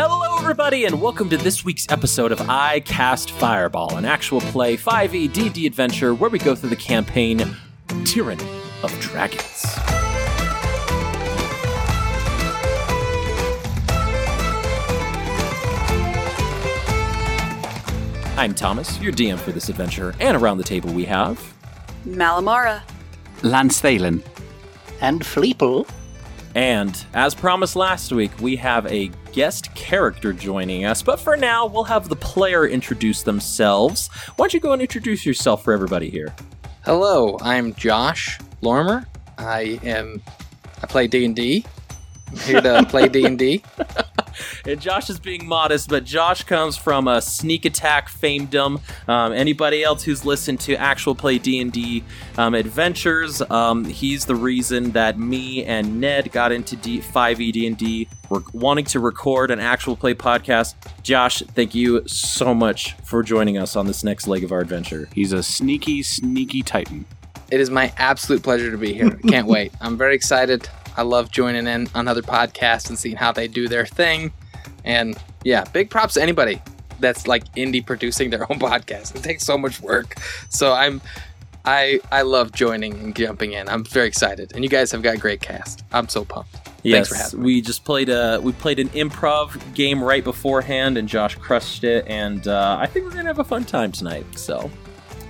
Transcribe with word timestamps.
Hello, 0.00 0.38
everybody, 0.38 0.84
and 0.84 1.02
welcome 1.02 1.28
to 1.28 1.36
this 1.36 1.64
week's 1.64 1.84
episode 1.88 2.30
of 2.30 2.40
I 2.48 2.78
Cast 2.78 3.32
Fireball, 3.32 3.96
an 3.96 4.04
actual 4.04 4.40
play 4.40 4.76
5e 4.76 5.32
D&D 5.32 5.66
adventure 5.66 6.14
where 6.14 6.30
we 6.30 6.38
go 6.38 6.54
through 6.54 6.70
the 6.70 6.76
campaign 6.76 7.56
Tyranny 8.04 8.48
of 8.84 8.96
Dragons. 9.00 9.64
I'm 18.36 18.54
Thomas, 18.54 19.00
your 19.00 19.12
DM 19.12 19.36
for 19.36 19.50
this 19.50 19.68
adventure, 19.68 20.14
and 20.20 20.36
around 20.36 20.58
the 20.58 20.64
table 20.64 20.92
we 20.92 21.06
have 21.06 21.42
Malamara. 22.06 22.82
Lance 23.42 23.82
Thalen. 23.82 24.24
And 25.00 25.22
Fleeple. 25.22 25.90
And 26.54 27.04
as 27.14 27.34
promised 27.34 27.74
last 27.76 28.12
week, 28.12 28.30
we 28.40 28.56
have 28.56 28.86
a 28.86 29.10
guest 29.32 29.67
character 29.78 30.32
joining 30.32 30.84
us. 30.84 31.02
But 31.02 31.20
for 31.20 31.36
now, 31.36 31.64
we'll 31.64 31.84
have 31.84 32.08
the 32.08 32.16
player 32.16 32.66
introduce 32.66 33.22
themselves. 33.22 34.08
Why 34.36 34.44
don't 34.44 34.52
you 34.52 34.60
go 34.60 34.72
and 34.72 34.82
introduce 34.82 35.24
yourself 35.24 35.62
for 35.62 35.72
everybody 35.72 36.10
here? 36.10 36.34
Hello, 36.84 37.38
I'm 37.42 37.72
Josh 37.74 38.38
Lorimer. 38.60 39.06
I 39.38 39.78
am 39.84 40.20
I 40.82 40.86
play 40.86 41.06
D&D. 41.06 41.64
I'm 42.28 42.36
here 42.38 42.60
to 42.60 42.84
play 42.88 43.08
D&D. 43.08 43.62
And 43.78 44.17
Josh 44.78 45.10
is 45.10 45.18
being 45.18 45.46
modest, 45.46 45.88
but 45.88 46.04
Josh 46.04 46.44
comes 46.44 46.76
from 46.76 47.08
a 47.08 47.20
sneak 47.20 47.64
attack 47.64 48.10
famedom. 48.10 48.80
Um, 49.08 49.32
anybody 49.32 49.82
else 49.82 50.02
who's 50.02 50.24
listened 50.24 50.60
to 50.60 50.74
actual 50.76 51.14
play 51.14 51.38
D 51.38 51.60
and 51.60 51.72
D 51.72 52.04
um, 52.36 52.54
adventures, 52.54 53.42
um, 53.50 53.84
he's 53.84 54.26
the 54.26 54.34
reason 54.34 54.92
that 54.92 55.18
me 55.18 55.64
and 55.64 56.00
Ned 56.00 56.32
got 56.32 56.52
into 56.52 56.76
D- 56.76 57.00
5e 57.00 57.52
D 57.52 57.66
and 57.66 57.76
D. 57.76 58.08
We're 58.28 58.42
wanting 58.52 58.84
to 58.86 59.00
record 59.00 59.50
an 59.50 59.60
actual 59.60 59.96
play 59.96 60.14
podcast. 60.14 60.74
Josh, 61.02 61.42
thank 61.54 61.74
you 61.74 62.06
so 62.06 62.54
much 62.54 62.94
for 63.04 63.22
joining 63.22 63.56
us 63.56 63.76
on 63.76 63.86
this 63.86 64.04
next 64.04 64.26
leg 64.26 64.44
of 64.44 64.52
our 64.52 64.60
adventure. 64.60 65.08
He's 65.14 65.32
a 65.32 65.42
sneaky, 65.42 66.02
sneaky 66.02 66.62
titan. 66.62 67.06
It 67.50 67.60
is 67.60 67.70
my 67.70 67.92
absolute 67.96 68.42
pleasure 68.42 68.70
to 68.70 68.76
be 68.76 68.92
here. 68.92 69.10
Can't 69.28 69.46
wait. 69.48 69.72
I'm 69.80 69.96
very 69.96 70.14
excited. 70.14 70.68
I 70.98 71.02
love 71.02 71.30
joining 71.30 71.66
in 71.66 71.88
on 71.94 72.08
other 72.08 72.22
podcasts 72.22 72.88
and 72.88 72.98
seeing 72.98 73.16
how 73.16 73.30
they 73.32 73.46
do 73.48 73.68
their 73.68 73.86
thing. 73.86 74.32
And 74.84 75.16
yeah, 75.44 75.64
big 75.72 75.90
props 75.90 76.14
to 76.14 76.22
anybody 76.22 76.60
that's 77.00 77.26
like 77.28 77.44
indie 77.54 77.84
producing 77.86 78.30
their 78.30 78.42
own 78.52 78.58
podcast. 78.58 79.14
It 79.14 79.22
takes 79.22 79.44
so 79.44 79.56
much 79.56 79.80
work. 79.80 80.16
So 80.50 80.72
I'm 80.72 81.00
I 81.64 82.00
I 82.10 82.22
love 82.22 82.52
joining 82.52 82.94
and 82.94 83.14
jumping 83.14 83.52
in. 83.52 83.68
I'm 83.68 83.84
very 83.84 84.08
excited. 84.08 84.52
And 84.54 84.64
you 84.64 84.70
guys 84.70 84.90
have 84.92 85.02
got 85.02 85.14
a 85.14 85.18
great 85.18 85.40
cast. 85.40 85.84
I'm 85.92 86.08
so 86.08 86.24
pumped. 86.24 86.56
Yes, 86.82 86.94
Thanks 86.94 87.08
for 87.08 87.14
having 87.16 87.40
me. 87.40 87.46
we 87.46 87.60
just 87.60 87.84
played 87.84 88.08
a 88.08 88.40
we 88.42 88.52
played 88.52 88.78
an 88.78 88.88
improv 88.90 89.74
game 89.74 90.02
right 90.02 90.24
beforehand, 90.24 90.96
and 90.98 91.08
Josh 91.08 91.34
crushed 91.36 91.84
it. 91.84 92.06
And 92.08 92.48
uh, 92.48 92.76
I 92.80 92.86
think 92.86 93.04
we're 93.04 93.12
gonna 93.12 93.24
have 93.24 93.38
a 93.38 93.44
fun 93.44 93.64
time 93.64 93.92
tonight. 93.92 94.26
So, 94.38 94.70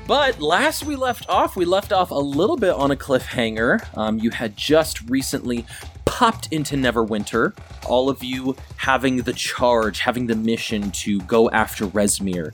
but 0.08 0.40
last 0.40 0.86
we 0.86 0.96
left 0.96 1.28
off, 1.28 1.54
we 1.54 1.66
left 1.66 1.92
off 1.92 2.10
a 2.10 2.14
little 2.14 2.56
bit 2.56 2.72
on 2.72 2.90
a 2.90 2.96
cliffhanger. 2.96 3.86
Um, 3.94 4.18
you 4.18 4.30
had 4.30 4.56
just 4.56 5.02
recently 5.10 5.66
popped 6.06 6.50
into 6.50 6.76
Neverwinter. 6.76 7.54
All 7.84 8.08
of 8.08 8.24
you 8.24 8.56
having 8.78 9.18
the 9.18 9.34
charge, 9.34 10.00
having 10.00 10.26
the 10.26 10.34
mission 10.34 10.90
to 10.92 11.20
go 11.20 11.50
after 11.50 11.86
Rezmir. 11.86 12.52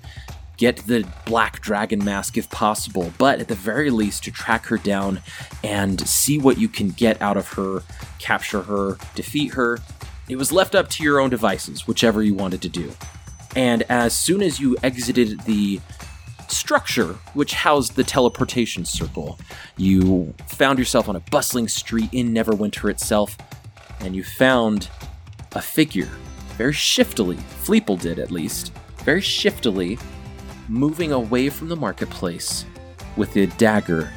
Get 0.57 0.79
the 0.79 1.07
black 1.27 1.61
dragon 1.61 2.05
mask 2.05 2.37
if 2.37 2.51
possible, 2.51 3.13
but 3.19 3.39
at 3.39 3.47
the 3.47 3.55
very 3.55 3.91
least 3.91 4.25
to 4.25 4.33
track 4.33 4.67
her 4.67 4.77
down 4.77 5.21
and 5.63 6.01
see 6.01 6.39
what 6.39 6.59
you 6.59 6.69
can 6.69 6.89
get 6.89 7.23
out 7.23 7.37
of 7.37 7.53
her, 7.53 7.85
capture 8.19 8.63
her, 8.63 8.99
defeat 9.15 9.55
her. 9.55 9.79
It 10.29 10.37
was 10.37 10.51
left 10.51 10.75
up 10.75 10.89
to 10.91 11.05
your 11.05 11.21
own 11.21 11.31
devices, 11.31 11.87
whichever 11.87 12.21
you 12.21 12.35
wanted 12.35 12.63
to 12.63 12.69
do. 12.69 12.93
And 13.55 13.83
as 13.85 14.13
soon 14.13 14.43
as 14.43 14.59
you 14.59 14.77
exited 14.83 15.41
the 15.43 15.81
structure 16.51 17.15
which 17.35 17.55
housed 17.55 17.97
the 17.97 18.05
teleportation 18.05 18.85
circle, 18.85 19.39
you 19.77 20.35
found 20.47 20.79
yourself 20.79 21.09
on 21.09 21.17
a 21.17 21.21
bustling 21.21 21.69
street 21.69 22.11
in 22.13 22.33
Neverwinter 22.33 22.91
itself, 22.91 23.37
and 24.01 24.15
you 24.15 24.25
found 24.25 24.89
a 25.53 25.63
figure, 25.63 26.11
very 26.57 26.73
shiftily, 26.73 27.37
Fleeple 27.65 28.01
did 28.01 28.19
at 28.19 28.31
least, 28.31 28.73
very 29.05 29.21
shiftily, 29.21 29.99
moving 30.69 31.13
away 31.13 31.49
from 31.49 31.69
the 31.69 31.77
marketplace 31.77 32.65
with 33.17 33.37
a 33.37 33.47
dagger 33.47 34.11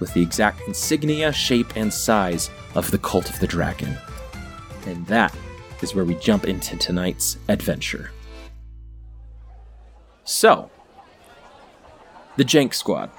with 0.00 0.12
the 0.14 0.22
exact 0.22 0.60
insignia, 0.66 1.32
shape, 1.32 1.76
and 1.76 1.92
size 1.92 2.50
of 2.74 2.90
the 2.90 2.98
Cult 2.98 3.30
of 3.30 3.40
the 3.40 3.46
Dragon. 3.46 3.96
And 4.86 5.06
that 5.06 5.34
is 5.82 5.94
where 5.94 6.04
we 6.04 6.14
jump 6.16 6.44
into 6.46 6.76
tonight's 6.76 7.38
adventure. 7.48 8.10
So, 10.24 10.70
the 12.36 12.44
Jank 12.44 12.74
Squad, 12.74 13.10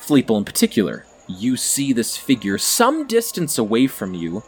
Fleeple 0.00 0.38
in 0.38 0.44
particular, 0.44 1.04
you 1.28 1.56
see 1.56 1.92
this 1.92 2.16
figure 2.16 2.58
some 2.58 3.06
distance 3.06 3.58
away 3.58 3.86
from 3.86 4.14
you, 4.14 4.42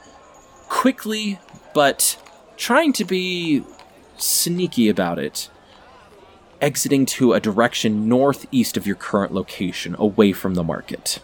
quickly 0.69 1.41
but 1.75 2.17
trying 2.57 2.93
to 2.93 3.05
be 3.05 3.65
sneaky 4.17 4.89
about 4.89 5.19
it, 5.19 5.51
exiting 6.61 7.07
to 7.07 7.33
a 7.33 7.41
direction 7.41 8.09
northeast 8.09 8.77
of 8.77 8.87
your 8.87 8.97
current 8.97 9.33
location, 9.33 9.97
away 9.99 10.33
from 10.33 10.55
the 10.55 10.65
market. 10.65 11.21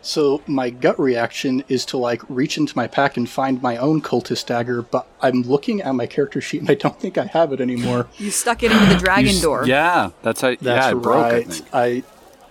So 0.00 0.42
my 0.46 0.70
gut 0.70 0.98
reaction 0.98 1.64
is 1.68 1.84
to 1.86 1.98
like 1.98 2.22
reach 2.28 2.56
into 2.56 2.76
my 2.76 2.86
pack 2.86 3.16
and 3.16 3.28
find 3.28 3.60
my 3.60 3.76
own 3.76 4.00
cultist 4.00 4.46
dagger, 4.46 4.82
but 4.82 5.06
I'm 5.20 5.42
looking 5.42 5.82
at 5.82 5.94
my 5.94 6.06
character 6.06 6.40
sheet 6.40 6.60
and 6.60 6.70
I 6.70 6.74
don't 6.74 6.98
think 6.98 7.18
I 7.18 7.26
have 7.26 7.52
it 7.52 7.60
anymore. 7.60 8.06
You 8.18 8.30
stuck 8.30 8.62
it 8.62 8.70
into 8.72 8.86
the 8.86 8.96
dragon 8.96 9.26
You 9.26 9.36
s- 9.36 9.42
door. 9.42 9.66
Yeah, 9.66 10.10
that's 10.22 10.40
how. 10.40 10.50
That's 10.50 10.62
yeah, 10.62 10.86
I 10.86 10.94
broke. 10.94 11.16
I 11.24 11.32
right. 11.32 11.46
think. 11.46 11.68
I, 11.74 12.02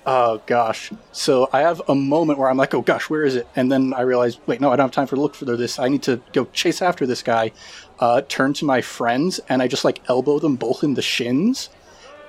oh 0.05 0.41
gosh. 0.45 0.91
So 1.13 1.49
I 1.53 1.61
have 1.61 1.81
a 1.87 1.95
moment 1.95 2.37
where 2.37 2.49
I'm 2.49 2.57
like, 2.57 2.73
oh 2.73 2.81
gosh, 2.81 3.09
where 3.09 3.23
is 3.23 3.35
it? 3.35 3.47
And 3.55 3.71
then 3.71 3.93
I 3.93 4.01
realize, 4.01 4.39
wait, 4.45 4.59
no, 4.61 4.71
I 4.71 4.75
don't 4.75 4.85
have 4.85 4.91
time 4.91 5.07
for 5.07 5.15
to 5.15 5.21
look 5.21 5.35
for 5.35 5.45
this. 5.45 5.79
I 5.79 5.87
need 5.87 6.03
to 6.03 6.21
go 6.33 6.45
chase 6.45 6.81
after 6.81 7.05
this 7.05 7.23
guy. 7.23 7.51
Uh, 7.99 8.21
turn 8.27 8.53
to 8.53 8.65
my 8.65 8.81
friends 8.81 9.39
and 9.49 9.61
I 9.61 9.67
just 9.67 9.83
like 9.85 10.01
elbow 10.09 10.37
them 10.39 10.55
both 10.57 10.83
in 10.83 10.93
the 10.95 11.01
shins, 11.01 11.69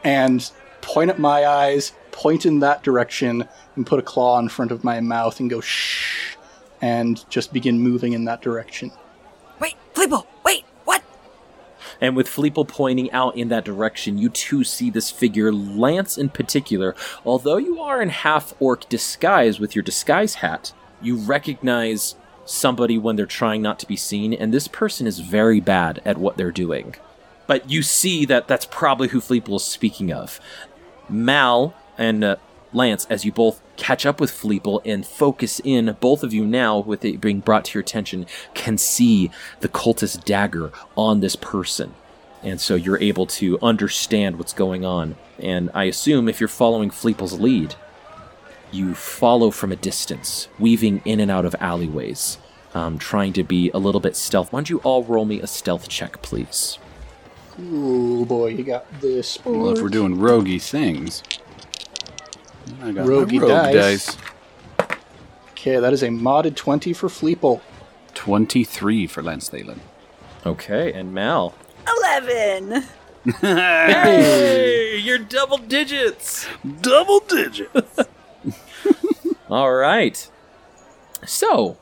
and 0.05 0.51
point 0.81 1.11
at 1.11 1.19
my 1.19 1.45
eyes, 1.45 1.93
point 2.13 2.47
in 2.47 2.61
that 2.61 2.83
direction, 2.83 3.47
and 3.79 3.87
put 3.87 3.99
a 3.99 4.03
claw 4.03 4.39
in 4.39 4.49
front 4.51 4.73
of 4.73 4.85
my 4.85 5.01
mouth 5.01 5.41
and 5.41 5.49
go 5.49 5.61
shh, 5.63 6.37
and 6.83 7.25
just 7.31 7.53
begin 7.53 7.81
moving 7.81 8.13
in 8.13 8.27
that 8.27 8.43
direction. 8.43 8.93
Wait, 9.61 9.77
Fleeple, 9.95 10.27
wait, 10.45 10.65
what? 10.85 11.03
And 12.01 12.15
with 12.15 12.29
Fleeple 12.29 12.69
pointing 12.69 13.11
out 13.13 13.37
in 13.37 13.49
that 13.49 13.65
direction, 13.65 14.19
you 14.19 14.29
too 14.29 14.65
see 14.65 14.91
this 14.91 15.11
figure, 15.11 15.53
Lance 15.53 16.19
in 16.19 16.29
particular. 16.29 16.95
Although 17.25 17.57
you 17.57 17.81
are 17.81 18.03
in 18.03 18.11
half 18.11 18.53
orc 18.61 18.89
disguise 18.89 19.59
with 19.59 19.75
your 19.75 19.83
disguise 19.83 20.35
hat, 20.35 20.73
you 21.01 21.17
recognize 21.17 22.17
somebody 22.45 22.99
when 22.99 23.17
they're 23.17 23.27
trying 23.27 23.63
not 23.63 23.79
to 23.79 23.87
be 23.87 23.97
seen, 23.97 24.33
and 24.33 24.53
this 24.53 24.69
person 24.69 25.07
is 25.07 25.21
very 25.21 25.61
bad 25.61 26.03
at 26.05 26.19
what 26.19 26.37
they're 26.37 26.51
doing. 26.51 26.95
But 27.47 27.71
you 27.71 27.83
see 27.83 28.25
that 28.27 28.49
that's 28.49 28.67
probably 28.67 29.09
who 29.09 29.21
Fleeple 29.21 29.57
is 29.57 29.65
speaking 29.65 30.13
of. 30.13 30.41
Mal 31.09 31.75
and 31.97 32.23
uh, 32.23 32.37
Lance, 32.73 33.07
as 33.09 33.25
you 33.25 33.33
both 33.33 33.63
catch 33.77 34.05
up 34.05 34.21
with 34.21 34.31
Fleeple 34.31 34.83
and 34.85 35.07
focus 35.07 35.61
in, 35.65 35.97
both 36.01 36.23
of 36.23 36.33
you 36.33 36.47
now, 36.47 36.79
with 36.79 37.05
it 37.05 37.21
being 37.21 37.41
brought 37.41 37.65
to 37.67 37.75
your 37.75 37.83
attention, 37.83 38.27
can 38.55 38.77
see 38.77 39.31
the 39.61 39.69
cultist 39.69 40.25
dagger 40.25 40.73
on 40.97 41.21
this 41.21 41.37
person. 41.37 41.95
And 42.43 42.61
so 42.61 42.75
you're 42.75 43.01
able 43.01 43.27
to 43.27 43.59
understand 43.61 44.39
what's 44.39 44.53
going 44.53 44.85
on. 44.85 45.17
And 45.39 45.71
I 45.75 45.85
assume 45.85 46.29
if 46.29 46.41
you're 46.41 46.49
following 46.49 46.91
Fleeple's 46.91 47.41
lead, 47.41 47.75
you 48.71 48.95
follow 48.95 49.51
from 49.51 49.73
a 49.73 49.77
distance, 49.77 50.49
weaving 50.59 51.03
in 51.05 51.21
and 51.21 51.31
out 51.31 51.47
of 51.47 51.57
alleyways, 51.59 52.39
um, 52.75 52.99
trying 52.99 53.33
to 53.33 53.43
be 53.43 53.71
a 53.71 53.79
little 53.79 54.01
bit 54.01 54.15
stealth. 54.15 54.53
Why 54.53 54.59
don't 54.59 54.71
you 54.71 54.79
all 54.81 55.03
roll 55.05 55.25
me 55.25 55.41
a 55.41 55.47
stealth 55.47 55.89
check, 55.89 56.21
please? 56.23 56.79
Ooh 57.61 58.25
boy, 58.25 58.49
you 58.49 58.63
got 58.63 58.87
this. 59.01 59.39
Well, 59.45 59.71
if 59.71 59.83
we're 59.83 59.89
doing 59.89 60.17
roguey 60.17 60.63
things, 60.63 61.23
I 62.83 62.93
got 62.93 62.95
my 62.95 63.03
rogue 63.03 63.31
dice. 63.31 64.07
dice. 64.07 64.17
Okay, 65.53 65.77
that 65.81 65.93
is 65.93 66.03
a 66.03 66.09
modded 66.09 66.55
20 66.57 66.93
for 66.93 67.09
Fleeple. 67.09 67.61
Twenty-three 68.15 69.07
for 69.07 69.23
Lance 69.23 69.51
Thalen. 69.51 69.79
Okay, 70.47 70.93
and 70.93 71.13
Mal. 71.15 71.55
11. 72.21 72.85
Hey, 73.41 74.99
you're 74.99 75.19
double 75.19 75.59
digits. 75.59 76.47
Double 76.81 77.21
digits. 77.21 77.99
All 79.51 79.73
right. 79.73 80.29
So, 81.27 81.77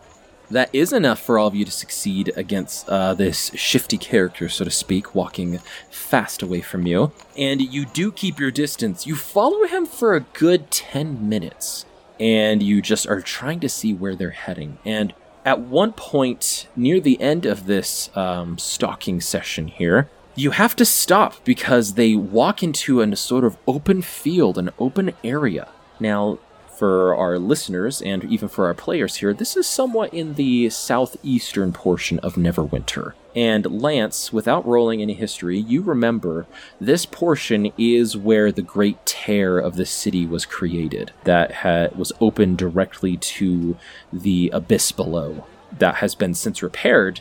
that 0.50 0.70
is 0.72 0.92
enough 0.92 1.20
for 1.20 1.38
all 1.38 1.48
of 1.48 1.54
you 1.54 1.64
to 1.64 1.70
succeed 1.70 2.32
against 2.36 2.88
uh, 2.88 3.14
this 3.14 3.50
shifty 3.54 3.98
character, 3.98 4.48
so 4.48 4.64
to 4.64 4.70
speak, 4.70 5.14
walking 5.14 5.58
fast 5.90 6.42
away 6.42 6.60
from 6.60 6.86
you. 6.86 7.12
And 7.36 7.60
you 7.60 7.86
do 7.86 8.12
keep 8.12 8.38
your 8.38 8.50
distance. 8.50 9.06
You 9.06 9.16
follow 9.16 9.66
him 9.66 9.86
for 9.86 10.14
a 10.14 10.20
good 10.20 10.70
10 10.70 11.28
minutes, 11.28 11.84
and 12.20 12.62
you 12.62 12.80
just 12.80 13.06
are 13.06 13.20
trying 13.20 13.60
to 13.60 13.68
see 13.68 13.92
where 13.92 14.14
they're 14.14 14.30
heading. 14.30 14.78
And 14.84 15.14
at 15.44 15.60
one 15.60 15.92
point 15.92 16.68
near 16.74 17.00
the 17.00 17.20
end 17.20 17.46
of 17.46 17.66
this 17.66 18.10
um, 18.16 18.58
stalking 18.58 19.20
session 19.20 19.68
here, 19.68 20.08
you 20.34 20.50
have 20.50 20.76
to 20.76 20.84
stop 20.84 21.42
because 21.44 21.94
they 21.94 22.14
walk 22.14 22.62
into 22.62 23.00
a 23.00 23.16
sort 23.16 23.44
of 23.44 23.56
open 23.66 24.02
field, 24.02 24.58
an 24.58 24.70
open 24.78 25.12
area. 25.24 25.68
Now, 25.98 26.38
for 26.76 27.14
our 27.14 27.38
listeners 27.38 28.02
and 28.02 28.24
even 28.24 28.48
for 28.48 28.66
our 28.66 28.74
players 28.74 29.16
here, 29.16 29.32
this 29.32 29.56
is 29.56 29.66
somewhat 29.66 30.12
in 30.12 30.34
the 30.34 30.68
southeastern 30.70 31.72
portion 31.72 32.18
of 32.20 32.34
Neverwinter. 32.34 33.14
And 33.34 33.82
Lance, 33.82 34.32
without 34.32 34.66
rolling 34.66 35.02
any 35.02 35.14
history, 35.14 35.58
you 35.58 35.82
remember 35.82 36.46
this 36.80 37.04
portion 37.04 37.72
is 37.76 38.16
where 38.16 38.50
the 38.50 38.62
great 38.62 39.04
tear 39.04 39.58
of 39.58 39.76
the 39.76 39.86
city 39.86 40.26
was 40.26 40.46
created, 40.46 41.12
that 41.24 41.52
ha- 41.56 41.88
was 41.94 42.12
open 42.20 42.56
directly 42.56 43.16
to 43.16 43.76
the 44.12 44.50
abyss 44.52 44.92
below. 44.92 45.46
That 45.78 45.96
has 45.96 46.14
been 46.14 46.34
since 46.34 46.62
repaired, 46.62 47.20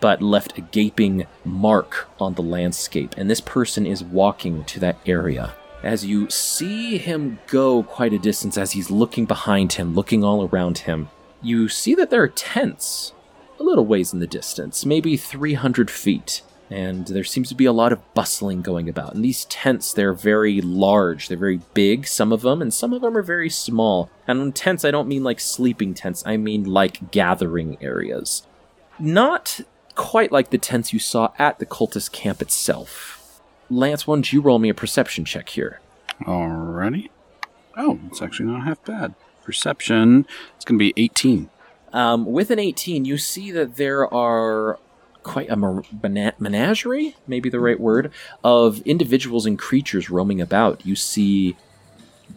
but 0.00 0.22
left 0.22 0.58
a 0.58 0.62
gaping 0.62 1.26
mark 1.44 2.08
on 2.18 2.34
the 2.34 2.42
landscape. 2.42 3.14
And 3.16 3.30
this 3.30 3.40
person 3.40 3.86
is 3.86 4.02
walking 4.02 4.64
to 4.64 4.80
that 4.80 4.98
area 5.06 5.54
as 5.82 6.04
you 6.04 6.30
see 6.30 6.98
him 6.98 7.38
go 7.46 7.82
quite 7.82 8.12
a 8.12 8.18
distance 8.18 8.56
as 8.56 8.72
he's 8.72 8.90
looking 8.90 9.24
behind 9.24 9.74
him, 9.74 9.94
looking 9.94 10.22
all 10.22 10.48
around 10.48 10.78
him, 10.78 11.08
you 11.42 11.68
see 11.68 11.94
that 11.94 12.10
there 12.10 12.22
are 12.22 12.28
tents 12.28 13.12
a 13.58 13.62
little 13.62 13.86
ways 13.86 14.12
in 14.12 14.20
the 14.20 14.26
distance, 14.26 14.84
maybe 14.84 15.16
300 15.16 15.90
feet. 15.90 16.42
And 16.70 17.06
there 17.06 17.24
seems 17.24 17.50
to 17.50 17.54
be 17.54 17.66
a 17.66 17.72
lot 17.72 17.92
of 17.92 18.14
bustling 18.14 18.62
going 18.62 18.88
about. 18.88 19.14
And 19.14 19.22
these 19.22 19.44
tents, 19.46 19.92
they're 19.92 20.14
very 20.14 20.62
large. 20.62 21.28
They're 21.28 21.36
very 21.36 21.60
big, 21.74 22.06
some 22.06 22.32
of 22.32 22.40
them, 22.40 22.62
and 22.62 22.72
some 22.72 22.94
of 22.94 23.02
them 23.02 23.16
are 23.16 23.22
very 23.22 23.50
small. 23.50 24.08
And 24.26 24.40
on 24.40 24.52
tents, 24.52 24.84
I 24.84 24.90
don't 24.90 25.08
mean 25.08 25.22
like 25.22 25.38
sleeping 25.38 25.92
tents, 25.92 26.22
I 26.26 26.38
mean 26.38 26.64
like 26.64 27.10
gathering 27.10 27.76
areas. 27.82 28.46
Not 28.98 29.60
quite 29.94 30.32
like 30.32 30.48
the 30.48 30.58
tents 30.58 30.94
you 30.94 30.98
saw 30.98 31.32
at 31.38 31.58
the 31.58 31.66
cultist 31.66 32.12
camp 32.12 32.40
itself. 32.40 33.11
Lance, 33.72 34.06
why 34.06 34.16
don't 34.16 34.32
you 34.32 34.40
roll 34.40 34.58
me 34.58 34.68
a 34.68 34.74
perception 34.74 35.24
check 35.24 35.48
here? 35.50 35.80
Alrighty. 36.22 37.08
Oh, 37.76 37.98
it's 38.06 38.20
actually 38.20 38.50
not 38.50 38.64
half 38.64 38.84
bad. 38.84 39.14
Perception. 39.42 40.26
It's 40.56 40.64
going 40.64 40.78
to 40.78 40.82
be 40.82 40.92
18. 40.96 41.48
Um, 41.92 42.26
with 42.26 42.50
an 42.50 42.58
18, 42.58 43.04
you 43.04 43.18
see 43.18 43.50
that 43.50 43.76
there 43.76 44.12
are 44.12 44.78
quite 45.22 45.50
a 45.50 45.56
mer- 45.56 45.82
mena- 46.02 46.34
menagerie, 46.38 47.16
maybe 47.26 47.48
the 47.48 47.60
right 47.60 47.78
word, 47.78 48.10
of 48.44 48.80
individuals 48.82 49.46
and 49.46 49.58
creatures 49.58 50.10
roaming 50.10 50.40
about. 50.40 50.84
You 50.86 50.96
see 50.96 51.56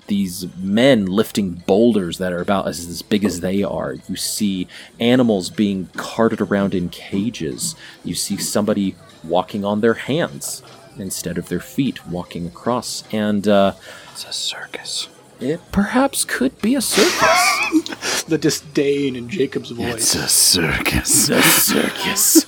these 0.08 0.54
men 0.58 1.06
lifting 1.06 1.52
boulders 1.52 2.18
that 2.18 2.34
are 2.34 2.42
about 2.42 2.68
as, 2.68 2.86
as 2.86 3.02
big 3.02 3.24
as 3.24 3.40
they 3.40 3.64
are. 3.64 3.96
You 4.08 4.16
see 4.16 4.68
animals 5.00 5.50
being 5.50 5.90
carted 5.96 6.42
around 6.42 6.76
in 6.76 6.90
cages. 6.90 7.76
You 8.04 8.14
see 8.14 8.38
somebody 8.38 8.96
walking 9.24 9.66
on 9.66 9.82
their 9.82 9.96
hands 9.96 10.62
instead 10.98 11.38
of 11.38 11.50
their 11.50 11.60
feet 11.60 12.06
walking 12.08 12.46
across. 12.48 13.04
And 13.12 13.48
uh, 13.48 13.74
It's 14.12 14.26
a 14.26 14.34
circus. 14.34 15.08
it 15.40 15.60
perhaps 15.72 16.26
could 16.26 16.60
be 16.62 16.76
a 16.76 16.82
circus. 16.82 18.24
The 18.28 18.38
disdain 18.40 19.16
in 19.16 19.30
Jacob's 19.30 19.70
voice. 19.70 19.94
It's 19.94 20.16
a 20.16 20.28
circus. 20.28 21.30
a 21.30 21.42
circus. 21.44 22.46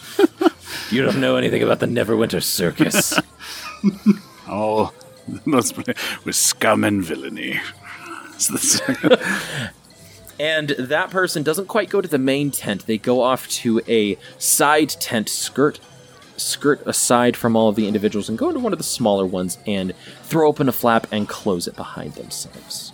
you 0.91 1.03
don't 1.03 1.19
know 1.21 1.35
anything 1.35 1.61
about 1.61 1.79
the 1.79 1.85
Neverwinter 1.85 2.41
Circus. 2.41 3.13
Oh, 4.49 4.93
those 5.45 5.73
with 6.25 6.35
scum 6.35 6.83
and 6.85 7.03
villainy. 7.03 7.59
It's 8.33 8.47
the 8.47 8.57
circus. 8.57 9.19
And 10.39 10.69
that 10.69 11.09
person 11.09 11.43
doesn't 11.43 11.67
quite 11.67 11.89
go 11.89 11.99
to 12.01 12.07
the 12.07 12.17
main 12.17 12.49
tent. 12.51 12.85
They 12.87 12.97
go 12.97 13.21
off 13.21 13.47
to 13.49 13.81
a 13.87 14.17
side 14.37 14.89
tent, 14.89 15.27
skirt 15.29 15.79
skirt 16.37 16.81
aside 16.85 17.35
from 17.35 17.55
all 17.55 17.69
of 17.69 17.75
the 17.75 17.87
individuals 17.87 18.29
and 18.29 18.37
go 18.37 18.49
into 18.49 18.59
one 18.59 18.73
of 18.73 18.79
the 18.79 18.83
smaller 18.83 19.25
ones 19.25 19.57
and 19.65 19.93
throw 20.23 20.47
open 20.47 20.69
a 20.69 20.71
flap 20.71 21.07
and 21.11 21.27
close 21.27 21.67
it 21.67 21.75
behind 21.75 22.13
themselves. 22.13 22.93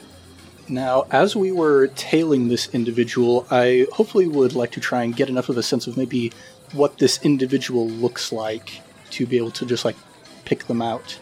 Now, 0.69 1.05
as 1.11 1.35
we 1.35 1.51
were 1.51 1.87
tailing 1.87 2.47
this 2.47 2.73
individual, 2.73 3.45
I 3.51 3.85
hopefully 3.91 4.27
would 4.27 4.55
like 4.55 4.71
to 4.71 4.79
try 4.79 5.03
and 5.03 5.15
get 5.15 5.29
enough 5.29 5.49
of 5.49 5.57
a 5.57 5.63
sense 5.63 5.87
of 5.87 5.97
maybe 5.97 6.31
what 6.71 6.97
this 6.97 7.19
individual 7.23 7.87
looks 7.87 8.31
like 8.31 8.81
to 9.11 9.25
be 9.27 9.37
able 9.37 9.51
to 9.51 9.65
just 9.65 9.85
like 9.85 9.97
pick 10.45 10.65
them 10.65 10.81
out. 10.81 11.19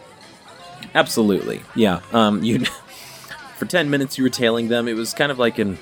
Absolutely. 0.94 1.62
Yeah. 1.74 2.00
Um 2.12 2.42
you 2.42 2.64
for 3.56 3.66
10 3.66 3.90
minutes 3.90 4.16
you 4.16 4.24
were 4.24 4.30
tailing 4.30 4.68
them. 4.68 4.88
It 4.88 4.94
was 4.94 5.12
kind 5.12 5.32
of 5.32 5.38
like 5.38 5.58
in 5.58 5.78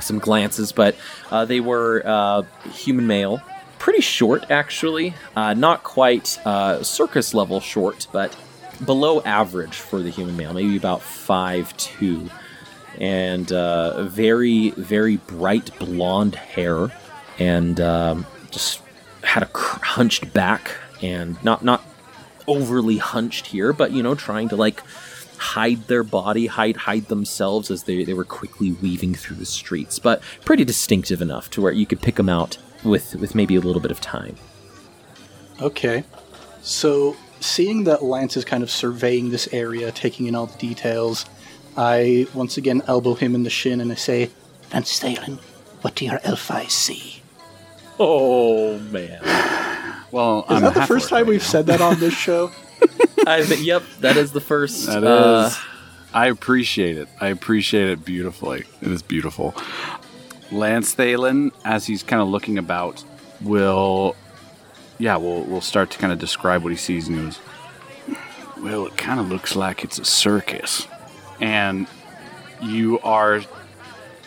some 0.00 0.18
glances, 0.18 0.72
but 0.72 0.96
uh, 1.30 1.44
they 1.44 1.60
were 1.60 2.02
uh, 2.04 2.42
human 2.70 3.06
male, 3.06 3.40
pretty 3.84 4.00
short 4.00 4.50
actually, 4.50 5.12
uh, 5.36 5.52
not 5.52 5.84
quite 5.84 6.38
uh, 6.46 6.82
circus 6.82 7.34
level 7.34 7.60
short, 7.60 8.06
but 8.12 8.34
below 8.82 9.20
average 9.24 9.76
for 9.76 10.00
the 10.00 10.08
human 10.08 10.34
male, 10.38 10.54
maybe 10.54 10.74
about 10.74 11.02
five 11.02 11.76
two, 11.76 12.30
and 12.98 13.52
uh, 13.52 14.02
very 14.04 14.70
very 14.70 15.18
bright 15.18 15.70
blonde 15.78 16.34
hair, 16.34 16.88
and 17.38 17.78
um, 17.78 18.24
just 18.50 18.80
had 19.22 19.42
a 19.42 19.46
cr- 19.48 19.84
hunched 19.84 20.32
back 20.32 20.70
and 21.02 21.36
not 21.44 21.62
not 21.62 21.84
overly 22.46 22.96
hunched 22.96 23.48
here, 23.48 23.74
but 23.74 23.92
you 23.92 24.02
know, 24.02 24.14
trying 24.14 24.48
to 24.48 24.56
like 24.56 24.82
hide 25.36 25.88
their 25.88 26.02
body, 26.02 26.46
hide 26.46 26.78
hide 26.78 27.08
themselves 27.08 27.70
as 27.70 27.82
they, 27.82 28.02
they 28.02 28.14
were 28.14 28.24
quickly 28.24 28.72
weaving 28.72 29.14
through 29.14 29.36
the 29.36 29.44
streets, 29.44 29.98
but 29.98 30.22
pretty 30.42 30.64
distinctive 30.64 31.20
enough 31.20 31.50
to 31.50 31.60
where 31.60 31.72
you 31.72 31.84
could 31.84 32.00
pick 32.00 32.14
them 32.14 32.30
out 32.30 32.56
with 32.84 33.14
with 33.16 33.34
maybe 33.34 33.56
a 33.56 33.60
little 33.60 33.80
bit 33.82 33.90
of 33.90 34.00
time. 34.00 34.36
Okay. 35.60 36.04
So, 36.62 37.16
seeing 37.40 37.84
that 37.84 38.02
Lance 38.02 38.36
is 38.36 38.44
kind 38.44 38.62
of 38.62 38.70
surveying 38.70 39.30
this 39.30 39.48
area, 39.52 39.92
taking 39.92 40.26
in 40.26 40.34
all 40.34 40.46
the 40.46 40.56
details, 40.58 41.26
I 41.76 42.26
once 42.34 42.56
again 42.56 42.82
elbow 42.86 43.14
him 43.14 43.34
in 43.34 43.42
the 43.42 43.50
shin 43.50 43.80
and 43.80 43.92
I 43.92 43.96
say, 43.96 44.30
Van 44.70 44.82
Stalen, 44.82 45.38
what 45.82 45.94
do 45.94 46.06
your 46.06 46.20
elf 46.24 46.50
eyes 46.50 46.72
see? 46.72 47.20
Oh 48.00 48.78
man! 48.78 49.20
Well, 50.10 50.40
Is 50.48 50.56
I'm 50.56 50.62
that 50.62 50.74
the 50.74 50.86
first 50.86 51.08
time 51.10 51.18
right 51.18 51.26
we've 51.26 51.40
now. 51.40 51.46
said 51.46 51.66
that 51.66 51.80
on 51.80 52.00
this 52.00 52.14
show? 52.26 52.50
I, 53.26 53.38
yep, 53.42 53.82
that 54.00 54.16
is 54.16 54.32
the 54.32 54.40
first. 54.40 54.86
That 54.86 55.02
is. 55.04 55.08
uh, 55.08 55.52
I 56.12 56.28
appreciate 56.28 56.96
it. 56.96 57.08
I 57.20 57.28
appreciate 57.28 57.88
it 57.90 58.04
beautifully. 58.04 58.64
It 58.80 58.90
is 58.90 59.02
beautiful. 59.02 59.54
Lance 60.54 60.94
Thalen, 60.94 61.52
as 61.64 61.86
he's 61.86 62.02
kind 62.02 62.22
of 62.22 62.28
looking 62.28 62.58
about, 62.58 63.04
will, 63.40 64.16
yeah, 64.98 65.16
we'll 65.16 65.42
we'll 65.42 65.60
start 65.60 65.90
to 65.90 65.98
kind 65.98 66.12
of 66.12 66.18
describe 66.18 66.62
what 66.62 66.70
he 66.70 66.78
sees 66.78 67.08
and 67.08 67.18
goes. 67.18 67.40
Well, 68.58 68.86
it 68.86 68.96
kind 68.96 69.20
of 69.20 69.28
looks 69.28 69.56
like 69.56 69.84
it's 69.84 69.98
a 69.98 70.04
circus, 70.04 70.86
and 71.40 71.86
you 72.62 73.00
are 73.00 73.42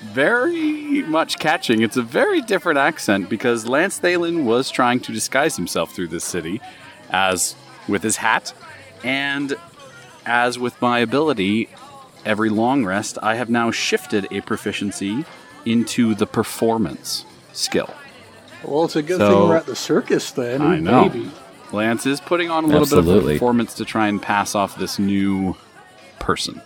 very 0.01 1.01
much 1.03 1.39
catching. 1.39 1.81
It's 1.81 1.97
a 1.97 2.03
very 2.03 2.41
different 2.41 2.77
accent 2.77 3.29
because 3.29 3.65
Lance 3.65 3.99
Thalen 3.99 4.43
was 4.43 4.69
trying 4.69 4.99
to 5.01 5.11
disguise 5.11 5.55
himself 5.55 5.95
through 5.95 6.09
this 6.09 6.25
city, 6.25 6.61
as 7.09 7.55
with 7.87 8.03
his 8.03 8.17
hat, 8.17 8.53
and 9.03 9.55
as 10.25 10.59
with 10.59 10.79
my 10.81 10.99
ability, 10.99 11.69
every 12.25 12.49
long 12.49 12.85
rest, 12.85 13.17
I 13.23 13.35
have 13.35 13.49
now 13.49 13.71
shifted 13.71 14.27
a 14.29 14.41
proficiency 14.41 15.25
into 15.65 16.15
the 16.15 16.25
performance 16.27 17.25
skill. 17.53 17.93
well, 18.63 18.85
it's 18.85 18.95
a 18.95 19.01
good 19.01 19.17
So- 19.19 19.29
thing 19.29 19.49
we're 19.49 19.55
at 19.57 19.65
the 19.65 19.75
circus 19.75 20.31
then. 20.31 20.61
I 20.61 20.79
know. 20.79 21.03
Maybe. 21.03 21.31
Lance 21.71 22.05
is 22.05 22.19
putting 22.21 22.49
on 22.49 22.63
a 22.63 22.67
little 22.67 22.85
bit 22.85 22.97
of 23.17 23.25
a 23.27 23.33
performance 23.33 23.73
to 23.75 23.85
try 23.85 24.07
and 24.07 24.21
pass 24.21 24.55
off 24.55 24.77
this 24.77 24.97
new 24.97 25.55
person. 26.19 26.61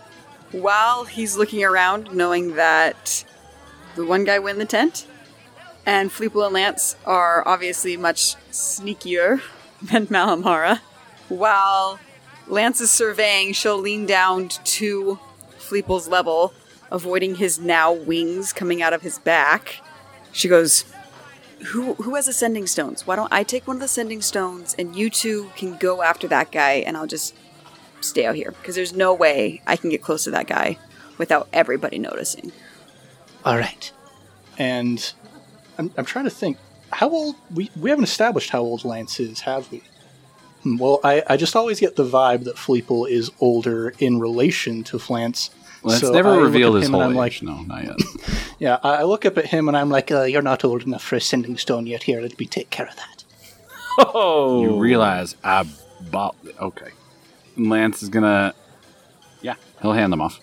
While 0.52 1.04
he's 1.04 1.36
looking 1.36 1.64
around, 1.64 2.12
knowing 2.12 2.54
that 2.54 3.24
the 3.96 4.04
one 4.06 4.24
guy 4.24 4.38
win 4.38 4.58
the 4.58 4.64
tent, 4.64 5.06
and 5.84 6.10
Fleeple 6.10 6.44
and 6.44 6.54
Lance 6.54 6.94
are 7.04 7.42
obviously 7.48 7.96
much 7.96 8.36
sneakier 8.52 9.40
than 9.82 10.06
Malamara. 10.06 10.78
While 11.28 11.98
Lance 12.46 12.80
is 12.80 12.90
surveying, 12.90 13.52
she'll 13.54 13.78
lean 13.78 14.06
down 14.06 14.48
to 14.48 15.18
Fleeple's 15.58 16.06
level, 16.06 16.52
avoiding 16.92 17.36
his 17.36 17.58
now 17.58 17.92
wings 17.92 18.52
coming 18.52 18.82
out 18.82 18.92
of 18.92 19.02
his 19.02 19.18
back. 19.18 19.80
She 20.30 20.46
goes, 20.48 20.84
who, 21.68 21.94
who 21.94 22.14
has 22.14 22.28
ascending 22.28 22.66
stones? 22.66 23.06
Why 23.06 23.16
don't 23.16 23.32
I 23.32 23.42
take 23.42 23.66
one 23.66 23.76
of 23.76 23.80
the 23.80 23.86
ascending 23.86 24.22
stones 24.22 24.74
and 24.78 24.94
you 24.94 25.10
two 25.10 25.50
can 25.56 25.76
go 25.78 26.02
after 26.02 26.28
that 26.28 26.52
guy 26.52 26.74
and 26.74 26.96
I'll 26.96 27.06
just 27.06 27.34
stay 28.00 28.26
out 28.26 28.34
here 28.34 28.50
because 28.52 28.74
there's 28.74 28.92
no 28.92 29.14
way 29.14 29.62
I 29.66 29.76
can 29.76 29.90
get 29.90 30.02
close 30.02 30.24
to 30.24 30.30
that 30.32 30.46
guy 30.46 30.78
without 31.18 31.48
everybody 31.52 31.98
noticing. 31.98 32.52
All 33.44 33.56
right. 33.56 33.90
And 34.58 35.12
I'm, 35.78 35.90
I'm 35.96 36.04
trying 36.04 36.24
to 36.26 36.30
think. 36.30 36.58
How 36.90 37.08
old? 37.08 37.36
We, 37.54 37.70
we 37.80 37.88
haven't 37.88 38.04
established 38.04 38.50
how 38.50 38.60
old 38.60 38.84
Lance 38.84 39.18
is, 39.18 39.40
have 39.40 39.70
we? 39.72 39.82
Hmm, 40.62 40.76
Well, 40.76 41.00
I, 41.02 41.22
I 41.26 41.36
just 41.38 41.56
always 41.56 41.80
get 41.80 41.96
the 41.96 42.04
vibe 42.04 42.44
that 42.44 42.56
Fleeple 42.56 43.08
is 43.08 43.30
older 43.40 43.94
in 43.98 44.20
relation 44.20 44.84
to 44.84 44.98
Lance, 45.84 46.00
Let's 46.02 46.06
So 46.06 46.12
never 46.12 46.30
I 46.30 46.36
look 46.36 46.54
at 46.54 46.74
his 46.74 46.88
him 46.88 46.94
and 46.94 46.94
whole 46.94 47.02
I'm 47.02 47.10
age. 47.12 47.16
like- 47.16 47.42
no, 47.42 47.62
not 47.62 47.84
yet. 47.84 47.96
Yeah, 48.58 48.78
I 48.84 48.96
I 48.98 49.02
look 49.02 49.24
up 49.26 49.36
at 49.38 49.46
him 49.46 49.66
and 49.66 49.76
I'm 49.76 49.90
like, 49.90 50.12
uh, 50.12 50.22
"You're 50.22 50.40
not 50.42 50.62
old 50.64 50.82
enough 50.84 51.02
for 51.02 51.16
a 51.16 51.20
sending 51.20 51.56
stone 51.58 51.84
yet. 51.88 52.04
Here, 52.04 52.20
let 52.20 52.38
me 52.38 52.46
take 52.46 52.70
care 52.70 52.86
of 52.86 52.94
that." 52.94 53.24
Oh, 53.98 54.62
You 54.62 54.78
realize 54.80 55.34
I 55.42 55.66
bought. 56.12 56.36
Okay. 56.60 56.90
Lance 57.56 58.02
is 58.04 58.08
gonna. 58.08 58.54
Yeah, 59.40 59.54
he'll 59.80 59.94
hand 59.94 60.12
them 60.12 60.20
off. 60.20 60.38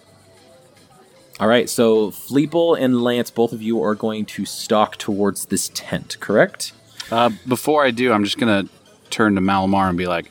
All 1.40 1.48
right, 1.48 1.70
so 1.70 2.12
Fleeple 2.12 2.78
and 2.78 3.02
Lance, 3.02 3.32
both 3.32 3.54
of 3.54 3.62
you 3.62 3.82
are 3.82 3.96
going 3.96 4.26
to 4.26 4.44
stalk 4.46 4.98
towards 4.98 5.46
this 5.46 5.72
tent, 5.74 6.18
correct? 6.20 6.74
Uh, 7.10 7.30
before 7.48 7.86
I 7.86 7.92
do, 7.92 8.12
I'm 8.12 8.26
just 8.26 8.38
gonna 8.38 8.66
turn 9.10 9.36
to 9.36 9.42
Malamar 9.42 9.88
and 9.88 9.98
be 9.98 10.08
like, 10.08 10.30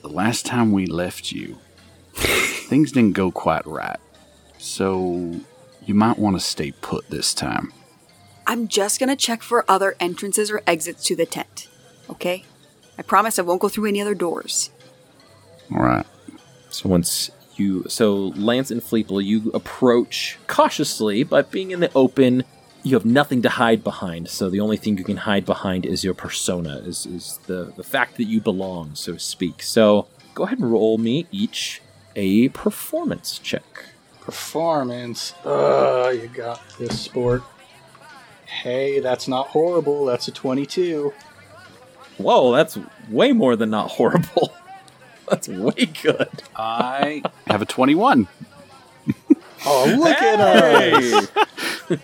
"The 0.00 0.08
last 0.08 0.46
time 0.46 0.72
we 0.72 0.86
left 0.86 1.30
you, 1.32 1.58
things 2.14 2.92
didn't 2.92 3.12
go 3.12 3.30
quite 3.30 3.66
right. 3.66 3.98
So 4.66 5.40
you 5.84 5.94
might 5.94 6.18
want 6.18 6.36
to 6.36 6.40
stay 6.40 6.72
put 6.72 7.08
this 7.10 7.32
time." 7.32 7.72
I'm 8.46 8.68
just 8.68 9.00
gonna 9.00 9.16
check 9.16 9.42
for 9.42 9.64
other 9.68 9.96
entrances 9.98 10.50
or 10.50 10.62
exits 10.66 11.04
to 11.04 11.16
the 11.16 11.26
tent. 11.26 11.68
Okay? 12.08 12.44
I 12.98 13.02
promise 13.02 13.38
I 13.38 13.42
won't 13.42 13.60
go 13.60 13.68
through 13.68 13.86
any 13.86 14.00
other 14.00 14.14
doors. 14.14 14.70
All 15.72 15.82
right. 15.82 16.06
So 16.70 16.88
once 16.88 17.30
you, 17.56 17.84
so 17.88 18.32
Lance 18.36 18.70
and 18.70 18.80
Fleeple, 18.80 19.24
you 19.24 19.50
approach 19.52 20.38
cautiously, 20.46 21.24
but 21.24 21.50
being 21.50 21.70
in 21.70 21.80
the 21.80 21.90
open, 21.94 22.44
you 22.82 22.94
have 22.94 23.04
nothing 23.04 23.42
to 23.42 23.48
hide 23.48 23.82
behind. 23.82 24.28
So 24.28 24.48
the 24.48 24.60
only 24.60 24.76
thing 24.76 24.96
you 24.96 25.04
can 25.04 25.16
hide 25.18 25.44
behind 25.44 25.84
is 25.84 26.04
your 26.04 26.14
persona, 26.14 26.76
is 26.78 27.04
is 27.06 27.40
the 27.46 27.72
the 27.76 27.82
fact 27.82 28.16
that 28.18 28.24
you 28.24 28.40
belong, 28.40 28.94
so 28.94 29.14
to 29.14 29.18
speak. 29.18 29.62
So 29.62 30.06
go 30.34 30.44
ahead 30.44 30.58
and 30.58 30.70
roll 30.70 30.98
me 30.98 31.26
each 31.32 31.82
a 32.14 32.48
performance 32.50 33.38
check. 33.38 33.86
Performance. 34.26 35.34
Uh, 35.44 36.12
you 36.12 36.26
got 36.26 36.60
this 36.78 37.00
sport. 37.00 37.42
Hey, 38.44 38.98
that's 38.98 39.28
not 39.28 39.46
horrible. 39.46 40.04
That's 40.04 40.26
a 40.26 40.32
22. 40.32 41.14
Whoa, 42.18 42.52
that's 42.52 42.76
way 43.08 43.30
more 43.32 43.54
than 43.54 43.70
not 43.70 43.92
horrible. 43.92 44.52
that's 45.30 45.46
way 45.46 45.86
good. 46.02 46.42
I 46.56 47.22
have 47.46 47.62
a 47.62 47.66
21. 47.66 48.26
Oh, 49.64 49.96
look 49.96 50.20
at 50.20 50.40
us! 50.40 51.28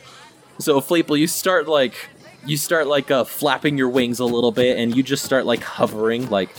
So 0.58 0.80
Fleeple, 0.80 1.18
you 1.18 1.26
start 1.26 1.66
like 1.66 2.08
you 2.46 2.56
start 2.56 2.86
like 2.86 3.10
uh, 3.10 3.24
flapping 3.24 3.76
your 3.76 3.88
wings 3.88 4.20
a 4.20 4.24
little 4.24 4.52
bit, 4.52 4.78
and 4.78 4.96
you 4.96 5.02
just 5.02 5.24
start 5.24 5.44
like 5.44 5.60
hovering. 5.60 6.30
Like 6.30 6.54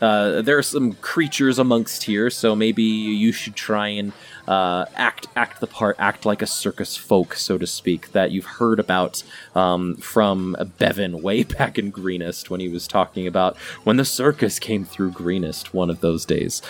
uh, 0.00 0.42
there 0.42 0.56
are 0.56 0.62
some 0.62 0.92
creatures 0.92 1.58
amongst 1.58 2.04
here, 2.04 2.30
so 2.30 2.54
maybe 2.54 2.84
you 2.84 3.32
should 3.32 3.56
try 3.56 3.88
and 3.88 4.12
uh, 4.48 4.86
act 4.94 5.26
act 5.36 5.60
the 5.60 5.66
part, 5.66 5.96
act 5.98 6.26
like 6.26 6.42
a 6.42 6.46
circus 6.46 6.96
folk, 6.96 7.34
so 7.34 7.58
to 7.58 7.66
speak, 7.66 8.12
that 8.12 8.30
you've 8.30 8.44
heard 8.44 8.78
about 8.80 9.22
um, 9.54 9.96
from 9.96 10.56
Bevan 10.78 11.22
way 11.22 11.42
back 11.44 11.78
in 11.78 11.90
Greenest 11.90 12.50
when 12.50 12.60
he 12.60 12.68
was 12.68 12.86
talking 12.86 13.26
about 13.26 13.56
when 13.84 13.96
the 13.96 14.04
circus 14.04 14.58
came 14.58 14.84
through 14.84 15.12
Greenest 15.12 15.74
one 15.74 15.90
of 15.90 16.00
those 16.00 16.24
days. 16.24 16.62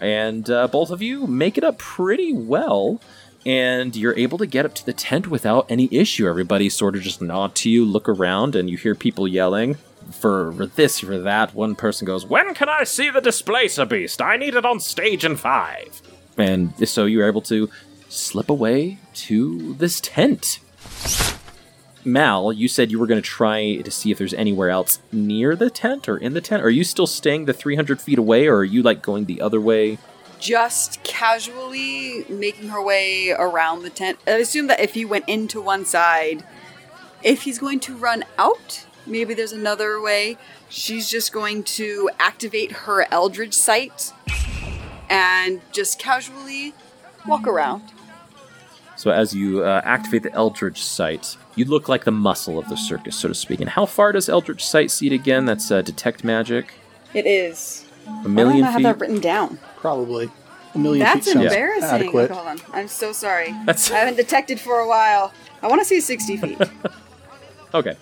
And 0.00 0.48
uh, 0.48 0.68
both 0.68 0.90
of 0.90 1.02
you 1.02 1.26
make 1.26 1.58
it 1.58 1.64
up 1.64 1.78
pretty 1.78 2.32
well 2.32 3.00
and 3.44 3.96
you're 3.96 4.16
able 4.16 4.38
to 4.38 4.46
get 4.46 4.66
up 4.66 4.74
to 4.74 4.86
the 4.86 4.92
tent 4.92 5.28
without 5.28 5.66
any 5.68 5.88
issue. 5.90 6.28
Everybody 6.28 6.68
sort 6.68 6.96
of 6.96 7.02
just 7.02 7.22
nod 7.22 7.54
to 7.56 7.70
you 7.70 7.84
look 7.84 8.08
around 8.08 8.54
and 8.54 8.68
you 8.68 8.76
hear 8.76 8.94
people 8.94 9.26
yelling 9.26 9.76
for 10.10 10.52
this 10.76 11.00
for 11.00 11.18
that. 11.18 11.54
One 11.54 11.74
person 11.74 12.06
goes 12.06 12.24
when 12.24 12.54
can 12.54 12.68
i 12.68 12.84
see 12.84 13.10
the 13.10 13.20
displacer 13.20 13.84
beast? 13.84 14.22
I 14.22 14.36
need 14.36 14.54
it 14.54 14.64
on 14.64 14.80
stage 14.80 15.24
in 15.24 15.36
five 15.36 16.00
and 16.38 16.88
so 16.88 17.04
you're 17.04 17.26
able 17.26 17.42
to 17.42 17.68
slip 18.08 18.48
away 18.48 18.98
to 19.12 19.74
this 19.74 20.00
tent 20.00 20.60
Mal, 22.04 22.52
you 22.52 22.68
said 22.68 22.90
you 22.90 22.98
were 22.98 23.06
going 23.06 23.20
to 23.20 23.28
try 23.28 23.76
to 23.76 23.90
see 23.90 24.10
if 24.10 24.18
there's 24.18 24.34
anywhere 24.34 24.70
else 24.70 25.00
near 25.12 25.54
the 25.54 25.70
tent 25.70 26.08
or 26.08 26.16
in 26.16 26.32
the 26.32 26.40
tent. 26.40 26.62
Are 26.62 26.70
you 26.70 26.84
still 26.84 27.06
staying 27.06 27.44
the 27.44 27.52
300 27.52 28.00
feet 28.00 28.18
away, 28.18 28.46
or 28.46 28.58
are 28.58 28.64
you 28.64 28.82
like 28.82 29.02
going 29.02 29.26
the 29.26 29.40
other 29.40 29.60
way? 29.60 29.98
Just 30.38 31.02
casually 31.02 32.24
making 32.28 32.68
her 32.68 32.82
way 32.82 33.30
around 33.30 33.82
the 33.82 33.90
tent. 33.90 34.18
I 34.26 34.32
assume 34.32 34.68
that 34.68 34.80
if 34.80 34.94
he 34.94 35.04
went 35.04 35.28
into 35.28 35.60
one 35.60 35.84
side, 35.84 36.44
if 37.22 37.42
he's 37.42 37.58
going 37.58 37.80
to 37.80 37.96
run 37.96 38.24
out, 38.38 38.86
maybe 39.06 39.34
there's 39.34 39.52
another 39.52 40.00
way. 40.00 40.38
She's 40.68 41.10
just 41.10 41.32
going 41.32 41.64
to 41.64 42.10
activate 42.18 42.72
her 42.72 43.06
Eldritch 43.12 43.54
sight 43.54 44.12
and 45.08 45.60
just 45.72 45.98
casually 45.98 46.74
walk 47.26 47.46
around. 47.46 47.82
So 48.96 49.10
as 49.12 49.34
you 49.34 49.62
uh, 49.64 49.80
activate 49.84 50.24
the 50.24 50.32
Eldritch 50.32 50.82
Sight, 50.82 51.36
you 51.54 51.64
look 51.64 51.88
like 51.88 52.04
the 52.04 52.10
muscle 52.10 52.58
of 52.58 52.68
the 52.68 52.76
circus, 52.76 53.16
so 53.16 53.28
to 53.28 53.34
speak. 53.34 53.60
And 53.60 53.70
how 53.70 53.86
far 53.86 54.10
does 54.12 54.28
Eldritch 54.28 54.64
Sight 54.66 54.90
see 54.90 55.06
it 55.06 55.12
again? 55.12 55.44
That's 55.44 55.70
uh, 55.70 55.82
detect 55.82 56.24
magic. 56.24 56.74
It 57.14 57.24
is. 57.26 57.86
A 58.06 58.10
Why 58.10 58.22
million 58.28 58.58
don't 58.58 58.66
I 58.66 58.70
have 58.70 58.76
feet. 58.78 58.82
that 58.84 58.98
written 59.00 59.20
down? 59.20 59.58
Probably. 59.76 60.30
A 60.74 60.78
million 60.78 61.04
That's 61.04 61.26
feet 61.26 61.34
sounds 61.34 61.46
embarrassing. 61.46 61.88
adequate. 61.88 62.30
Hold 62.32 62.46
on. 62.48 62.58
I'm 62.72 62.88
so 62.88 63.12
sorry. 63.12 63.52
That's- 63.66 63.90
I 63.90 63.98
haven't 63.98 64.16
detected 64.16 64.58
for 64.58 64.78
a 64.80 64.88
while. 64.88 65.32
I 65.62 65.68
want 65.68 65.80
to 65.80 65.84
see 65.84 66.00
60 66.00 66.36
feet. 66.36 66.58
Okay. 67.74 67.96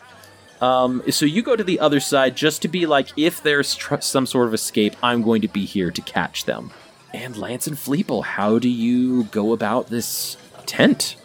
Um, 0.60 1.02
so 1.10 1.26
you 1.26 1.42
go 1.42 1.56
to 1.56 1.64
the 1.64 1.80
other 1.80 1.98
side 1.98 2.36
just 2.36 2.62
to 2.62 2.68
be 2.68 2.86
like, 2.86 3.08
if 3.16 3.42
there's 3.42 3.74
tr- 3.74 3.96
some 4.00 4.26
sort 4.26 4.46
of 4.46 4.54
escape, 4.54 4.94
I'm 5.02 5.22
going 5.22 5.42
to 5.42 5.48
be 5.48 5.64
here 5.64 5.90
to 5.90 6.00
catch 6.00 6.44
them. 6.44 6.70
And 7.12 7.36
Lance 7.36 7.66
and 7.66 7.76
Fleeple, 7.76 8.24
how 8.24 8.58
do 8.58 8.68
you 8.68 9.24
go 9.24 9.52
about 9.52 9.88
this 9.88 10.36
tent? 10.66 11.16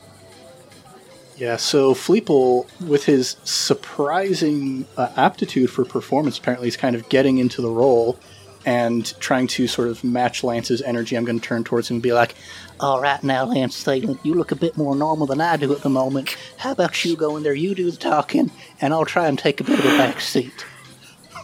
Yeah, 1.38 1.58
so 1.58 1.96
Fleeple, 1.96 2.68
with 2.82 3.06
his 3.06 3.36
surprising 3.44 4.86
uh, 4.96 5.10
aptitude 5.18 5.72
for 5.72 5.84
performance, 5.84 6.38
apparently 6.38 6.68
is 6.68 6.78
kind 6.78 6.96
of 6.96 7.10
getting 7.10 7.40
into 7.40 7.62
the 7.62 7.70
role 7.70 8.20
and 8.64 9.20
trying 9.20 9.48
to 9.48 9.68
sort 9.68 9.88
of 9.88 10.04
match 10.04 10.44
Lance's 10.44 10.82
energy. 10.84 11.16
I'm 11.16 11.26
going 11.26 11.40
to 11.40 11.46
turn 11.46 11.64
towards 11.64 11.90
him 11.90 11.96
and 11.96 12.04
be 12.04 12.14
like, 12.14 12.36
All 12.80 13.02
right, 13.02 13.24
now, 13.24 13.46
Lance 13.46 13.84
Thalen, 13.84 14.20
you 14.24 14.36
look 14.36 14.52
a 14.52 14.56
bit 14.56 14.78
more 14.78 14.96
normal 14.96 15.26
than 15.26 15.42
I 15.42 15.58
do 15.58 15.74
at 15.74 15.82
the 15.82 15.90
moment. 15.90 16.38
How 16.58 16.74
about 16.74 17.04
you 17.04 17.16
go 17.16 17.36
in 17.38 17.44
there, 17.44 17.56
you 17.56 17.74
do 17.74 17.90
the 17.90 17.98
talking, 17.98 18.52
and 18.80 18.94
I'll 18.94 19.06
try 19.06 19.28
and 19.28 19.40
take 19.40 19.60
a 19.60 19.64
bit 19.64 19.80
of 19.80 19.86
a 19.86 19.98
back 19.98 20.22
seat. 20.22 20.66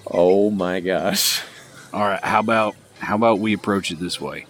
Oh 0.06 0.52
my 0.52 0.80
gosh. 0.80 1.42
All 1.92 2.02
right, 2.02 2.24
how 2.24 2.40
about 2.40 2.76
how 3.00 3.16
about 3.16 3.40
we 3.40 3.54
approach 3.54 3.92
it 3.92 4.00
this 4.00 4.20
way? 4.20 4.46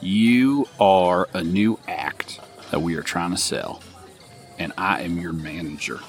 You 0.00 0.66
are 0.78 1.28
a 1.34 1.42
new 1.44 1.78
act 1.88 2.40
that 2.70 2.80
we 2.80 2.94
are 2.96 3.02
trying 3.02 3.30
to 3.32 3.36
sell, 3.36 3.82
and 4.58 4.72
I 4.78 5.02
am 5.02 5.18
your 5.18 5.32
manager. 5.32 6.00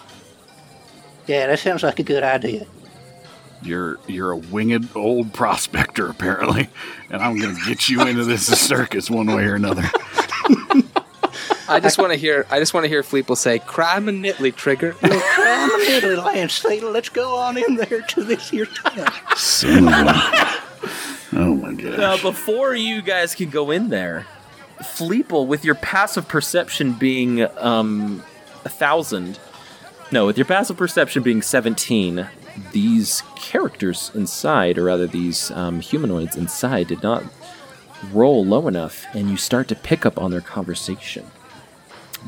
Yeah, 1.28 1.48
that 1.48 1.60
sounds 1.60 1.84
like 1.84 2.00
a 2.00 2.04
good 2.04 2.24
idea. 2.24 2.66
You're 3.64 4.00
you're 4.08 4.32
a 4.32 4.38
winged 4.38 4.90
old 4.96 5.34
prospector 5.34 6.08
apparently, 6.10 6.70
and 7.10 7.22
I'm 7.22 7.38
gonna 7.40 7.58
get 7.68 7.90
you 7.90 8.02
into 8.08 8.24
this 8.24 8.48
circus 8.60 9.10
one 9.10 9.28
way 9.28 9.44
or 9.46 9.56
another. 9.56 9.84
I 11.70 11.80
just 11.80 11.98
want 11.98 12.12
to 12.12 12.18
hear. 12.18 12.46
I 12.50 12.60
just 12.60 12.74
want 12.74 12.84
to 12.86 12.90
hear 12.90 13.02
Fleeple 13.04 13.38
say, 13.38 13.60
"Crime 13.60 14.10
and 14.10 14.24
Nitley 14.26 14.54
trigger." 14.54 14.94
Come 14.94 15.12
a 15.12 15.78
little, 15.78 16.24
Lance 16.26 16.62
Thalen, 16.62 16.92
let's 16.92 17.08
go 17.10 17.36
on 17.38 17.58
in 17.58 17.76
there 17.76 18.02
to 18.02 18.24
this 18.24 18.50
here 18.50 18.66
tent. 18.66 19.10
Son 19.38 19.88
of 19.88 19.94
a- 19.94 20.62
oh 21.34 21.56
my 21.56 21.70
god! 21.71 21.71
Now, 21.82 22.18
before 22.22 22.76
you 22.76 23.02
guys 23.02 23.36
can 23.36 23.50
go 23.50 23.72
in 23.72 23.90
there, 23.90 24.28
Fleeple, 24.80 25.48
with 25.48 25.66
your 25.66 25.76
passive 25.76 26.28
perception 26.28 26.94
being 26.94 27.44
um, 27.58 28.24
a 28.66 28.70
thousand, 28.70 29.40
no, 30.12 30.26
with 30.26 30.38
your 30.38 30.46
passive 30.46 30.78
perception 30.78 31.24
being 31.24 31.42
seventeen, 31.42 32.28
these 32.72 33.24
characters 33.36 34.12
inside, 34.14 34.78
or 34.78 34.86
rather 34.86 35.08
these 35.08 35.52
um, 35.52 35.80
humanoids 35.80 36.36
inside, 36.36 36.88
did 36.88 37.02
not 37.02 37.24
roll 38.12 38.44
low 38.46 38.68
enough, 38.68 39.06
and 39.14 39.30
you 39.30 39.38
start 39.38 39.68
to 39.68 39.76
pick 39.76 40.06
up 40.06 40.18
on 40.18 40.32
their 40.32 40.42
conversation. 40.42 41.26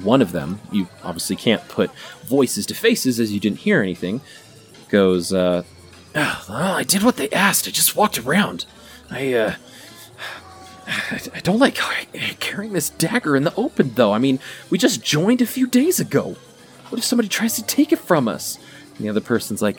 One 0.02 0.22
of 0.22 0.32
them, 0.32 0.60
you 0.72 0.88
obviously 1.04 1.36
can't 1.36 1.68
put 1.68 1.92
voices 2.26 2.66
to 2.68 2.74
faces 2.74 3.20
as 3.20 3.32
you 3.32 3.40
didn't 3.40 3.60
hear 3.60 3.82
anything, 3.82 4.22
goes, 4.90 5.34
uh, 5.34 5.64
"Oh, 6.16 6.46
I 6.50 6.84
did 6.84 7.04
what 7.04 7.18
they 7.18 7.30
asked. 7.32 7.68
I 7.68 7.72
just 7.72 7.96
walked 7.96 8.18
around. 8.18 8.66
I, 9.10 9.34
uh, 9.34 9.56
I, 10.88 11.40
don't 11.42 11.60
like 11.60 11.76
carrying 12.40 12.74
this 12.74 12.90
dagger 12.90 13.36
in 13.36 13.44
the 13.44 13.56
open, 13.56 13.94
though. 13.96 14.12
I 14.12 14.20
mean, 14.20 14.40
we 14.70 14.78
just 14.78 15.04
joined 15.04 15.42
a 15.42 15.46
few 15.46 15.68
days 15.68 16.00
ago. 16.00 16.36
What 16.90 17.00
if 17.00 17.06
somebody 17.06 17.30
tries 17.30 17.56
to 17.56 17.64
take 17.64 17.92
it 17.92 18.00
from 18.00 18.28
us? 18.28 18.58
And 18.96 19.06
the 19.06 19.10
other 19.10 19.22
person's 19.22 19.62
like, 19.62 19.78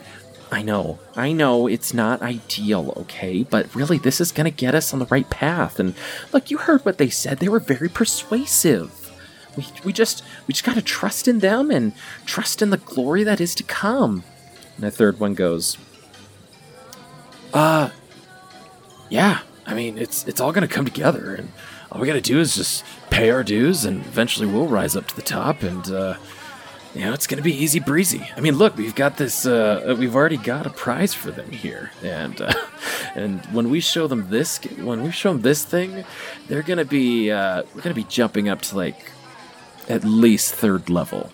I 0.51 0.63
know, 0.63 0.99
I 1.17 1.33
know 1.33 1.67
it's 1.67 1.93
not 1.93 2.23
ideal, 2.23 2.93
okay, 2.97 3.43
but 3.43 3.75
really, 3.75 3.99
this 3.99 4.21
is 4.21 4.31
gonna 4.31 4.51
get 4.51 4.75
us 4.75 4.93
on 4.93 4.99
the 4.99 5.07
right 5.07 5.29
path. 5.29 5.81
And 5.81 5.95
look, 6.33 6.51
you 6.51 6.59
heard 6.59 6.85
what 6.85 6.99
they 6.99 7.11
said. 7.11 7.39
They 7.39 7.49
were 7.49 7.61
very 7.61 7.89
persuasive. 7.89 9.11
We, 9.57 9.67
we 9.85 9.93
just 9.93 10.23
we 10.47 10.53
just 10.53 10.65
gotta 10.65 10.83
trust 10.83 11.29
in 11.29 11.41
them 11.41 11.71
and 11.71 11.93
trust 12.27 12.63
in 12.63 12.71
the 12.71 12.77
glory 12.77 13.25
that 13.25 13.41
is 13.41 13.55
to 13.57 13.63
come. 13.63 14.23
And 14.77 14.85
the 14.85 14.91
third 14.91 15.19
one 15.19 15.35
goes, 15.35 15.79
uh, 17.53 17.91
yeah. 19.09 19.41
I 19.67 19.75
mean, 19.75 19.97
it's 19.97 20.27
it's 20.27 20.41
all 20.41 20.53
gonna 20.53 20.69
come 20.69 20.85
together, 20.85 21.35
and 21.35 21.51
all 21.91 22.01
we 22.01 22.07
gotta 22.07 22.21
do 22.21 22.39
is 22.39 22.55
just 22.55 22.85
pay 23.11 23.31
our 23.31 23.43
dues, 23.43 23.85
and 23.85 24.05
eventually 24.05 24.47
we'll 24.47 24.67
rise 24.67 24.95
up 24.95 25.07
to 25.09 25.17
the 25.17 25.23
top, 25.23 25.63
and 25.63 25.91
uh, 25.91 26.17
you 26.95 27.01
know 27.03 27.13
it's 27.15 27.27
gonna 27.27 27.43
be 27.43 27.55
easy 27.55 27.81
breezy. 27.81 28.29
I 28.37 28.41
mean, 28.41 28.57
look, 28.57 28.77
we've 28.77 28.95
got 28.95 29.17
this. 29.17 29.47
Uh, 29.47 29.97
we've 29.99 30.15
already 30.15 30.37
got 30.37 30.67
a 30.67 30.71
prize 30.71 31.15
for 31.15 31.31
them 31.31 31.51
here, 31.51 31.93
and 32.03 32.41
uh, 32.43 32.53
and 33.15 33.45
when 33.47 33.71
we 33.71 33.81
show 33.81 34.07
them 34.07 34.29
this, 34.29 34.59
when 34.79 35.03
we 35.03 35.11
show 35.11 35.33
them 35.33 35.43
this 35.43 35.65
thing, 35.65 36.05
they're 36.49 36.63
gonna 36.63 36.85
be 36.85 37.31
uh, 37.31 37.63
we're 37.75 37.81
gonna 37.81 37.95
be 37.95 38.05
jumping 38.05 38.49
up 38.49 38.61
to 38.63 38.77
like 38.77 39.13
at 39.89 40.05
least 40.05 40.55
third 40.55 40.91
level. 40.91 41.33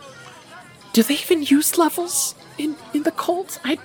Do 0.92 1.02
they 1.02 1.14
even 1.14 1.42
use 1.42 1.78
levels 1.78 2.34
in 2.58 2.76
in 2.94 3.02
the 3.02 3.12
cult? 3.12 3.58
I, 3.64 3.78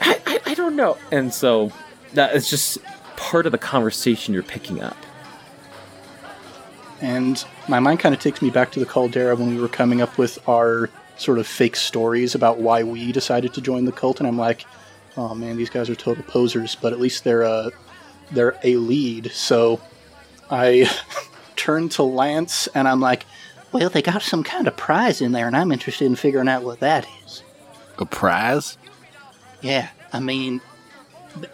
I, 0.00 0.40
I 0.46 0.54
don't 0.54 0.76
know. 0.76 0.96
And 1.10 1.32
so 1.34 1.72
that 2.14 2.34
is 2.34 2.48
just 2.48 2.78
part 3.16 3.46
of 3.46 3.52
the 3.52 3.58
conversation 3.58 4.34
you're 4.34 4.42
picking 4.42 4.82
up. 4.82 4.96
And 7.00 7.44
my 7.68 7.78
mind 7.78 8.00
kind 8.00 8.14
of 8.14 8.20
takes 8.20 8.40
me 8.40 8.50
back 8.50 8.72
to 8.72 8.80
the 8.80 8.86
caldera 8.86 9.36
when 9.36 9.54
we 9.54 9.60
were 9.60 9.68
coming 9.68 10.00
up 10.00 10.16
with 10.16 10.38
our 10.48 10.88
sort 11.18 11.38
of 11.38 11.46
fake 11.46 11.76
stories 11.76 12.34
about 12.34 12.58
why 12.58 12.82
we 12.82 13.12
decided 13.12 13.54
to 13.54 13.60
join 13.60 13.84
the 13.84 13.92
cult. 13.92 14.18
And 14.18 14.26
I'm 14.26 14.38
like, 14.38 14.64
oh 15.16 15.34
man, 15.34 15.56
these 15.56 15.70
guys 15.70 15.90
are 15.90 15.94
total 15.94 16.24
posers, 16.24 16.74
but 16.74 16.92
at 16.92 17.00
least 17.00 17.24
they're 17.24 17.42
a 17.42 17.70
they're 18.32 18.56
a 18.64 18.76
lead. 18.76 19.30
So 19.32 19.80
I 20.50 20.90
turn 21.56 21.88
to 21.90 22.02
Lance 22.02 22.66
and 22.68 22.88
I'm 22.88 23.00
like, 23.00 23.24
Well, 23.72 23.90
they 23.90 24.02
got 24.02 24.22
some 24.22 24.42
kind 24.42 24.66
of 24.66 24.76
prize 24.76 25.20
in 25.20 25.32
there, 25.32 25.46
and 25.46 25.56
I'm 25.56 25.72
interested 25.72 26.06
in 26.06 26.16
figuring 26.16 26.48
out 26.48 26.62
what 26.62 26.80
that 26.80 27.06
is. 27.24 27.42
A 27.98 28.06
prize? 28.06 28.78
Yeah, 29.60 29.88
I 30.12 30.20
mean, 30.20 30.58
b- 30.58 30.64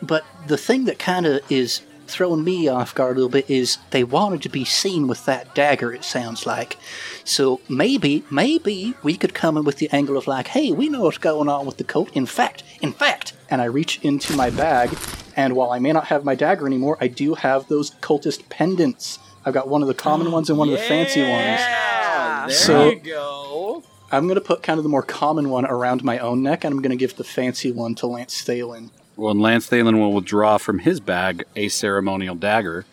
but 0.02 0.24
the 0.46 0.56
thing 0.56 0.84
that 0.84 0.98
kind 0.98 1.26
of 1.26 1.40
is 1.50 1.82
throwing 2.08 2.44
me 2.44 2.68
off 2.68 2.94
guard 2.94 3.12
a 3.16 3.20
little 3.20 3.30
bit 3.30 3.48
is 3.48 3.78
they 3.90 4.04
wanted 4.04 4.42
to 4.42 4.48
be 4.48 4.64
seen 4.64 5.06
with 5.08 5.24
that 5.24 5.54
dagger, 5.54 5.92
it 5.94 6.04
sounds 6.04 6.44
like. 6.44 6.76
So 7.24 7.60
maybe, 7.68 8.22
maybe 8.30 8.94
we 9.02 9.16
could 9.16 9.32
come 9.32 9.56
in 9.56 9.64
with 9.64 9.78
the 9.78 9.88
angle 9.90 10.16
of 10.18 10.26
like, 10.26 10.48
hey, 10.48 10.72
we 10.72 10.88
know 10.90 11.02
what's 11.02 11.16
going 11.18 11.48
on 11.48 11.64
with 11.64 11.78
the 11.78 11.84
coat. 11.84 12.10
In 12.14 12.26
fact, 12.26 12.64
in 12.82 12.92
fact, 12.92 13.32
and 13.48 13.62
I 13.62 13.66
reach 13.66 13.98
into 14.02 14.36
my 14.36 14.50
bag, 14.50 14.90
and 15.36 15.54
while 15.56 15.70
I 15.70 15.78
may 15.78 15.92
not 15.92 16.08
have 16.08 16.24
my 16.24 16.34
dagger 16.34 16.66
anymore, 16.66 16.98
I 17.00 17.06
do 17.08 17.34
have 17.34 17.68
those 17.68 17.92
cultist 18.02 18.48
pendants. 18.50 19.18
I've 19.46 19.54
got 19.54 19.68
one 19.68 19.80
of 19.82 19.88
the 19.88 19.94
common 19.94 20.30
ones 20.32 20.50
and 20.50 20.58
one 20.58 20.68
of 20.68 20.72
the 20.72 20.80
fancy 20.84 21.20
ones. 21.22 21.32
Yeah, 21.32 22.44
there 22.48 22.56
So- 22.56 22.90
you 22.90 22.96
go. 22.96 23.82
I'm 24.10 24.28
gonna 24.28 24.42
put 24.42 24.62
kind 24.62 24.76
of 24.76 24.82
the 24.82 24.90
more 24.90 25.02
common 25.02 25.48
one 25.48 25.64
around 25.64 26.04
my 26.04 26.18
own 26.18 26.42
neck, 26.42 26.64
and 26.64 26.74
I'm 26.74 26.82
gonna 26.82 26.96
give 26.96 27.16
the 27.16 27.24
fancy 27.24 27.72
one 27.72 27.94
to 27.94 28.06
Lance 28.06 28.42
Thalen. 28.44 28.90
Well, 29.16 29.34
Lance 29.34 29.68
Thalen 29.68 29.98
will 29.98 30.12
withdraw 30.12 30.58
from 30.58 30.78
his 30.80 31.00
bag 31.00 31.44
a 31.54 31.68
ceremonial 31.68 32.34
dagger 32.34 32.86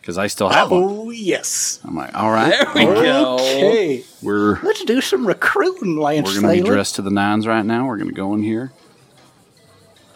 because 0.00 0.18
I 0.18 0.26
still 0.26 0.48
have 0.48 0.70
one. 0.70 0.82
Oh 0.82 1.10
yes. 1.10 1.80
I'm 1.84 1.94
like, 1.94 2.14
all 2.16 2.30
right, 2.32 2.54
There 2.74 2.88
we 2.88 2.94
go. 3.02 3.34
Okay. 3.34 4.04
we're 4.22 4.60
let's 4.62 4.84
do 4.84 5.00
some 5.00 5.26
recruiting, 5.26 5.96
Lance 5.98 6.28
we're 6.28 6.40
gonna 6.40 6.52
be 6.54 6.60
Thaler. 6.60 6.72
dressed 6.74 6.96
to 6.96 7.02
the 7.02 7.10
nines 7.10 7.46
right 7.46 7.64
now. 7.64 7.86
We're 7.86 7.98
gonna 7.98 8.12
go 8.12 8.34
in 8.34 8.42
here, 8.42 8.72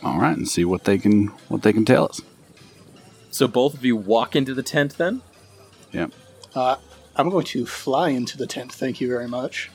all 0.03 0.19
right, 0.19 0.37
and 0.37 0.49
see 0.49 0.65
what 0.65 0.85
they 0.85 0.99
can 0.99 1.29
what 1.49 1.63
they 1.63 1.73
can 1.73 1.85
tell 1.85 2.07
us. 2.07 2.21
So 3.31 3.47
both 3.47 3.75
of 3.75 3.85
you 3.85 3.97
walk 3.97 4.35
into 4.35 4.55
the 4.55 4.63
tent 4.63 4.97
then? 4.99 5.23
Yeah. 5.93 6.09
Uh, 6.55 6.77
I'm 7.15 7.29
going 7.31 7.45
to 7.47 7.67
fly 7.67 8.09
into 8.09 8.37
the 8.39 8.47
tent. 8.47 8.73
Thank 8.73 9.01
you 9.01 9.09
very 9.09 9.29
much. 9.29 9.71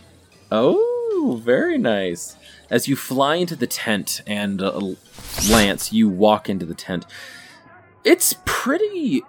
Oh, 0.51 1.39
very 1.43 1.77
nice. 1.77 2.35
As 2.71 2.87
you 2.87 2.95
fly 2.95 3.35
into 3.35 3.55
the 3.55 3.67
tent 3.67 4.21
and 4.25 4.61
uh, 4.61 4.93
Lance, 5.49 5.91
you 5.91 6.07
walk 6.07 6.49
into 6.49 6.65
the 6.65 6.73
tent. 6.73 7.05
It's 8.05 8.33
pretty. 8.45 9.23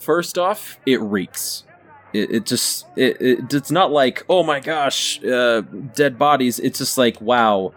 First 0.00 0.36
off, 0.36 0.78
it 0.84 1.00
reeks. 1.00 1.64
It, 2.12 2.30
it 2.32 2.46
just 2.46 2.86
it, 2.96 3.16
it 3.20 3.54
it's 3.54 3.70
not 3.70 3.92
like 3.92 4.24
oh 4.28 4.42
my 4.42 4.58
gosh, 4.58 5.22
uh, 5.24 5.60
dead 5.60 6.18
bodies. 6.18 6.58
It's 6.58 6.80
just 6.80 6.98
like 6.98 7.20
wow, 7.20 7.72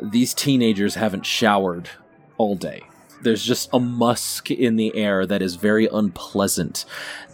these 0.00 0.32
teenagers 0.32 0.94
haven't 0.94 1.26
showered 1.26 1.90
all 2.38 2.54
day. 2.54 2.84
There's 3.24 3.44
just 3.44 3.68
a 3.72 3.80
musk 3.80 4.50
in 4.50 4.76
the 4.76 4.94
air 4.94 5.26
that 5.26 5.42
is 5.42 5.56
very 5.56 5.88
unpleasant. 5.92 6.84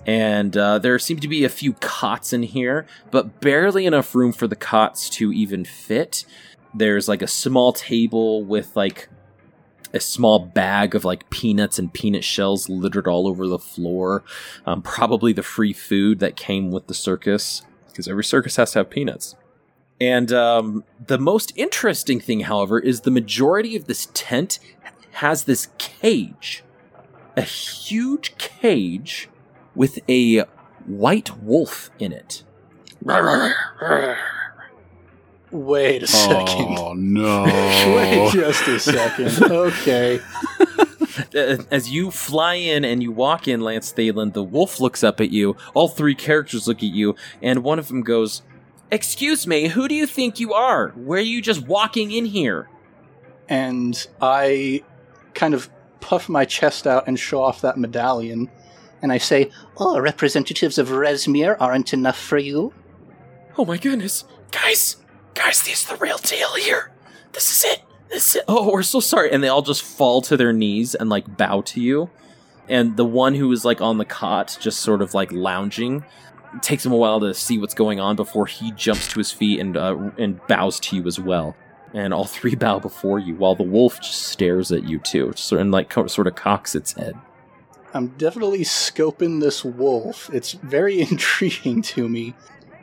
And 0.06 0.56
uh, 0.56 0.78
there 0.78 0.98
seem 0.98 1.20
to 1.20 1.28
be 1.28 1.44
a 1.44 1.50
few 1.50 1.74
cots 1.74 2.32
in 2.32 2.42
here, 2.42 2.86
but 3.10 3.40
barely 3.40 3.84
enough 3.84 4.14
room 4.14 4.32
for 4.32 4.46
the 4.46 4.56
cots 4.56 5.10
to 5.10 5.32
even 5.32 5.64
fit. 5.64 6.24
There's 6.72 7.08
like 7.08 7.20
a 7.20 7.26
small 7.26 7.72
table 7.72 8.44
with 8.44 8.74
like 8.76 9.08
a 9.92 10.00
small 10.00 10.38
bag 10.38 10.94
of 10.94 11.04
like 11.04 11.28
peanuts 11.30 11.78
and 11.78 11.92
peanut 11.92 12.24
shells 12.24 12.68
littered 12.68 13.08
all 13.08 13.26
over 13.26 13.46
the 13.46 13.58
floor. 13.58 14.22
Um, 14.64 14.82
probably 14.82 15.32
the 15.32 15.42
free 15.42 15.72
food 15.72 16.20
that 16.20 16.36
came 16.36 16.70
with 16.70 16.86
the 16.86 16.94
circus, 16.94 17.62
because 17.88 18.08
every 18.08 18.24
circus 18.24 18.56
has 18.56 18.72
to 18.72 18.78
have 18.78 18.90
peanuts. 18.90 19.34
And 20.00 20.32
um, 20.32 20.84
the 21.04 21.18
most 21.18 21.52
interesting 21.56 22.20
thing, 22.20 22.40
however, 22.40 22.78
is 22.78 23.02
the 23.02 23.10
majority 23.10 23.76
of 23.76 23.84
this 23.84 24.08
tent 24.14 24.58
has 25.12 25.44
this 25.44 25.68
cage. 25.78 26.64
A 27.36 27.42
huge 27.42 28.36
cage 28.38 29.28
with 29.74 29.98
a 30.08 30.44
white 30.86 31.38
wolf 31.42 31.90
in 31.98 32.12
it. 32.12 32.44
Wait 35.50 36.02
a 36.02 36.04
oh, 36.04 36.46
second. 36.46 36.78
Oh 36.78 36.92
no! 36.94 37.42
Wait 37.96 38.32
just 38.32 38.68
a 38.68 38.78
second. 38.78 39.42
Okay. 39.42 40.20
As 41.70 41.90
you 41.90 42.10
fly 42.10 42.54
in 42.54 42.84
and 42.84 43.02
you 43.02 43.10
walk 43.10 43.48
in, 43.48 43.60
Lance 43.60 43.92
Thalen, 43.92 44.32
the 44.32 44.44
wolf 44.44 44.78
looks 44.78 45.02
up 45.02 45.20
at 45.20 45.30
you. 45.30 45.56
All 45.74 45.88
three 45.88 46.14
characters 46.14 46.68
look 46.68 46.78
at 46.78 46.90
you, 46.90 47.16
and 47.42 47.64
one 47.64 47.80
of 47.80 47.88
them 47.88 48.02
goes, 48.02 48.42
Excuse 48.92 49.46
me, 49.46 49.68
who 49.68 49.88
do 49.88 49.94
you 49.94 50.06
think 50.06 50.38
you 50.38 50.52
are? 50.52 50.90
Where 50.90 51.18
are 51.18 51.22
you 51.22 51.42
just 51.42 51.66
walking 51.66 52.12
in 52.12 52.26
here? 52.26 52.68
And 53.48 54.06
I 54.20 54.84
kind 55.34 55.54
of 55.54 55.70
puff 56.00 56.28
my 56.28 56.44
chest 56.44 56.86
out 56.86 57.06
and 57.06 57.18
show 57.18 57.42
off 57.42 57.60
that 57.60 57.78
medallion. 57.78 58.50
And 59.02 59.12
I 59.12 59.18
say, 59.18 59.50
oh, 59.78 59.98
representatives 59.98 60.78
of 60.78 60.88
Rezmir 60.88 61.56
aren't 61.58 61.92
enough 61.92 62.18
for 62.18 62.38
you? 62.38 62.72
Oh 63.56 63.64
my 63.64 63.78
goodness. 63.78 64.24
Guys, 64.50 64.96
guys, 65.34 65.62
this 65.62 65.82
is 65.82 65.86
the 65.86 65.96
real 65.96 66.18
deal 66.18 66.54
here. 66.56 66.92
This 67.32 67.50
is 67.50 67.72
it. 67.72 67.82
This 68.10 68.30
is 68.30 68.36
it. 68.36 68.44
Oh, 68.48 68.70
we're 68.72 68.82
so 68.82 69.00
sorry. 69.00 69.30
And 69.30 69.42
they 69.42 69.48
all 69.48 69.62
just 69.62 69.82
fall 69.82 70.20
to 70.22 70.36
their 70.36 70.52
knees 70.52 70.94
and 70.94 71.08
like 71.08 71.36
bow 71.36 71.62
to 71.62 71.80
you. 71.80 72.10
And 72.68 72.96
the 72.96 73.04
one 73.04 73.34
who 73.34 73.50
is 73.52 73.64
like 73.64 73.80
on 73.80 73.98
the 73.98 74.04
cot, 74.04 74.56
just 74.60 74.80
sort 74.80 75.02
of 75.02 75.14
like 75.14 75.32
lounging, 75.32 76.04
it 76.54 76.62
takes 76.62 76.84
him 76.84 76.92
a 76.92 76.96
while 76.96 77.20
to 77.20 77.34
see 77.34 77.58
what's 77.58 77.74
going 77.74 78.00
on 78.00 78.16
before 78.16 78.46
he 78.46 78.72
jumps 78.72 79.08
to 79.08 79.18
his 79.18 79.32
feet 79.32 79.60
and 79.60 79.76
uh, 79.76 80.10
and 80.18 80.40
bows 80.46 80.80
to 80.80 80.96
you 80.96 81.06
as 81.06 81.18
well. 81.18 81.56
And 81.92 82.14
all 82.14 82.24
three 82.24 82.54
bow 82.56 82.78
before 82.78 83.18
you, 83.18 83.34
while 83.34 83.54
the 83.54 83.62
wolf 83.62 84.00
just 84.00 84.22
stares 84.28 84.70
at 84.72 84.84
you 84.84 84.98
too, 84.98 85.32
sort 85.36 85.60
and 85.60 85.72
like 85.72 85.90
co- 85.90 86.06
sort 86.06 86.26
of 86.26 86.34
cocks 86.34 86.74
its 86.74 86.92
head. 86.92 87.14
I'm 87.92 88.08
definitely 88.08 88.60
scoping 88.60 89.40
this 89.40 89.64
wolf. 89.64 90.30
It's 90.32 90.52
very 90.52 91.00
intriguing 91.10 91.82
to 91.82 92.08
me. 92.08 92.34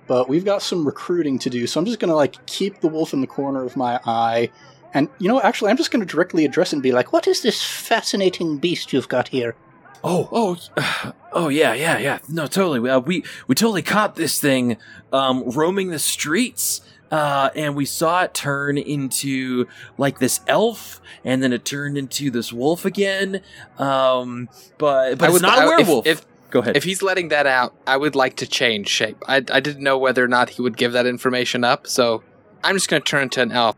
But 0.07 0.29
we've 0.29 0.45
got 0.45 0.61
some 0.61 0.85
recruiting 0.85 1.37
to 1.39 1.49
do, 1.49 1.67
so 1.67 1.79
I'm 1.79 1.85
just 1.85 1.99
gonna 1.99 2.15
like 2.15 2.45
keep 2.45 2.79
the 2.79 2.87
wolf 2.87 3.13
in 3.13 3.21
the 3.21 3.27
corner 3.27 3.63
of 3.63 3.75
my 3.75 3.99
eye. 4.05 4.49
And 4.93 5.09
you 5.19 5.27
know, 5.27 5.41
actually, 5.41 5.69
I'm 5.69 5.77
just 5.77 5.91
gonna 5.91 6.05
directly 6.05 6.45
address 6.45 6.71
and 6.71 6.81
be 6.81 6.93
like, 6.93 7.11
What 7.11 7.27
is 7.27 7.41
this 7.41 7.61
fascinating 7.61 8.57
beast 8.57 8.93
you've 8.93 9.09
got 9.09 9.27
here? 9.27 9.55
Oh, 10.03 10.29
oh, 10.31 11.11
oh, 11.33 11.49
yeah, 11.49 11.73
yeah, 11.73 11.97
yeah. 11.97 12.19
No, 12.29 12.47
totally. 12.47 12.89
Uh, 12.89 12.99
we 12.99 13.23
we 13.47 13.55
totally 13.55 13.81
caught 13.81 14.15
this 14.15 14.39
thing 14.39 14.77
um, 15.11 15.43
roaming 15.49 15.89
the 15.89 15.99
streets, 15.99 16.81
uh, 17.11 17.49
and 17.55 17.75
we 17.75 17.85
saw 17.85 18.23
it 18.23 18.33
turn 18.33 18.77
into 18.77 19.67
like 19.97 20.19
this 20.19 20.41
elf, 20.47 21.01
and 21.23 21.41
then 21.41 21.53
it 21.53 21.65
turned 21.65 21.97
into 21.97 22.29
this 22.31 22.51
wolf 22.53 22.85
again. 22.85 23.41
Um, 23.79 24.49
but 24.77 25.17
but 25.17 25.25
I 25.25 25.27
it's 25.27 25.33
would- 25.33 25.41
not 25.41 25.57
a 25.57 25.61
I- 25.61 25.63
if- 25.65 25.87
werewolf. 25.87 26.07
if- 26.07 26.25
Go 26.49 26.59
ahead. 26.59 26.77
If 26.77 26.85
he's 26.85 27.01
letting 27.01 27.27
that 27.27 27.45
out, 27.45 27.75
I 27.85 27.97
would 27.97 28.15
like 28.15 28.37
to 28.37 28.47
change 28.47 28.87
shape. 28.87 29.17
I, 29.27 29.37
I 29.51 29.59
didn't 29.59 29.83
know 29.83 29.97
whether 29.97 30.23
or 30.23 30.29
not 30.29 30.51
he 30.51 30.61
would 30.61 30.77
give 30.77 30.93
that 30.93 31.05
information 31.05 31.65
up, 31.65 31.87
so 31.87 32.23
I'm 32.63 32.73
just 32.77 32.87
going 32.89 33.01
to 33.01 33.05
turn 33.05 33.23
into 33.23 33.41
an 33.41 33.51
elf. 33.51 33.75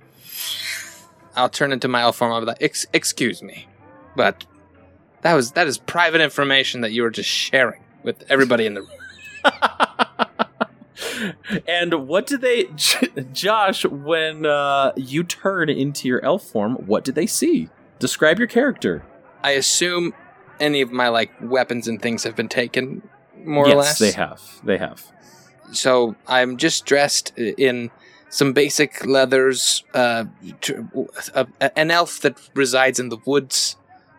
I'll 1.36 1.50
turn 1.50 1.72
into 1.72 1.88
my 1.88 2.02
elf 2.02 2.18
form. 2.18 2.32
I'll 2.32 2.42
be 2.42 2.46
like, 2.46 2.62
Ex- 2.62 2.86
"Excuse 2.94 3.42
me, 3.42 3.68
but 4.15 4.46
that 5.22 5.34
was 5.34 5.54
that 5.54 5.65
is 5.65 5.80
private 5.80 6.22
information 6.22 6.82
that 6.82 6.92
you 6.92 7.02
were 7.02 7.10
just 7.10 7.28
sharing 7.30 7.82
with 8.04 8.24
everybody 8.30 8.68
in 8.68 8.76
the 8.76 8.82
room." 8.82 8.99
And 11.68 12.08
what 12.08 12.28
do 12.28 12.38
they, 12.38 12.66
Josh? 13.34 13.86
When 13.86 14.46
uh, 14.46 14.92
you 14.96 15.24
turn 15.24 15.70
into 15.70 16.08
your 16.08 16.24
elf 16.24 16.44
form, 16.44 16.76
what 16.76 17.04
do 17.04 17.12
they 17.12 17.26
see? 17.28 17.70
Describe 18.00 18.38
your 18.40 18.48
character. 18.48 19.04
I 19.44 19.52
assume 19.52 20.14
any 20.60 20.82
of 20.82 20.92
my 20.92 21.08
like 21.10 21.32
weapons 21.42 21.88
and 21.88 22.02
things 22.02 22.24
have 22.24 22.36
been 22.36 22.50
taken, 22.50 23.02
more 23.44 23.68
yes, 23.68 23.74
or 23.74 23.78
less. 23.78 24.00
they 24.00 24.12
have. 24.12 24.42
They 24.64 24.78
have. 24.78 25.06
So 25.72 26.16
I'm 26.28 26.58
just 26.58 26.86
dressed 26.86 27.38
in 27.38 27.92
some 28.30 28.54
basic 28.54 29.06
leathers. 29.06 29.84
Uh, 29.94 30.26
tr- 30.62 30.82
a, 31.36 31.48
a- 31.62 31.78
an 31.80 31.92
elf 31.92 32.20
that 32.22 32.38
resides 32.54 33.00
in 33.00 33.10
the 33.10 33.18
woods 33.26 33.76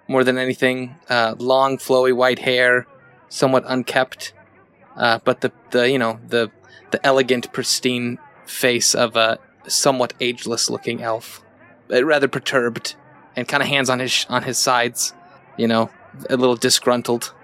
more 0.08 0.24
than 0.24 0.38
anything. 0.38 0.96
Uh, 1.08 1.34
long, 1.38 1.76
flowy 1.78 2.14
white 2.14 2.40
hair, 2.40 2.86
somewhat 3.28 3.64
unkept. 3.66 4.32
uh, 4.96 5.18
but 5.24 5.40
the 5.40 5.52
the 5.70 5.90
you 5.90 5.98
know 5.98 6.18
the 6.28 6.50
the 6.90 7.04
elegant, 7.06 7.52
pristine 7.52 8.18
face 8.46 8.94
of 8.94 9.16
a 9.16 9.38
somewhat 9.66 10.12
ageless-looking 10.20 11.02
elf, 11.02 11.42
rather 11.88 12.28
perturbed, 12.28 12.94
and 13.36 13.46
kind 13.46 13.62
of 13.62 13.68
hands 13.68 13.88
on 13.90 13.98
his 14.00 14.26
on 14.28 14.42
his 14.42 14.58
sides, 14.58 15.12
you 15.56 15.66
know, 15.68 15.90
a 16.28 16.36
little 16.36 16.56
disgruntled. 16.56 17.34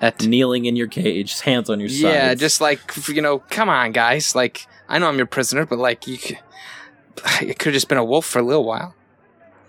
At 0.00 0.26
Kneeling 0.26 0.66
in 0.66 0.76
your 0.76 0.88
cage, 0.88 1.40
hands 1.40 1.70
on 1.70 1.80
your 1.80 1.88
sides. 1.88 2.02
yeah, 2.02 2.34
just 2.34 2.60
like 2.60 2.80
you 3.08 3.22
know, 3.22 3.38
come 3.38 3.68
on, 3.68 3.92
guys. 3.92 4.34
Like 4.34 4.66
I 4.88 4.98
know 4.98 5.08
I'm 5.08 5.16
your 5.16 5.26
prisoner, 5.26 5.64
but 5.64 5.78
like 5.78 6.06
you, 6.06 6.16
c- 6.16 6.38
it 7.40 7.58
could 7.58 7.66
have 7.68 7.74
just 7.74 7.88
been 7.88 7.96
a 7.96 8.04
wolf 8.04 8.26
for 8.26 8.40
a 8.40 8.42
little 8.42 8.64
while. 8.64 8.94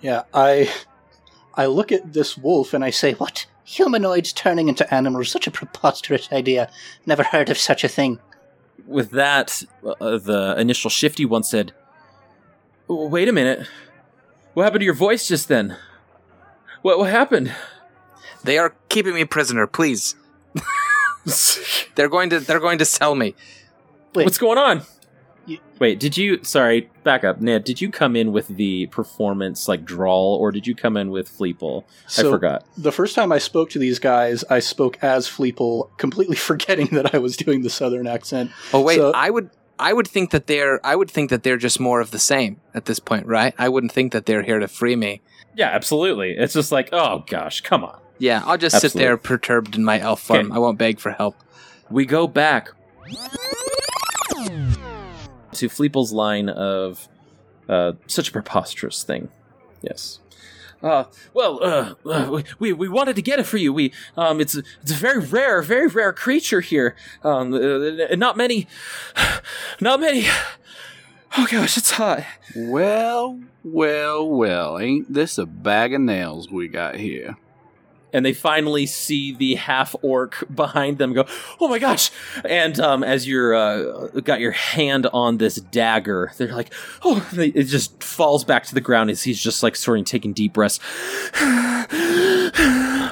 Yeah, 0.01 0.23
I 0.33 0.73
I 1.53 1.67
look 1.67 1.91
at 1.91 2.13
this 2.13 2.37
wolf 2.37 2.73
and 2.73 2.83
I 2.83 2.89
say, 2.89 3.11
Say, 3.11 3.17
what? 3.17 3.45
Humanoids 3.63 4.33
turning 4.33 4.67
into 4.67 4.91
animals? 4.93 5.31
Such 5.31 5.47
a 5.47 5.51
preposterous 5.51 6.31
idea. 6.31 6.69
Never 7.05 7.23
heard 7.23 7.49
of 7.49 7.57
such 7.57 7.83
a 7.83 7.87
thing. 7.87 8.19
With 8.87 9.11
that, 9.11 9.63
uh, 9.83 10.17
the 10.17 10.55
initial 10.57 10.89
shifty 10.89 11.25
one 11.25 11.43
said, 11.43 11.73
"Wait 12.87 13.27
a 13.27 13.31
minute, 13.31 13.67
what 14.53 14.63
happened 14.63 14.81
to 14.81 14.85
your 14.85 14.93
voice 14.93 15.27
just 15.27 15.47
then? 15.47 15.77
What 16.81 16.99
what 16.99 17.09
happened?" 17.09 17.53
They 18.43 18.59
are 18.59 18.75
keeping 18.89 19.15
me 19.15 19.25
prisoner, 19.25 19.65
please. 19.65 20.15
they're 21.95 22.09
going 22.09 22.29
to 22.29 22.39
they're 22.39 22.59
going 22.59 22.77
to 22.77 22.85
sell 22.85 23.15
me. 23.15 23.33
Wait. 24.13 24.23
What's 24.23 24.37
going 24.37 24.57
on? 24.57 24.83
You- 25.75 25.79
Wait, 25.79 25.99
did 25.99 26.15
you? 26.17 26.43
Sorry, 26.43 26.89
back 27.03 27.23
up, 27.23 27.41
Ned. 27.41 27.63
Did 27.65 27.81
you 27.81 27.89
come 27.91 28.15
in 28.15 28.31
with 28.31 28.47
the 28.47 28.87
performance 28.87 29.67
like 29.67 29.83
drawl, 29.85 30.35
or 30.35 30.51
did 30.51 30.65
you 30.65 30.73
come 30.75 30.95
in 30.97 31.11
with 31.11 31.29
Fleeple? 31.29 31.83
I 32.17 32.21
forgot. 32.23 32.65
the 32.77 32.91
first 32.91 33.13
time 33.15 33.31
I 33.31 33.37
spoke 33.37 33.69
to 33.71 33.79
these 33.79 33.99
guys, 33.99 34.43
I 34.49 34.59
spoke 34.59 34.97
as 35.03 35.27
Fleeple, 35.27 35.89
completely 35.97 36.35
forgetting 36.49 36.87
that 36.93 37.13
I 37.13 37.17
was 37.17 37.35
doing 37.37 37.61
the 37.61 37.69
southern 37.69 38.07
accent. 38.07 38.51
Oh 38.73 38.81
wait, 38.81 38.97
So- 38.97 39.11
I 39.13 39.29
would 39.29 39.49
I 39.77 39.91
would 39.91 40.07
think 40.07 40.31
that 40.31 40.47
they're 40.47 40.79
I 40.85 40.95
would 40.95 41.11
think 41.11 41.29
that 41.29 41.43
they're 41.43 41.57
just 41.57 41.79
more 41.81 41.99
of 41.99 42.11
the 42.11 42.19
same 42.19 42.61
at 42.73 42.85
this 42.85 42.99
point, 42.99 43.25
right? 43.27 43.53
I 43.57 43.67
wouldn't 43.67 43.91
think 43.91 44.13
that 44.13 44.25
they're 44.25 44.43
here 44.43 44.59
to 44.59 44.67
free 44.69 44.95
me. 44.95 45.21
Yeah, 45.55 45.67
absolutely. 45.69 46.31
It's 46.37 46.53
just 46.53 46.71
like, 46.71 46.89
oh 46.93 47.25
gosh, 47.27 47.59
come 47.61 47.83
on. 47.83 47.99
Yeah, 48.17 48.41
I'll 48.45 48.57
just 48.57 48.79
sit 48.79 48.93
there 48.93 49.17
perturbed 49.17 49.75
in 49.75 49.83
my 49.83 49.99
elf 49.99 50.21
form. 50.21 50.45
Okay. 50.47 50.55
I 50.55 50.59
won't 50.59 50.77
beg 50.77 50.99
for 51.01 51.11
help. 51.11 51.35
We 51.89 52.05
go 52.05 52.27
back 52.27 52.69
to 55.55 55.69
Fleeple's 55.69 56.11
line 56.11 56.49
of 56.49 57.07
uh, 57.67 57.93
such 58.07 58.29
a 58.29 58.31
preposterous 58.31 59.03
thing. 59.03 59.29
Yes. 59.81 60.19
Uh, 60.83 61.05
well, 61.33 61.63
uh, 61.63 61.95
uh, 62.05 62.41
we 62.59 62.71
we 62.73 62.87
wanted 62.87 63.15
to 63.15 63.21
get 63.21 63.39
it 63.39 63.45
for 63.45 63.57
you. 63.57 63.73
We 63.73 63.91
um, 64.15 64.39
it's 64.39 64.55
it's 64.55 64.91
a 64.91 64.95
very 64.95 65.19
rare, 65.19 65.61
very 65.61 65.87
rare 65.87 66.13
creature 66.13 66.61
here. 66.61 66.95
Um, 67.23 67.53
uh, 67.53 68.15
not 68.15 68.37
many, 68.37 68.67
not 69.81 69.99
many. 69.99 70.27
Oh 71.37 71.47
gosh, 71.49 71.77
it's 71.77 71.91
hot. 71.91 72.23
Well, 72.55 73.41
well, 73.63 74.29
well, 74.29 74.79
ain't 74.79 75.11
this 75.11 75.37
a 75.37 75.45
bag 75.45 75.93
of 75.93 76.01
nails 76.01 76.49
we 76.49 76.67
got 76.67 76.95
here? 76.95 77.35
And 78.15 78.25
they 78.25 78.33
finally 78.33 78.85
see 78.85 79.33
the 79.33 79.55
half 79.55 79.95
orc 80.01 80.43
behind 80.53 80.97
them 80.97 81.11
go 81.13 81.25
oh 81.59 81.67
my 81.67 81.77
gosh 81.79 82.09
and 82.45 82.79
um, 82.79 83.03
as 83.03 83.27
you're 83.27 83.53
uh, 83.53 84.07
got 84.23 84.39
your 84.39 84.51
hand 84.51 85.05
on 85.13 85.37
this 85.37 85.55
dagger 85.55 86.31
they're 86.37 86.55
like 86.55 86.73
oh 87.03 87.27
they, 87.33 87.47
it 87.49 87.65
just 87.65 88.01
falls 88.01 88.43
back 88.43 88.63
to 88.65 88.73
the 88.73 88.81
ground 88.81 89.09
as 89.09 89.23
he's 89.23 89.41
just 89.41 89.61
like 89.61 89.75
sort 89.75 89.99
of 89.99 90.05
taking 90.05 90.33
deep 90.33 90.53
breaths 90.53 90.79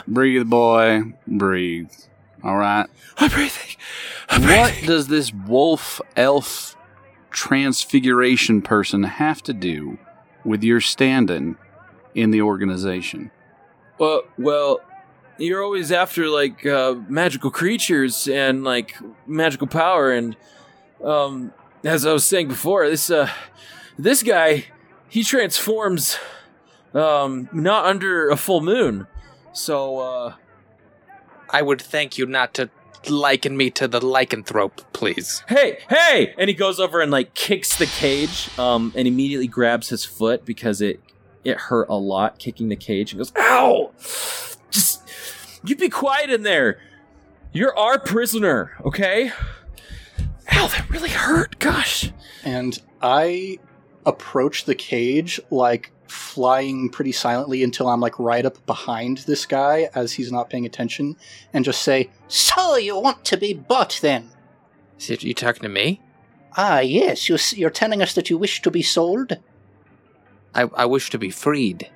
Breathe, 0.08 0.50
boy, 0.50 1.14
breathe. 1.28 1.92
All 2.44 2.58
right. 2.58 2.88
i'm 3.18 3.30
breathing 3.30 3.76
I'm 4.30 4.42
What 4.42 4.72
breathing. 4.72 4.88
does 4.88 5.08
this 5.08 5.32
wolf 5.34 6.02
elf 6.16 6.76
transfiguration 7.32 8.62
person 8.62 9.04
have 9.04 9.42
to 9.44 9.54
do 9.54 9.98
with 10.46 10.64
your 10.64 10.82
standing 10.82 11.56
in 12.16 12.32
the 12.32 12.42
organization? 12.42 13.32
well 14.00 14.24
well 14.38 14.82
you're 15.38 15.64
always 15.64 15.92
after 15.92 16.28
like 16.28 16.66
uh, 16.66 16.96
magical 17.08 17.52
creatures 17.52 18.28
and 18.28 18.64
like 18.64 18.96
magical 19.28 19.68
power 19.68 20.12
and 20.12 20.36
um 21.04 21.52
as 21.84 22.06
i 22.06 22.14
was 22.14 22.26
saying 22.26 22.48
before 22.48 22.90
this 22.90 23.10
uh 23.10 23.30
this 23.98 24.24
guy 24.24 24.66
he 25.14 25.24
transforms 25.24 26.18
um 26.96 27.48
not 27.54 27.86
under 27.86 28.30
a 28.30 28.36
full 28.38 28.62
moon. 28.62 29.06
So 29.54 30.00
uh 30.00 30.34
I 31.50 31.62
would 31.62 31.80
thank 31.82 32.18
you 32.18 32.26
not 32.26 32.56
to 32.56 32.72
liken 33.08 33.56
me 33.56 33.70
to 33.72 33.88
the 33.88 34.00
lycanthrope, 34.00 34.84
please. 34.94 35.44
hey 35.48 35.78
hey! 35.90 36.34
And 36.38 36.48
he 36.50 36.56
goes 36.56 36.80
over 36.80 37.00
and 37.00 37.12
like 37.12 37.36
kicks 37.36 37.78
the 37.78 37.86
cage 37.86 38.50
um 38.58 38.92
and 38.96 39.08
immediately 39.08 39.48
grabs 39.48 39.90
his 39.90 40.04
foot 40.04 40.46
because 40.46 40.82
it 40.82 41.00
it 41.44 41.58
hurt 41.58 41.90
a 41.90 41.96
lot 41.96 42.40
kicking 42.40 42.70
the 42.70 42.76
cage 42.76 43.12
and 43.12 43.20
goes 43.20 43.34
ow! 43.38 43.92
Just 44.72 45.03
you 45.66 45.76
be 45.76 45.90
quiet 45.90 46.30
in 46.30 46.44
there 46.44 46.80
you're 47.52 47.78
our 47.78 48.00
prisoner 48.00 48.72
okay 48.86 49.32
ow 50.54 50.68
that 50.68 50.90
really 50.90 51.10
hurt 51.10 51.58
gosh 51.60 52.12
And 52.46 52.78
I 53.02 53.60
approach 54.06 54.66
the 54.66 54.76
cage 54.76 55.40
like 55.50 55.92
flying 56.08 56.90
pretty 56.90 57.12
silently 57.14 57.64
until 57.64 57.88
I'm 57.88 58.02
like 58.02 58.20
right 58.20 58.46
up 58.46 58.64
behind 58.66 59.20
this 59.20 59.46
guy 59.46 59.90
as 59.96 60.12
he's 60.14 60.32
not 60.32 60.50
paying 60.50 60.66
attention 60.66 61.16
and 61.54 61.64
just 61.66 61.82
say, 61.82 62.10
So 62.28 62.76
you 62.76 63.00
want 63.00 63.24
to 63.26 63.38
be 63.38 63.54
bought 63.54 64.00
then? 64.02 64.30
Is 65.00 65.10
it- 65.10 65.24
you 65.24 65.34
talking 65.34 65.64
to 65.64 65.70
me? 65.70 66.02
Ah, 66.58 66.80
yes. 66.82 67.28
You, 67.30 67.36
s- 67.36 67.56
you're 67.58 67.70
telling 67.70 68.02
us 68.02 68.14
that 68.14 68.30
you 68.30 68.38
wish 68.38 68.62
to 68.62 68.70
be 68.72 68.82
sold? 68.84 69.38
I, 70.54 70.64
I 70.76 70.86
wish 70.86 71.10
to 71.12 71.18
be 71.18 71.30
freed. 71.32 71.90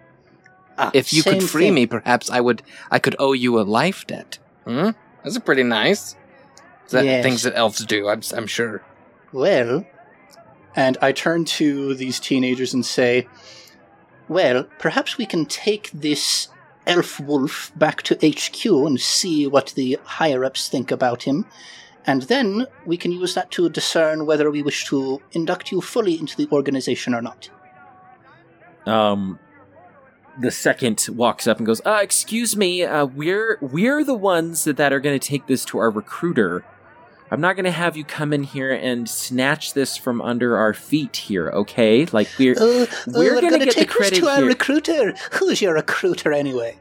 Ah, 0.77 0.91
If 0.93 1.11
you 1.13 1.23
could 1.23 1.41
free 1.43 1.65
thing. 1.65 1.73
me, 1.73 1.85
perhaps 1.87 2.29
I 2.29 2.39
would 2.39 2.61
I 2.91 2.99
could 2.99 3.15
owe 3.19 3.33
you 3.33 3.59
a 3.59 3.63
life 3.63 4.05
debt. 4.07 4.37
Hmm? 4.65 4.91
That's 5.23 5.39
pretty 5.39 5.63
nice. 5.63 6.15
Is 6.85 6.91
that 6.91 7.05
Yes. 7.05 7.23
things 7.23 7.43
that 7.43 7.55
elves 7.55 7.83
do, 7.85 8.07
I'm, 8.07 8.21
I'm 8.35 8.47
sure. 8.47 8.83
Well, 9.33 9.85
and 10.75 10.97
I 11.01 11.11
turn 11.11 11.43
to 11.45 11.95
these 11.95 12.19
teenagers 12.19 12.73
and 12.73 12.85
say, 12.85 13.27
well, 14.29 14.65
perhaps 14.79 15.17
we 15.17 15.25
can 15.25 15.45
take 15.45 15.89
this 15.91 16.47
elf 16.85 17.19
wolf 17.19 17.71
back 17.75 18.01
to 18.03 18.15
HQ 18.15 18.65
and 18.87 18.99
see 19.01 19.47
what 19.47 19.73
the 19.75 19.97
higher 20.03 20.45
ups 20.45 20.69
think 20.69 20.91
about 20.91 21.23
him. 21.23 21.45
And 22.05 22.21
then 22.23 22.67
we 22.85 22.95
can 22.95 23.11
use 23.11 23.33
that 23.33 23.51
to 23.51 23.69
discern 23.69 24.25
whether 24.25 24.49
we 24.49 24.61
wish 24.63 24.85
to 24.85 25.21
induct 25.33 25.71
you 25.73 25.81
fully 25.81 26.17
into 26.17 26.37
the 26.37 26.47
organization 26.51 27.13
or 27.13 27.21
not. 27.21 27.49
um 28.85 29.39
the 30.39 30.51
second 30.51 31.05
walks 31.11 31.47
up 31.47 31.57
and 31.57 31.65
goes 31.65 31.81
uh 31.85 31.99
excuse 32.01 32.55
me 32.55 32.83
uh 32.83 33.05
we're 33.05 33.57
we're 33.61 34.03
the 34.03 34.13
ones 34.13 34.63
that, 34.65 34.77
that 34.77 34.93
are 34.93 34.99
going 34.99 35.17
to 35.19 35.27
take 35.27 35.47
this 35.47 35.65
to 35.65 35.77
our 35.79 35.89
recruiter 35.89 36.63
i'm 37.31 37.41
not 37.41 37.55
going 37.55 37.65
to 37.65 37.71
have 37.71 37.97
you 37.97 38.03
come 38.03 38.31
in 38.31 38.43
here 38.43 38.71
and 38.71 39.09
snatch 39.09 39.73
this 39.73 39.97
from 39.97 40.21
under 40.21 40.55
our 40.57 40.73
feet 40.73 41.15
here 41.17 41.49
okay 41.49 42.05
like 42.07 42.27
we're 42.37 42.55
Oh, 42.59 42.87
We're 43.07 43.33
we're 43.35 43.41
going 43.41 43.53
to 43.59 43.65
get 43.65 43.67
the 43.69 43.73
take 43.73 43.87
this 43.87 43.95
credit 43.97 44.19
to 44.19 44.27
our 44.29 44.37
here. 44.37 44.45
recruiter. 44.47 45.13
Who's 45.33 45.61
your 45.61 45.73
recruiter 45.73 46.31
anyway? 46.31 46.77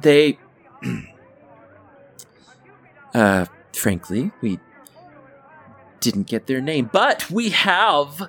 they 0.00 0.38
uh 3.14 3.46
frankly 3.72 4.30
we 4.40 4.58
didn't 6.00 6.26
get 6.26 6.46
their 6.46 6.60
name 6.60 6.88
but 6.92 7.30
we 7.30 7.50
have 7.50 8.28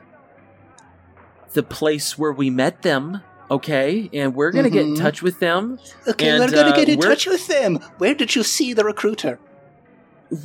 the 1.54 1.64
place 1.64 2.18
where 2.18 2.32
we 2.32 2.50
met 2.50 2.82
them 2.82 3.22
okay 3.52 4.10
and 4.14 4.34
we're 4.36 4.52
gonna 4.52 4.70
get 4.70 4.86
in 4.86 4.94
Mhm. 4.96 5.00
touch 5.02 5.22
with 5.22 5.40
them 5.40 5.80
Okay, 6.08 6.30
And, 6.30 6.40
we're 6.40 6.52
going 6.52 6.66
to 6.66 6.72
uh, 6.72 6.76
get 6.76 6.90
in 6.90 7.00
touch 7.00 7.28
with 7.28 7.48
them. 7.48 7.76
Where 7.98 8.14
did 8.16 8.36
you 8.36 8.44
see 8.44 8.74
the 8.74 8.84
recruiter? 8.84 9.40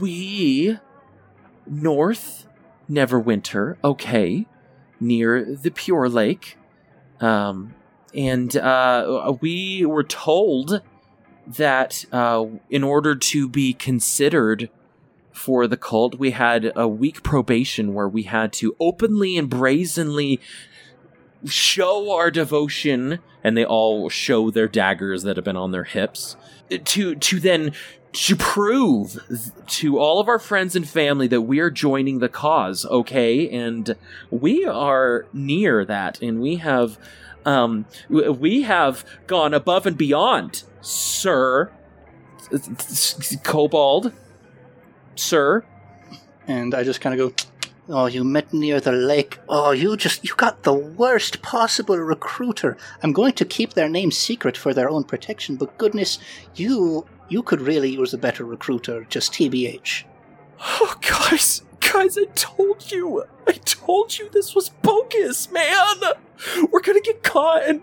we 0.01 0.77
north 1.67 2.47
neverwinter 2.91 3.77
okay 3.83 4.47
near 5.01 5.45
the 5.57 5.71
pure 5.71 6.09
lake 6.09 6.59
um 7.21 7.75
and 8.15 8.57
uh 8.57 9.33
we 9.41 9.85
were 9.87 10.03
told 10.05 10.83
that 11.47 12.05
uh 12.13 12.45
in 12.69 12.85
order 12.85 13.15
to 13.15 13.49
be 13.49 13.73
considered 13.73 14.69
for 15.33 15.67
the 15.67 15.77
cult 15.77 16.19
we 16.19 16.33
had 16.33 16.73
a 16.77 16.87
week 16.87 17.23
probation 17.23 17.95
where 17.95 18.09
we 18.09 18.25
had 18.25 18.53
to 18.53 18.77
openly 18.79 19.39
and 19.39 19.49
brazenly 19.49 20.39
show 21.47 22.13
our 22.13 22.31
devotion 22.31 23.21
and 23.43 23.57
they 23.57 23.65
all 23.65 24.09
show 24.09 24.51
their 24.51 24.69
daggers 24.69 25.23
that 25.23 25.37
have 25.37 25.45
been 25.45 25.57
on 25.57 25.71
their 25.71 25.85
hips 25.85 26.37
to 26.85 27.15
to 27.15 27.41
then 27.41 27.73
to 28.13 28.35
prove 28.35 29.19
to 29.67 29.99
all 29.99 30.19
of 30.19 30.29
our 30.29 30.39
friends 30.39 30.75
and 30.75 30.89
family 30.89 31.29
that 31.29 31.43
we 31.43 31.61
are 31.61 31.71
joining 31.71 32.19
the 32.19 32.29
cause 32.29 32.85
okay? 32.87 33.49
And 33.49 33.97
we 34.31 34.65
are 34.65 35.27
near 35.33 35.85
that 35.85 36.21
and 36.21 36.41
we 36.41 36.57
have 36.57 36.99
um 37.47 37.87
we 38.09 38.63
have 38.63 39.05
gone 39.27 39.55
above 39.55 39.87
and 39.87 39.97
beyond 39.97 40.65
sir. 40.81 41.71
Kobold? 43.43 44.13
Sir? 45.15 45.65
And 46.47 46.75
I 46.75 46.83
just 46.83 47.01
kind 47.01 47.19
of 47.21 47.37
go, 47.37 47.50
Oh, 47.93 48.07
you 48.07 48.23
met 48.23 48.53
near 48.53 48.81
the 48.81 48.93
lake. 48.93 49.39
Oh, 49.49 49.73
you 49.73 49.97
just, 49.97 50.25
you 50.25 50.35
got 50.37 50.63
the 50.63 50.73
worst 50.73 51.43
possible 51.43 51.97
recruiter. 51.99 52.77
I'm 53.03 53.13
going 53.13 53.33
to 53.35 53.45
keep 53.45 53.73
their 53.75 53.89
name 53.89 54.11
secret 54.13 54.57
for 54.57 54.73
their 54.73 54.89
own 54.89 55.05
protection, 55.05 55.57
but 55.57 55.77
goodness, 55.77 56.19
you, 56.55 57.05
you 57.29 57.43
could 57.43 57.61
really 57.61 57.91
use 57.91 58.15
a 58.15 58.19
better 58.19 58.45
recruiter, 58.45 59.05
just 59.09 59.33
TBH. 59.33 60.05
Oh, 60.61 60.95
guys, 61.01 61.63
guys, 61.81 62.17
I 62.17 62.27
told 62.35 62.93
you. 62.93 63.25
I 63.47 63.53
told 63.53 64.19
you 64.19 64.29
this 64.31 64.55
was 64.55 64.69
bogus, 64.69 65.51
man. 65.51 65.97
We're 66.71 66.81
gonna 66.81 67.01
get 67.01 67.23
caught 67.23 67.63
and 67.65 67.83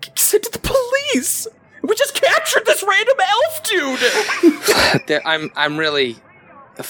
get 0.00 0.18
sent 0.18 0.42
to 0.44 0.50
the 0.52 0.58
police. 0.58 1.46
We 1.82 1.94
just 1.94 2.20
captured 2.20 2.64
this 2.66 2.82
random 2.82 3.16
elf 3.20 3.62
dude. 3.62 5.02
There- 5.06 5.26
I'm 5.26 5.50
I'm 5.54 5.76
really 5.76 6.16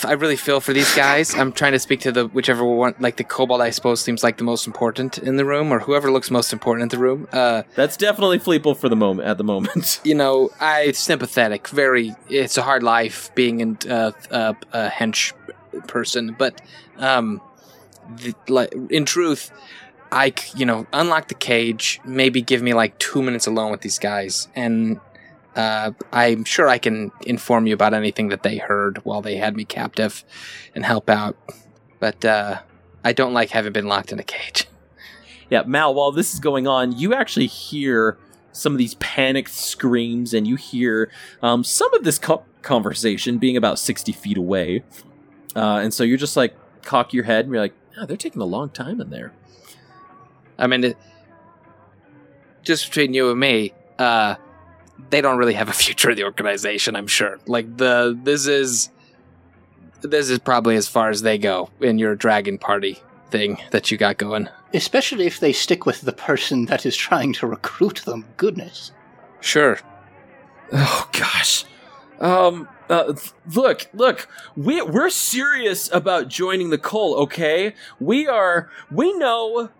I 0.04 0.12
really 0.12 0.36
feel 0.36 0.60
for 0.60 0.72
these 0.72 0.94
guys. 0.94 1.34
I'm 1.34 1.52
trying 1.52 1.72
to 1.72 1.78
speak 1.78 2.00
to 2.00 2.12
the 2.12 2.26
whichever 2.26 2.64
one, 2.64 2.94
like 2.98 3.16
the 3.16 3.24
kobold. 3.24 3.60
I 3.60 3.70
suppose 3.70 4.00
seems 4.00 4.22
like 4.22 4.38
the 4.38 4.44
most 4.44 4.66
important 4.66 5.18
in 5.18 5.36
the 5.36 5.44
room, 5.44 5.72
or 5.72 5.80
whoever 5.80 6.10
looks 6.10 6.30
most 6.30 6.52
important 6.52 6.82
in 6.84 6.88
the 6.88 7.02
room. 7.02 7.28
Uh, 7.32 7.62
That's 7.74 7.96
definitely 7.96 8.38
Fleeple 8.38 8.76
for 8.76 8.88
the 8.88 8.96
moment. 8.96 9.28
At 9.28 9.38
the 9.38 9.44
moment, 9.44 10.00
you 10.04 10.14
know, 10.14 10.50
I 10.60 10.92
sympathetic. 10.92 11.68
Very, 11.68 12.14
it's 12.28 12.56
a 12.56 12.62
hard 12.62 12.82
life 12.82 13.34
being 13.34 13.60
in, 13.60 13.78
uh, 13.88 14.12
uh, 14.30 14.54
a 14.72 14.88
hench 14.88 15.32
person, 15.86 16.34
but 16.38 16.60
um, 16.98 17.40
the, 18.16 18.34
like 18.48 18.72
in 18.90 19.04
truth, 19.04 19.50
I 20.10 20.32
you 20.56 20.64
know 20.64 20.86
unlock 20.92 21.28
the 21.28 21.34
cage. 21.34 22.00
Maybe 22.04 22.40
give 22.40 22.62
me 22.62 22.72
like 22.72 22.98
two 22.98 23.22
minutes 23.22 23.46
alone 23.46 23.70
with 23.70 23.82
these 23.82 23.98
guys, 23.98 24.48
and 24.54 25.00
uh, 25.56 25.92
I'm 26.12 26.44
sure 26.44 26.68
I 26.68 26.78
can 26.78 27.12
inform 27.26 27.66
you 27.66 27.74
about 27.74 27.94
anything 27.94 28.28
that 28.28 28.42
they 28.42 28.58
heard 28.58 28.98
while 29.04 29.22
they 29.22 29.36
had 29.36 29.56
me 29.56 29.64
captive, 29.64 30.24
and 30.74 30.84
help 30.84 31.08
out. 31.08 31.36
But 32.00 32.24
uh, 32.24 32.60
I 33.04 33.12
don't 33.12 33.32
like 33.32 33.50
having 33.50 33.72
been 33.72 33.86
locked 33.86 34.12
in 34.12 34.18
a 34.18 34.24
cage. 34.24 34.66
yeah, 35.50 35.62
Mal. 35.64 35.94
While 35.94 36.12
this 36.12 36.34
is 36.34 36.40
going 36.40 36.66
on, 36.66 36.96
you 36.98 37.14
actually 37.14 37.46
hear 37.46 38.18
some 38.52 38.72
of 38.72 38.78
these 38.78 38.94
panicked 38.94 39.50
screams, 39.50 40.34
and 40.34 40.46
you 40.46 40.56
hear 40.56 41.10
um, 41.42 41.64
some 41.64 41.92
of 41.94 42.04
this 42.04 42.18
co- 42.18 42.44
conversation 42.62 43.38
being 43.38 43.56
about 43.56 43.78
sixty 43.78 44.12
feet 44.12 44.36
away. 44.36 44.82
Uh, 45.54 45.78
and 45.78 45.94
so 45.94 46.02
you're 46.02 46.18
just 46.18 46.36
like 46.36 46.54
cock 46.82 47.12
your 47.12 47.24
head, 47.24 47.44
and 47.44 47.54
you're 47.54 47.62
like, 47.62 47.74
oh, 47.96 48.06
they're 48.06 48.16
taking 48.16 48.42
a 48.42 48.46
long 48.46 48.70
time 48.70 49.00
in 49.00 49.10
there. 49.10 49.32
I 50.58 50.66
mean, 50.66 50.84
it, 50.84 50.96
just 52.62 52.86
between 52.86 53.14
you 53.14 53.30
and 53.30 53.38
me, 53.38 53.72
uh, 53.98 54.36
they 55.10 55.20
don't 55.20 55.38
really 55.38 55.54
have 55.54 55.68
a 55.68 55.72
future 55.84 56.10
in 56.10 56.16
the 56.16 56.24
organization. 56.24 56.96
I'm 56.96 57.06
sure. 57.06 57.38
Like 57.46 57.76
the 57.76 58.18
this 58.22 58.46
is 58.46 58.90
this 60.02 60.28
is 60.28 60.38
probably 60.38 60.76
as 60.76 60.88
far 60.88 61.10
as 61.10 61.22
they 61.22 61.38
go 61.38 61.70
in 61.80 61.98
your 61.98 62.14
dragon 62.14 62.58
party 62.58 63.02
thing 63.30 63.58
that 63.70 63.90
you 63.90 63.96
got 63.96 64.18
going. 64.18 64.48
Especially 64.72 65.26
if 65.26 65.40
they 65.40 65.52
stick 65.52 65.86
with 65.86 66.02
the 66.02 66.12
person 66.12 66.66
that 66.66 66.84
is 66.84 66.96
trying 66.96 67.32
to 67.34 67.46
recruit 67.46 68.02
them. 68.04 68.26
Goodness. 68.36 68.92
Sure. 69.40 69.78
Oh 70.72 71.08
gosh. 71.12 71.64
Um 72.20 72.68
uh, 72.90 73.14
look, 73.54 73.88
look, 73.94 74.28
we 74.56 74.82
we're 74.82 75.08
serious 75.08 75.90
about 75.90 76.28
joining 76.28 76.68
the 76.68 76.76
cult, 76.76 77.16
okay? 77.18 77.74
We 77.98 78.28
are 78.28 78.68
we 78.90 79.12
know 79.14 79.70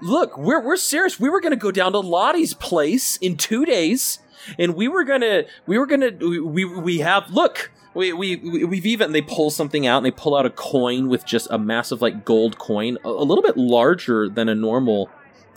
Look, 0.00 0.36
we're 0.36 0.60
we're 0.60 0.76
serious. 0.76 1.20
We 1.20 1.30
were 1.30 1.40
going 1.40 1.52
to 1.52 1.56
go 1.56 1.70
down 1.70 1.92
to 1.92 2.00
Lottie's 2.00 2.54
place 2.54 3.16
in 3.18 3.36
2 3.36 3.64
days 3.64 4.18
and 4.58 4.74
we 4.74 4.88
were 4.88 5.04
going 5.04 5.20
to 5.20 5.44
we 5.66 5.78
were 5.78 5.86
going 5.86 6.00
to 6.00 6.46
we 6.46 6.64
we 6.64 6.98
have 6.98 7.30
look 7.30 7.70
we, 7.94 8.10
we, 8.14 8.36
we- 8.36 8.64
we've 8.64 8.86
even, 8.86 9.12
they 9.12 9.20
pull 9.20 9.50
something 9.50 9.86
out 9.86 9.98
and 9.98 10.06
they 10.06 10.10
pull 10.10 10.34
out 10.34 10.46
a 10.46 10.50
coin 10.50 11.08
with 11.10 11.26
just 11.26 11.46
a 11.50 11.58
massive, 11.58 12.00
like, 12.00 12.24
gold 12.24 12.56
coin, 12.56 12.96
a, 13.04 13.08
a 13.10 13.24
little 13.24 13.42
bit 13.42 13.58
larger 13.58 14.30
than 14.30 14.48
a 14.48 14.54
normal, 14.54 15.10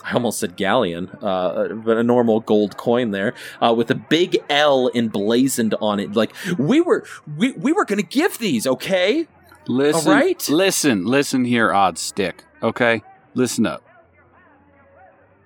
I 0.04 0.12
almost 0.12 0.40
said 0.40 0.54
galleon, 0.54 1.08
uh, 1.22 1.68
but 1.68 1.96
a 1.96 2.02
normal 2.02 2.40
gold 2.40 2.76
coin 2.76 3.10
there, 3.12 3.32
uh, 3.62 3.72
with 3.74 3.90
a 3.90 3.94
big 3.94 4.36
L 4.50 4.90
emblazoned 4.94 5.74
on 5.80 5.98
it. 5.98 6.12
Like, 6.14 6.34
we 6.58 6.82
were, 6.82 7.04
we, 7.38 7.52
we 7.52 7.72
were 7.72 7.86
gonna 7.86 8.02
give 8.02 8.36
these, 8.36 8.66
okay? 8.66 9.26
Listen, 9.66 10.06
All 10.06 10.14
right. 10.18 10.46
listen, 10.50 11.06
listen 11.06 11.46
here, 11.46 11.72
odd 11.72 11.96
stick. 11.96 12.44
Okay, 12.62 13.02
listen 13.32 13.64
up. 13.64 13.82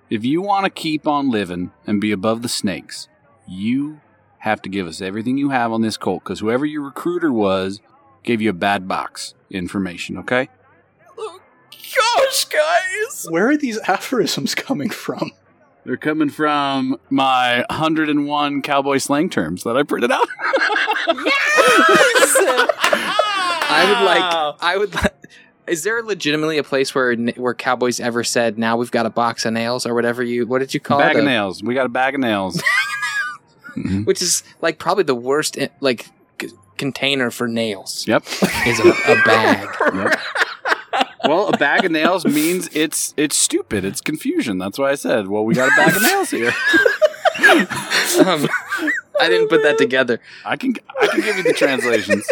If 0.09 0.25
you 0.25 0.41
want 0.41 0.65
to 0.65 0.69
keep 0.69 1.07
on 1.07 1.31
living 1.31 1.71
and 1.87 2.01
be 2.01 2.11
above 2.11 2.41
the 2.41 2.49
snakes, 2.49 3.07
you 3.47 4.01
have 4.39 4.61
to 4.63 4.69
give 4.69 4.87
us 4.87 5.01
everything 5.01 5.37
you 5.37 5.49
have 5.49 5.71
on 5.71 5.81
this 5.81 5.97
cult. 5.97 6.23
Because 6.23 6.39
whoever 6.39 6.65
your 6.65 6.81
recruiter 6.81 7.31
was 7.31 7.79
gave 8.23 8.41
you 8.41 8.49
a 8.49 8.53
bad 8.53 8.87
box 8.87 9.33
information. 9.49 10.17
Okay. 10.17 10.49
Gosh, 11.93 12.45
guys! 12.45 13.27
where 13.29 13.49
are 13.49 13.57
these 13.57 13.77
aphorisms 13.79 14.55
coming 14.55 14.89
from? 14.89 15.31
They're 15.83 15.97
coming 15.97 16.29
from 16.29 16.97
my 17.09 17.65
101 17.69 18.61
cowboy 18.61 18.97
slang 18.99 19.29
terms 19.29 19.63
that 19.63 19.75
I 19.75 19.83
printed 19.83 20.11
out. 20.11 20.27
yes! 21.07 22.35
I 23.73 23.85
would 23.87 24.05
like. 24.05 24.55
I 24.61 24.77
would. 24.77 24.93
Like, 24.93 25.13
is 25.67 25.83
there 25.83 26.01
legitimately 26.03 26.57
a 26.59 26.63
place 26.63 26.93
where 26.93 27.15
where 27.15 27.53
cowboys 27.53 27.99
ever 27.99 28.23
said, 28.23 28.59
"Now 28.59 28.77
we've 28.77 28.91
got 28.91 29.05
a 29.05 29.09
box 29.09 29.45
of 29.45 29.53
nails" 29.53 29.85
or 29.85 29.95
whatever 29.95 30.23
you? 30.23 30.45
What 30.45 30.59
did 30.59 30.73
you 30.73 30.79
call 30.79 30.99
bag 30.99 31.11
it? 31.11 31.13
Bag 31.15 31.19
of 31.19 31.25
nails. 31.25 31.63
We 31.63 31.73
got 31.73 31.85
a 31.87 31.89
bag 31.89 32.13
of 32.13 32.21
nails. 32.21 32.61
Mhm. 33.75 34.05
Which 34.05 34.21
is 34.21 34.43
like 34.61 34.77
probably 34.79 35.03
the 35.03 35.15
worst 35.15 35.57
eh, 35.57 35.69
like 35.79 36.07
c- 36.41 36.49
container 36.77 37.31
for 37.31 37.47
nails. 37.47 38.05
Yep. 38.07 38.23
Is 38.67 38.79
a, 38.79 38.89
a 38.89 39.21
bag. 39.23 39.69
Yep. 39.93 40.19
well, 41.25 41.47
a 41.49 41.57
bag 41.57 41.85
of 41.85 41.91
nails 41.91 42.25
means 42.25 42.69
it's 42.73 43.13
it's 43.17 43.35
stupid. 43.35 43.85
It's 43.85 44.01
confusion. 44.01 44.57
That's 44.57 44.77
why 44.77 44.91
I 44.91 44.95
said, 44.95 45.27
well, 45.27 45.45
we 45.45 45.53
got 45.55 45.71
a 45.71 45.75
bag 45.75 45.95
of 45.95 46.01
nails 46.01 46.29
here. 46.31 46.47
um, 48.25 48.47
I 49.19 49.29
didn't 49.29 49.47
put 49.49 49.63
that 49.63 49.77
together. 49.77 50.19
I 50.45 50.57
can 50.57 50.73
I 50.99 51.07
can 51.07 51.21
give 51.21 51.37
you 51.37 51.43
the 51.43 51.53
translations. 51.53 52.27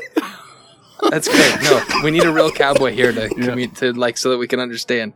That's 1.09 1.27
great. 1.29 1.61
No, 1.63 1.81
we 2.03 2.11
need 2.11 2.25
a 2.25 2.31
real 2.33 2.51
cowboy 2.51 2.91
here 2.93 3.13
to 3.13 3.29
commu- 3.29 3.73
to 3.77 3.93
like 3.93 4.17
so 4.17 4.29
that 4.31 4.37
we 4.37 4.47
can 4.47 4.59
understand. 4.59 5.13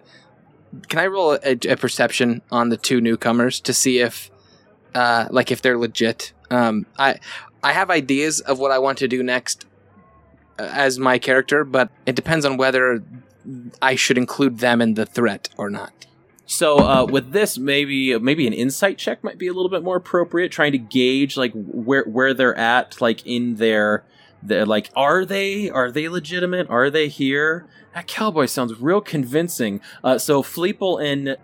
Can 0.88 1.00
I 1.00 1.08
roll 1.08 1.34
a, 1.44 1.58
a 1.68 1.76
perception 1.76 2.42
on 2.52 2.70
the 2.70 2.78
two 2.78 3.00
newcomers 3.02 3.60
to 3.62 3.74
see 3.74 4.00
if, 4.00 4.32
uh, 4.96 5.28
like 5.32 5.52
if 5.52 5.62
they're 5.62 5.78
legit? 5.78 6.34
Um, 6.50 6.86
I 6.98 7.20
I 7.64 7.74
have 7.74 7.90
ideas 7.90 8.40
of 8.42 8.60
what 8.60 8.72
I 8.72 8.80
want 8.80 8.98
to 9.00 9.08
do 9.08 9.24
next 9.24 9.66
uh, 10.60 10.70
as 10.72 11.00
my 11.00 11.18
character, 11.18 11.64
but 11.64 11.90
it 12.06 12.16
depends 12.16 12.46
on 12.46 12.58
whether 12.58 13.04
I 13.82 13.96
should 13.96 14.18
include 14.18 14.60
them 14.60 14.82
in 14.82 14.94
the 14.94 15.06
threat 15.06 15.50
or 15.58 15.70
not. 15.70 16.06
So 16.46 16.80
uh, 16.80 17.06
with 17.06 17.32
this, 17.32 17.58
maybe 17.58 18.18
maybe 18.20 18.46
an 18.46 18.54
insight 18.54 18.98
check 18.98 19.24
might 19.24 19.38
be 19.38 19.48
a 19.48 19.54
little 19.54 19.70
bit 19.70 19.84
more 19.84 19.96
appropriate, 19.96 20.52
trying 20.52 20.74
to 20.74 20.78
gauge 20.78 21.38
like 21.38 21.54
where 21.54 22.04
where 22.04 22.34
they're 22.34 22.58
at, 22.58 23.02
like 23.02 23.26
in 23.26 23.56
their, 23.56 24.04
their 24.42 24.66
like 24.66 24.90
are 24.96 25.26
they 25.26 25.70
are 25.70 25.90
they 25.90 26.10
legitimate? 26.10 26.70
Are 26.70 26.90
they 26.90 27.08
here? 27.08 27.66
That 27.96 28.08
cowboy 28.08 28.48
sounds 28.48 28.80
real 28.80 29.02
convincing. 29.02 29.80
Uh, 30.04 30.18
so 30.18 30.44
Fleeple 30.44 31.04
and 31.04 31.38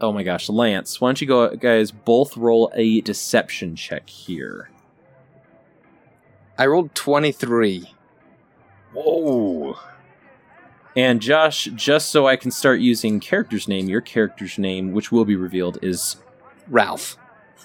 oh 0.00 0.12
my 0.12 0.22
gosh, 0.22 0.48
Lance, 0.48 1.00
why 1.00 1.08
don't 1.08 1.20
you 1.20 1.26
go 1.26 1.54
guys 1.56 1.90
both 1.90 2.36
roll 2.36 2.72
a 2.74 3.00
deception 3.00 3.76
check 3.76 4.08
here? 4.08 4.70
I 6.58 6.66
rolled 6.66 6.94
twenty 6.94 7.32
three. 7.32 7.92
Whoa. 8.92 9.76
And 10.96 11.20
Josh, 11.20 11.64
just 11.74 12.08
so 12.10 12.26
I 12.26 12.36
can 12.36 12.50
start 12.50 12.80
using 12.80 13.20
character's 13.20 13.68
name, 13.68 13.86
your 13.86 14.00
character's 14.00 14.58
name, 14.58 14.92
which 14.92 15.12
will 15.12 15.26
be 15.26 15.36
revealed, 15.36 15.78
is 15.82 16.16
Ralph. 16.68 17.18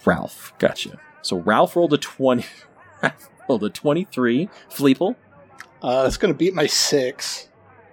Ralph. 0.05 0.53
Gotcha. 0.59 0.99
So 1.21 1.37
Ralph 1.37 1.77
rolled 1.77 1.93
a 1.93 1.97
20. 1.97 2.45
Ralph 3.01 3.29
rolled 3.47 3.63
a 3.63 3.69
23. 3.69 4.49
Fleeple. 4.69 5.15
Uh, 5.81 6.03
that's 6.03 6.17
going 6.17 6.33
to 6.33 6.37
beat 6.37 6.53
my 6.53 6.67
six. 6.67 7.47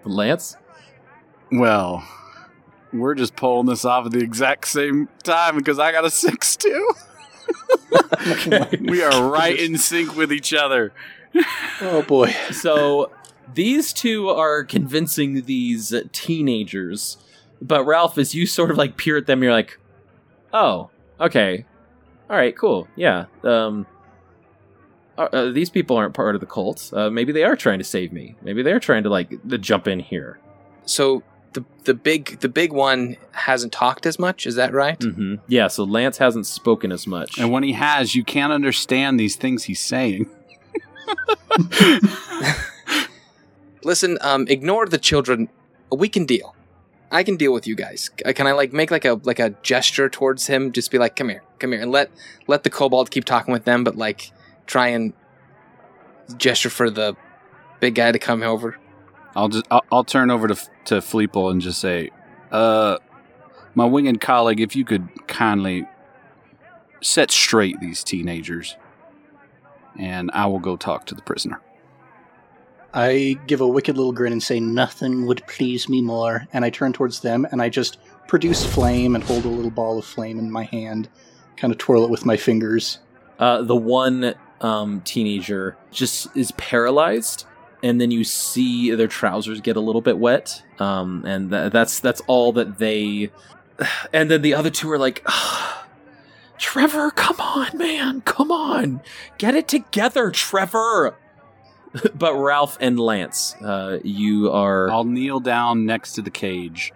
Lance. 0.05 0.57
Well, 1.53 2.07
we're 2.93 3.15
just 3.15 3.37
pulling 3.37 3.67
this 3.67 3.85
off 3.85 4.07
at 4.07 4.13
the 4.13 4.21
exact 4.21 4.69
same 4.69 5.09
time 5.23 5.57
because 5.57 5.79
I 5.79 5.93
got 5.93 6.05
a 6.05 6.11
six 6.11 6.57
too. 6.57 6.93
we 8.81 9.03
are 9.03 9.31
right 9.31 9.59
in 9.59 9.79
sync 9.79 10.17
with 10.17 10.33
each 10.33 10.53
other. 10.55 10.93
Oh 11.81 12.03
boy. 12.03 12.35
So 12.51 13.11
these 13.55 13.93
two 13.93 14.29
are 14.29 14.65
convincing 14.65 15.43
these 15.45 15.95
teenagers. 16.13 17.19
But 17.61 17.85
Ralph, 17.85 18.19
as 18.19 18.35
you 18.35 18.47
sort 18.47 18.71
of 18.71 18.77
like 18.77 18.97
peer 18.97 19.17
at 19.17 19.27
them, 19.27 19.43
you're 19.43 19.53
like, 19.53 19.79
oh, 20.53 20.91
okay. 21.21 21.65
All 22.31 22.37
right, 22.37 22.57
cool. 22.57 22.87
Yeah. 22.95 23.27
Um, 23.43 23.87
uh, 25.17 25.51
these 25.51 25.71
people 25.71 25.97
aren't 25.97 26.15
part 26.15 26.35
of 26.35 26.41
the 26.41 26.47
cult. 26.47 26.91
Uh, 26.93 27.11
maybe 27.11 27.33
they 27.33 27.43
are 27.43 27.57
trying 27.57 27.79
to 27.79 27.85
save 27.85 28.13
me. 28.13 28.37
Maybe 28.43 28.63
they're 28.63 28.79
trying 28.79 29.03
to 29.03 29.09
like 29.09 29.31
to 29.49 29.59
jump 29.59 29.89
in 29.89 29.99
here. 29.99 30.39
So 30.85 31.23
the 31.55 31.65
the 31.85 31.95
big 31.95 32.41
the 32.41 32.49
big 32.49 32.73
one 32.73 33.17
hasn't 33.33 33.73
talked 33.73 34.07
as 34.07 34.19
much. 34.19 34.47
Is 34.47 34.55
that 34.57 34.73
right? 34.73 35.03
hmm 35.03 35.37
Yeah. 35.47 35.69
So 35.69 35.85
Lance 35.85 36.19
hasn't 36.19 36.47
spoken 36.47 36.93
as 36.93 37.07
much. 37.07 37.39
And 37.39 37.51
when 37.51 37.63
he 37.63 37.73
has, 37.73 38.15
you 38.15 38.25
can't 38.25 38.53
understand 38.53 39.19
these 39.19 39.37
things 39.37 39.65
he's 39.65 39.81
saying. 39.81 40.29
Listen, 43.83 44.19
um, 44.21 44.47
ignore 44.49 44.87
the 44.87 44.99
children. 44.99 45.49
We 45.91 46.09
can 46.09 46.27
deal. 46.27 46.55
I 47.11 47.23
can 47.23 47.37
deal 47.37 47.53
with 47.55 47.67
you 47.67 47.75
guys. 47.75 48.11
Can 48.11 48.47
I 48.47 48.53
like 48.53 48.73
make 48.73 48.91
like 48.91 49.07
a 49.07 49.19
like 49.25 49.39
a 49.39 49.51
gesture 49.63 50.11
towards 50.11 50.47
him? 50.47 50.73
Just 50.73 50.91
be 50.91 50.99
like, 50.99 51.17
"Come 51.17 51.31
here, 51.31 51.43
come 51.59 51.73
here," 51.73 51.81
and 51.81 51.91
let 51.91 52.11
let 52.47 52.65
the 52.65 52.71
kobold 52.71 53.11
keep 53.11 53.25
talking 53.25 53.53
with 53.53 53.65
them, 53.65 53.83
but 53.85 53.97
like 53.97 54.31
try 54.67 54.89
and 54.89 55.15
gesture 56.37 56.69
for 56.69 56.91
the 56.91 57.17
big 57.81 57.95
guy 57.95 58.13
to 58.13 58.19
come 58.19 58.43
over. 58.43 58.77
I'll 59.39 59.49
just 59.49 59.67
I'll, 59.71 59.85
I'll 59.93 60.05
turn 60.05 60.31
over 60.31 60.49
to 60.49 60.55
F- 60.55 60.69
to 60.87 60.95
Fleeple 60.97 61.51
and 61.51 61.61
just 61.61 61.81
say, 61.81 62.11
uh, 62.51 62.99
my 63.75 63.85
winged 63.85 64.21
colleague, 64.21 64.61
if 64.61 64.75
you 64.75 64.85
could 64.85 65.29
kindly 65.29 65.87
set 67.01 67.31
straight 67.31 67.79
these 67.79 68.03
teenagers, 68.03 68.77
and 69.97 70.31
I 70.35 70.47
will 70.47 70.59
go 70.59 70.77
talk 70.77 71.07
to 71.07 71.15
the 71.15 71.23
prisoner. 71.23 71.61
I 72.93 73.39
give 73.47 73.61
a 73.61 73.69
wicked 73.69 73.97
little 73.97 74.13
grin 74.13 74.33
and 74.33 74.43
say, 74.43 74.59
Nothing 74.59 75.27
would 75.27 75.47
please 75.47 75.89
me 75.89 76.01
more. 76.03 76.49
and 76.53 76.65
I 76.65 76.71
turn 76.71 76.93
towards 76.93 77.21
them 77.21 77.47
and 77.53 77.63
I 77.63 77.69
just 77.69 77.99
produce 78.27 78.67
flame 78.67 79.15
and 79.15 79.23
hold 79.23 79.45
a 79.45 79.49
little 79.49 79.71
ball 79.71 79.99
of 79.99 80.05
flame 80.05 80.39
in 80.41 80.51
my 80.51 80.65
hand, 80.65 81.09
kind 81.57 81.73
of 81.73 81.79
twirl 81.79 82.05
it 82.05 82.11
with 82.11 82.27
my 82.27 82.37
fingers. 82.37 82.99
Uh, 83.39 83.63
the 83.63 83.77
one 83.77 84.35
um, 84.61 85.01
teenager 85.03 85.77
just 85.93 86.37
is 86.37 86.51
paralyzed, 86.53 87.47
and 87.83 88.01
then 88.01 88.11
you 88.11 88.25
see 88.25 88.91
their 88.95 89.09
trousers 89.09 89.61
get 89.61 89.77
a 89.77 89.81
little 89.81 90.01
bit 90.01 90.19
wet, 90.19 90.63
um, 90.79 91.25
and 91.25 91.51
tha 91.51 91.71
that's 91.73 92.01
that's 92.01 92.21
all 92.27 92.53
that 92.53 92.79
they. 92.79 93.31
And 94.13 94.29
then 94.29 94.43
the 94.43 94.55
other 94.55 94.71
two 94.71 94.91
are 94.91 94.99
like, 94.99 95.25
Trevor, 96.59 97.13
come 97.13 97.37
on, 97.39 97.79
man, 97.79 98.23
come 98.23 98.51
on, 98.51 99.01
get 99.39 99.55
it 99.55 99.69
together, 99.69 100.33
Trevor. 100.33 101.17
but 102.15 102.35
Ralph 102.35 102.77
and 102.81 102.99
Lance, 102.99 103.55
uh, 103.63 103.99
you 104.03 104.51
are. 104.51 104.91
I'll 104.91 105.05
kneel 105.05 105.41
down 105.41 105.87
next 105.87 106.15
to 106.15 106.23
the 106.23 106.31
cage, 106.31 106.93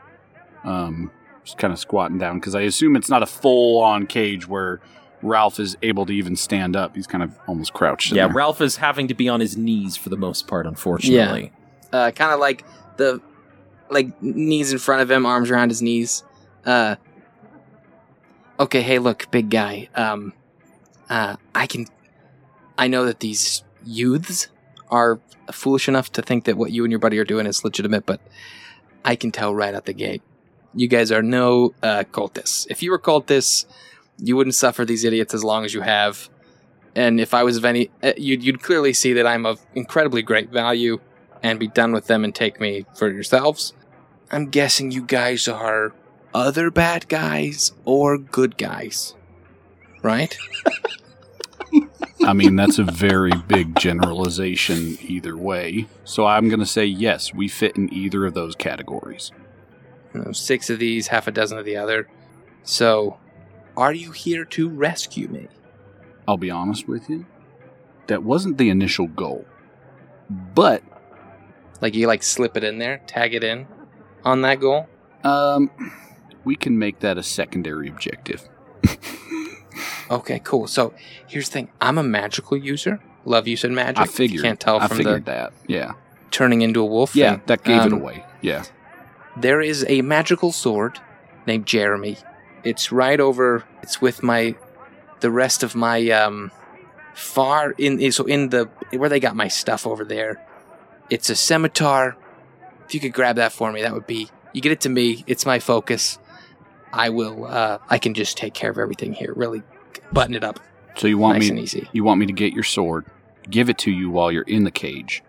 um, 0.64 1.12
just 1.44 1.58
kind 1.58 1.72
of 1.72 1.78
squatting 1.78 2.18
down 2.18 2.40
because 2.40 2.54
I 2.54 2.62
assume 2.62 2.96
it's 2.96 3.08
not 3.08 3.22
a 3.22 3.26
full-on 3.26 4.06
cage 4.06 4.48
where 4.48 4.80
Ralph 5.22 5.60
is 5.60 5.76
able 5.82 6.04
to 6.06 6.12
even 6.12 6.36
stand 6.36 6.74
up. 6.76 6.94
He's 6.96 7.06
kind 7.06 7.22
of 7.22 7.38
almost 7.46 7.72
crouched. 7.72 8.12
yeah, 8.12 8.26
there. 8.26 8.34
Ralph 8.34 8.60
is 8.60 8.76
having 8.76 9.08
to 9.08 9.14
be 9.14 9.28
on 9.28 9.40
his 9.40 9.56
knees 9.56 9.96
for 9.96 10.08
the 10.08 10.16
most 10.16 10.46
part, 10.46 10.66
unfortunately. 10.66 11.52
uh, 11.92 12.10
kind 12.10 12.32
of 12.32 12.40
like 12.40 12.64
the 12.96 13.20
like 13.90 14.20
knees 14.22 14.72
in 14.72 14.78
front 14.78 15.02
of 15.02 15.10
him, 15.10 15.24
arms 15.26 15.50
around 15.50 15.68
his 15.68 15.82
knees. 15.82 16.24
Uh, 16.64 16.96
okay, 18.58 18.82
hey, 18.82 18.98
look, 18.98 19.30
big 19.30 19.50
guy. 19.50 19.88
Um, 19.94 20.32
uh, 21.08 21.36
I 21.54 21.66
can. 21.66 21.86
I 22.78 22.88
know 22.88 23.04
that 23.04 23.20
these 23.20 23.62
youths 23.84 24.48
are 24.90 25.20
foolish 25.52 25.88
enough 25.88 26.10
to 26.12 26.22
think 26.22 26.44
that 26.44 26.56
what 26.56 26.70
you 26.72 26.84
and 26.84 26.90
your 26.90 26.98
buddy 26.98 27.18
are 27.18 27.24
doing 27.24 27.46
is 27.46 27.64
legitimate, 27.64 28.06
but 28.06 28.20
I 29.04 29.16
can 29.16 29.30
tell 29.30 29.54
right 29.54 29.74
out 29.74 29.84
the 29.84 29.92
gate, 29.92 30.22
you 30.74 30.88
guys 30.88 31.12
are 31.12 31.22
no 31.22 31.74
uh, 31.82 32.04
cultists. 32.10 32.66
If 32.70 32.82
you 32.82 32.90
were 32.90 32.98
cultists, 32.98 33.66
you 34.18 34.36
wouldn't 34.36 34.54
suffer 34.54 34.84
these 34.84 35.04
idiots 35.04 35.34
as 35.34 35.44
long 35.44 35.64
as 35.64 35.74
you 35.74 35.80
have. 35.80 36.28
And 36.94 37.20
if 37.20 37.34
I 37.34 37.42
was 37.42 37.56
of 37.56 37.64
any, 37.64 37.90
uh, 38.02 38.12
you'd, 38.16 38.42
you'd 38.42 38.62
clearly 38.62 38.92
see 38.92 39.12
that 39.14 39.26
I'm 39.26 39.46
of 39.46 39.60
incredibly 39.74 40.22
great 40.22 40.50
value 40.50 41.00
and 41.42 41.58
be 41.58 41.68
done 41.68 41.92
with 41.92 42.06
them 42.06 42.24
and 42.24 42.34
take 42.34 42.60
me 42.60 42.86
for 42.94 43.10
yourselves. 43.10 43.72
I'm 44.30 44.48
guessing 44.48 44.90
you 44.90 45.02
guys 45.02 45.48
are 45.48 45.92
other 46.34 46.70
bad 46.70 47.08
guys 47.08 47.72
or 47.84 48.18
good 48.18 48.56
guys, 48.56 49.14
right? 50.02 50.36
I 52.24 52.34
mean, 52.34 52.54
that's 52.56 52.78
a 52.78 52.84
very 52.84 53.32
big 53.48 53.76
generalization 53.78 54.96
either 55.00 55.36
way. 55.36 55.86
So 56.04 56.26
I'm 56.26 56.48
going 56.48 56.60
to 56.60 56.66
say 56.66 56.84
yes, 56.84 57.34
we 57.34 57.48
fit 57.48 57.76
in 57.76 57.92
either 57.92 58.24
of 58.26 58.34
those 58.34 58.54
categories. 58.54 59.32
You 60.14 60.22
know, 60.22 60.32
six 60.32 60.70
of 60.70 60.78
these, 60.78 61.08
half 61.08 61.26
a 61.26 61.32
dozen 61.32 61.58
of 61.58 61.64
the 61.64 61.76
other. 61.76 62.08
So, 62.62 63.18
are 63.76 63.92
you 63.92 64.12
here 64.12 64.44
to 64.46 64.68
rescue 64.68 65.28
me? 65.28 65.48
I'll 66.28 66.36
be 66.36 66.50
honest 66.50 66.86
with 66.88 67.08
you. 67.10 67.26
That 68.06 68.22
wasn't 68.22 68.58
the 68.58 68.68
initial 68.70 69.06
goal. 69.06 69.44
But 70.30 70.82
Like 71.80 71.94
you 71.94 72.06
like 72.06 72.22
slip 72.22 72.56
it 72.56 72.64
in 72.64 72.78
there, 72.78 73.00
tag 73.06 73.34
it 73.34 73.44
in 73.44 73.66
on 74.24 74.42
that 74.42 74.60
goal? 74.60 74.88
um 75.24 75.70
we 76.44 76.56
can 76.56 76.76
make 76.78 76.98
that 77.00 77.16
a 77.18 77.22
secondary 77.22 77.88
objective. 77.88 78.48
Okay, 80.10 80.40
cool. 80.40 80.66
So 80.66 80.92
here's 81.26 81.48
the 81.48 81.52
thing: 81.54 81.70
I'm 81.80 81.96
a 81.96 82.02
magical 82.02 82.56
user. 82.58 83.00
Love 83.24 83.48
using 83.48 83.72
magic. 83.74 83.98
I 83.98 84.02
If 84.02 84.10
you 84.10 84.14
figured. 84.28 84.42
can't 84.42 84.60
tell 84.60 84.78
I 84.78 84.88
from 84.88 84.98
figured 84.98 85.24
the 85.24 85.30
that. 85.30 85.52
Yeah. 85.66 85.92
turning 86.30 86.60
into 86.60 86.80
a 86.82 86.84
wolf. 86.84 87.16
Yeah, 87.16 87.36
thing. 87.36 87.42
that 87.46 87.64
gave 87.64 87.80
it 87.86 87.92
Um, 87.92 88.00
away. 88.00 88.24
Yeah. 88.42 88.64
There 89.38 89.62
is 89.62 89.86
a 89.88 90.02
magical 90.02 90.52
sword 90.52 90.98
named 91.46 91.64
Jeremy. 91.66 92.18
It's 92.64 92.92
right 92.92 93.18
over. 93.20 93.64
It's 93.82 94.00
with 94.00 94.22
my, 94.22 94.54
the 95.20 95.30
rest 95.30 95.62
of 95.62 95.74
my 95.74 96.08
um, 96.10 96.50
far 97.14 97.72
in. 97.72 98.12
So 98.12 98.24
in 98.24 98.50
the 98.50 98.66
where 98.92 99.08
they 99.08 99.20
got 99.20 99.36
my 99.36 99.48
stuff 99.48 99.86
over 99.86 100.04
there, 100.04 100.44
it's 101.10 101.28
a 101.30 101.34
scimitar. 101.36 102.16
If 102.86 102.94
you 102.94 103.00
could 103.00 103.12
grab 103.12 103.36
that 103.36 103.52
for 103.52 103.72
me, 103.72 103.82
that 103.82 103.92
would 103.92 104.06
be. 104.06 104.28
You 104.52 104.60
get 104.60 104.72
it 104.72 104.80
to 104.82 104.88
me. 104.88 105.24
It's 105.26 105.46
my 105.46 105.58
focus. 105.58 106.18
I 106.92 107.08
will. 107.08 107.46
Uh, 107.46 107.78
I 107.88 107.98
can 107.98 108.12
just 108.14 108.36
take 108.36 108.52
care 108.54 108.70
of 108.70 108.78
everything 108.78 109.12
here. 109.14 109.32
Really, 109.34 109.62
button 110.12 110.34
it 110.34 110.44
up. 110.44 110.60
So 110.96 111.06
you 111.06 111.16
want 111.16 111.38
nice 111.38 111.74
me 111.74 111.88
you 111.92 112.04
want 112.04 112.20
me 112.20 112.26
to 112.26 112.34
get 112.34 112.52
your 112.52 112.64
sword, 112.64 113.06
give 113.48 113.70
it 113.70 113.78
to 113.78 113.90
you 113.90 114.10
while 114.10 114.30
you're 114.30 114.42
in 114.42 114.64
the 114.64 114.70
cage. 114.70 115.22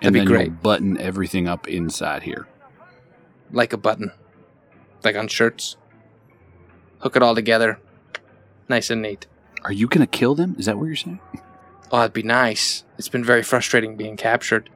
And 0.00 0.14
That'd 0.14 0.14
be 0.14 0.18
then 0.20 0.26
great. 0.26 0.46
you'll 0.46 0.54
button 0.56 0.96
everything 1.00 1.48
up 1.48 1.66
inside 1.66 2.22
here. 2.22 2.46
like 3.50 3.72
a 3.72 3.76
button, 3.76 4.12
like 5.02 5.16
on 5.16 5.26
shirts. 5.26 5.76
Hook 7.00 7.16
it 7.16 7.22
all 7.22 7.34
together, 7.34 7.78
nice 8.68 8.90
and 8.90 9.02
neat. 9.02 9.26
Are 9.64 9.72
you 9.72 9.86
going 9.86 10.00
to 10.00 10.06
kill 10.06 10.34
them? 10.34 10.56
Is 10.58 10.66
that 10.66 10.78
what 10.78 10.86
you're 10.86 10.96
saying? 10.96 11.20
Oh, 11.90 11.98
that'd 11.98 12.12
be 12.12 12.22
nice. 12.22 12.84
It's 12.98 13.08
been 13.08 13.24
very 13.24 13.42
frustrating 13.42 13.96
being 13.96 14.16
captured, 14.16 14.68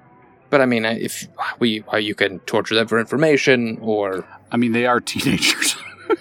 but 0.50 0.60
I 0.60 0.66
mean, 0.66 0.84
if 0.84 1.26
we, 1.58 1.82
uh, 1.92 1.96
you 1.96 2.14
can 2.14 2.38
torture 2.40 2.74
them 2.74 2.88
for 2.88 2.98
information, 2.98 3.78
or 3.80 4.24
I 4.50 4.56
mean, 4.56 4.72
they 4.72 4.86
are 4.86 5.00
teenagers. 5.00 5.76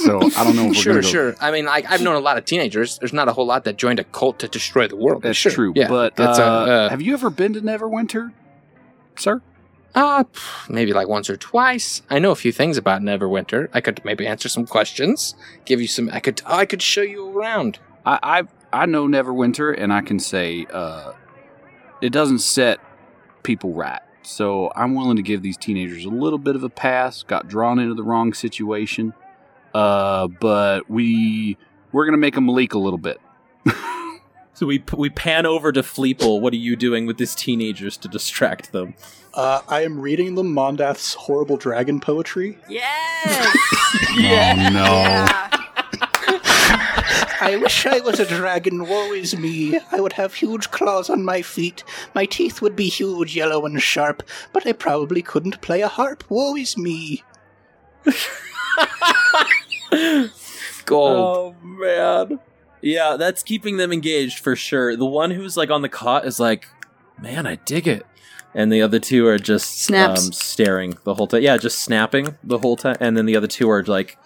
so 0.00 0.20
I 0.36 0.44
don't 0.44 0.56
know 0.56 0.72
sure, 0.72 0.94
gonna 0.94 1.02
sure. 1.02 1.36
I 1.40 1.50
mean, 1.50 1.66
I, 1.68 1.82
I've 1.88 2.02
known 2.02 2.16
a 2.16 2.20
lot 2.20 2.38
of 2.38 2.44
teenagers. 2.44 2.98
There's 2.98 3.12
not 3.12 3.28
a 3.28 3.32
whole 3.32 3.46
lot 3.46 3.64
that 3.64 3.76
joined 3.76 3.98
a 3.98 4.04
cult 4.04 4.38
to 4.40 4.48
destroy 4.48 4.88
the 4.88 4.96
world. 4.96 5.22
That's 5.22 5.38
Sure, 5.38 5.52
true. 5.52 5.72
Yeah, 5.74 5.88
but 5.88 6.16
that's 6.16 6.38
uh, 6.38 6.42
a, 6.42 6.46
uh, 6.46 6.88
have 6.90 7.02
you 7.02 7.14
ever 7.14 7.30
been 7.30 7.52
to 7.54 7.60
Neverwinter, 7.60 8.32
sir? 9.16 9.42
Uh, 9.94 10.24
maybe 10.68 10.92
like 10.92 11.08
once 11.08 11.28
or 11.28 11.36
twice. 11.36 12.02
I 12.10 12.18
know 12.18 12.30
a 12.30 12.36
few 12.36 12.52
things 12.52 12.76
about 12.76 13.02
Neverwinter. 13.02 13.68
I 13.72 13.80
could 13.80 14.04
maybe 14.04 14.26
answer 14.26 14.48
some 14.48 14.66
questions, 14.66 15.34
give 15.64 15.80
you 15.80 15.88
some. 15.88 16.10
I 16.12 16.20
could, 16.20 16.42
I 16.46 16.66
could 16.66 16.82
show 16.82 17.02
you 17.02 17.30
around. 17.30 17.78
I 18.06 18.46
I, 18.72 18.82
I 18.82 18.86
know 18.86 19.06
Neverwinter, 19.06 19.74
and 19.76 19.92
I 19.92 20.00
can 20.00 20.18
say 20.18 20.66
uh, 20.72 21.12
it 22.00 22.10
doesn't 22.10 22.40
set 22.40 22.78
people 23.42 23.72
right. 23.72 24.00
So 24.22 24.70
I'm 24.76 24.94
willing 24.94 25.16
to 25.16 25.22
give 25.22 25.42
these 25.42 25.56
teenagers 25.56 26.04
a 26.04 26.10
little 26.10 26.38
bit 26.38 26.54
of 26.54 26.62
a 26.62 26.68
pass. 26.68 27.22
Got 27.22 27.48
drawn 27.48 27.78
into 27.78 27.94
the 27.94 28.04
wrong 28.04 28.32
situation, 28.32 29.12
uh, 29.74 30.28
but 30.28 30.88
we 30.88 31.56
we're 31.90 32.04
gonna 32.04 32.16
make 32.16 32.34
them 32.34 32.48
leak 32.48 32.74
a 32.74 32.78
little 32.78 32.98
bit. 32.98 33.20
So 34.60 34.66
we 34.66 34.84
we 34.94 35.08
pan 35.08 35.46
over 35.46 35.72
to 35.72 35.80
Fleeple. 35.80 36.38
What 36.42 36.52
are 36.52 36.58
you 36.58 36.76
doing 36.76 37.06
with 37.06 37.16
these 37.16 37.34
teenagers 37.34 37.96
to 37.96 38.08
distract 38.08 38.72
them? 38.72 38.92
Uh, 39.32 39.62
I 39.66 39.84
am 39.84 39.98
reading 39.98 40.34
them 40.34 40.52
Mondath's 40.52 41.14
horrible 41.14 41.56
dragon 41.56 41.98
poetry. 41.98 42.58
Yes! 42.68 43.56
Oh 44.18 44.70
no! 44.72 45.26
I 47.40 47.56
wish 47.58 47.86
I 47.86 48.00
was 48.00 48.20
a 48.20 48.26
dragon, 48.26 48.86
woe 48.86 49.12
is 49.14 49.34
me. 49.34 49.78
I 49.90 49.98
would 49.98 50.12
have 50.12 50.34
huge 50.34 50.70
claws 50.70 51.08
on 51.08 51.24
my 51.24 51.40
feet. 51.40 51.82
My 52.14 52.26
teeth 52.26 52.60
would 52.60 52.76
be 52.76 52.90
huge, 52.90 53.34
yellow, 53.34 53.64
and 53.64 53.80
sharp, 53.80 54.22
but 54.52 54.66
I 54.66 54.72
probably 54.72 55.22
couldn't 55.22 55.62
play 55.62 55.80
a 55.80 55.88
harp, 55.88 56.22
woe 56.28 56.54
is 56.54 56.76
me. 56.76 57.24
Gold. 60.84 61.16
Oh 61.16 61.54
man. 61.62 62.40
Yeah, 62.82 63.16
that's 63.18 63.42
keeping 63.42 63.76
them 63.76 63.92
engaged 63.92 64.38
for 64.38 64.56
sure. 64.56 64.96
The 64.96 65.04
one 65.06 65.30
who's 65.30 65.56
like 65.56 65.70
on 65.70 65.82
the 65.82 65.88
cot 65.88 66.24
is 66.26 66.40
like, 66.40 66.68
"Man, 67.20 67.46
I 67.46 67.56
dig 67.56 67.86
it," 67.86 68.06
and 68.54 68.72
the 68.72 68.82
other 68.82 68.98
two 68.98 69.26
are 69.26 69.38
just 69.38 69.82
Snaps. 69.82 70.26
um, 70.26 70.32
staring 70.32 70.96
the 71.04 71.14
whole 71.14 71.26
time. 71.26 71.42
Yeah, 71.42 71.56
just 71.56 71.80
snapping 71.80 72.36
the 72.42 72.58
whole 72.58 72.76
time, 72.76 72.96
and 73.00 73.16
then 73.16 73.26
the 73.26 73.36
other 73.36 73.46
two 73.46 73.68
are 73.70 73.82
like, 73.84 74.18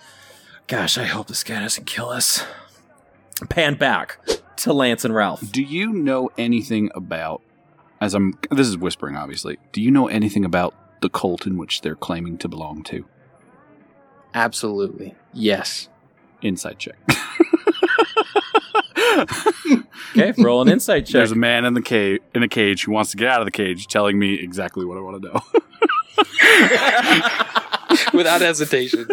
"Gosh, 0.66 0.96
I 0.98 1.04
hope 1.04 1.26
this 1.26 1.42
guy 1.44 1.60
doesn't 1.60 1.86
kill 1.86 2.10
us." 2.10 2.44
Pan 3.48 3.74
back 3.74 4.18
to 4.58 4.72
Lance 4.72 5.04
and 5.04 5.14
Ralph. 5.14 5.50
Do 5.50 5.62
you 5.62 5.92
know 5.92 6.30
anything 6.38 6.90
about? 6.94 7.42
As 8.00 8.14
I'm, 8.14 8.38
this 8.50 8.68
is 8.68 8.76
whispering, 8.76 9.16
obviously. 9.16 9.58
Do 9.72 9.80
you 9.80 9.90
know 9.90 10.08
anything 10.08 10.44
about 10.44 10.74
the 11.00 11.08
cult 11.08 11.46
in 11.46 11.56
which 11.56 11.80
they're 11.80 11.96
claiming 11.96 12.38
to 12.38 12.48
belong 12.48 12.82
to? 12.84 13.06
Absolutely. 14.34 15.14
Yes. 15.32 15.88
Inside 16.42 16.78
check. 16.78 16.96
Okay, 20.16 20.32
roll 20.38 20.62
an 20.62 20.68
insight 20.68 21.06
check. 21.06 21.14
There's 21.14 21.32
a 21.32 21.36
man 21.36 21.64
in 21.64 21.74
the 21.74 21.82
cage 21.82 22.20
in 22.34 22.42
a 22.42 22.48
cage 22.48 22.84
who 22.84 22.92
wants 22.92 23.10
to 23.12 23.16
get 23.16 23.28
out 23.28 23.40
of 23.40 23.46
the 23.46 23.50
cage, 23.50 23.86
telling 23.88 24.18
me 24.18 24.34
exactly 24.34 24.84
what 24.84 24.96
I 24.96 25.00
want 25.00 25.22
to 25.22 25.28
know. 25.28 25.40
Without 28.12 28.40
hesitation. 28.40 29.08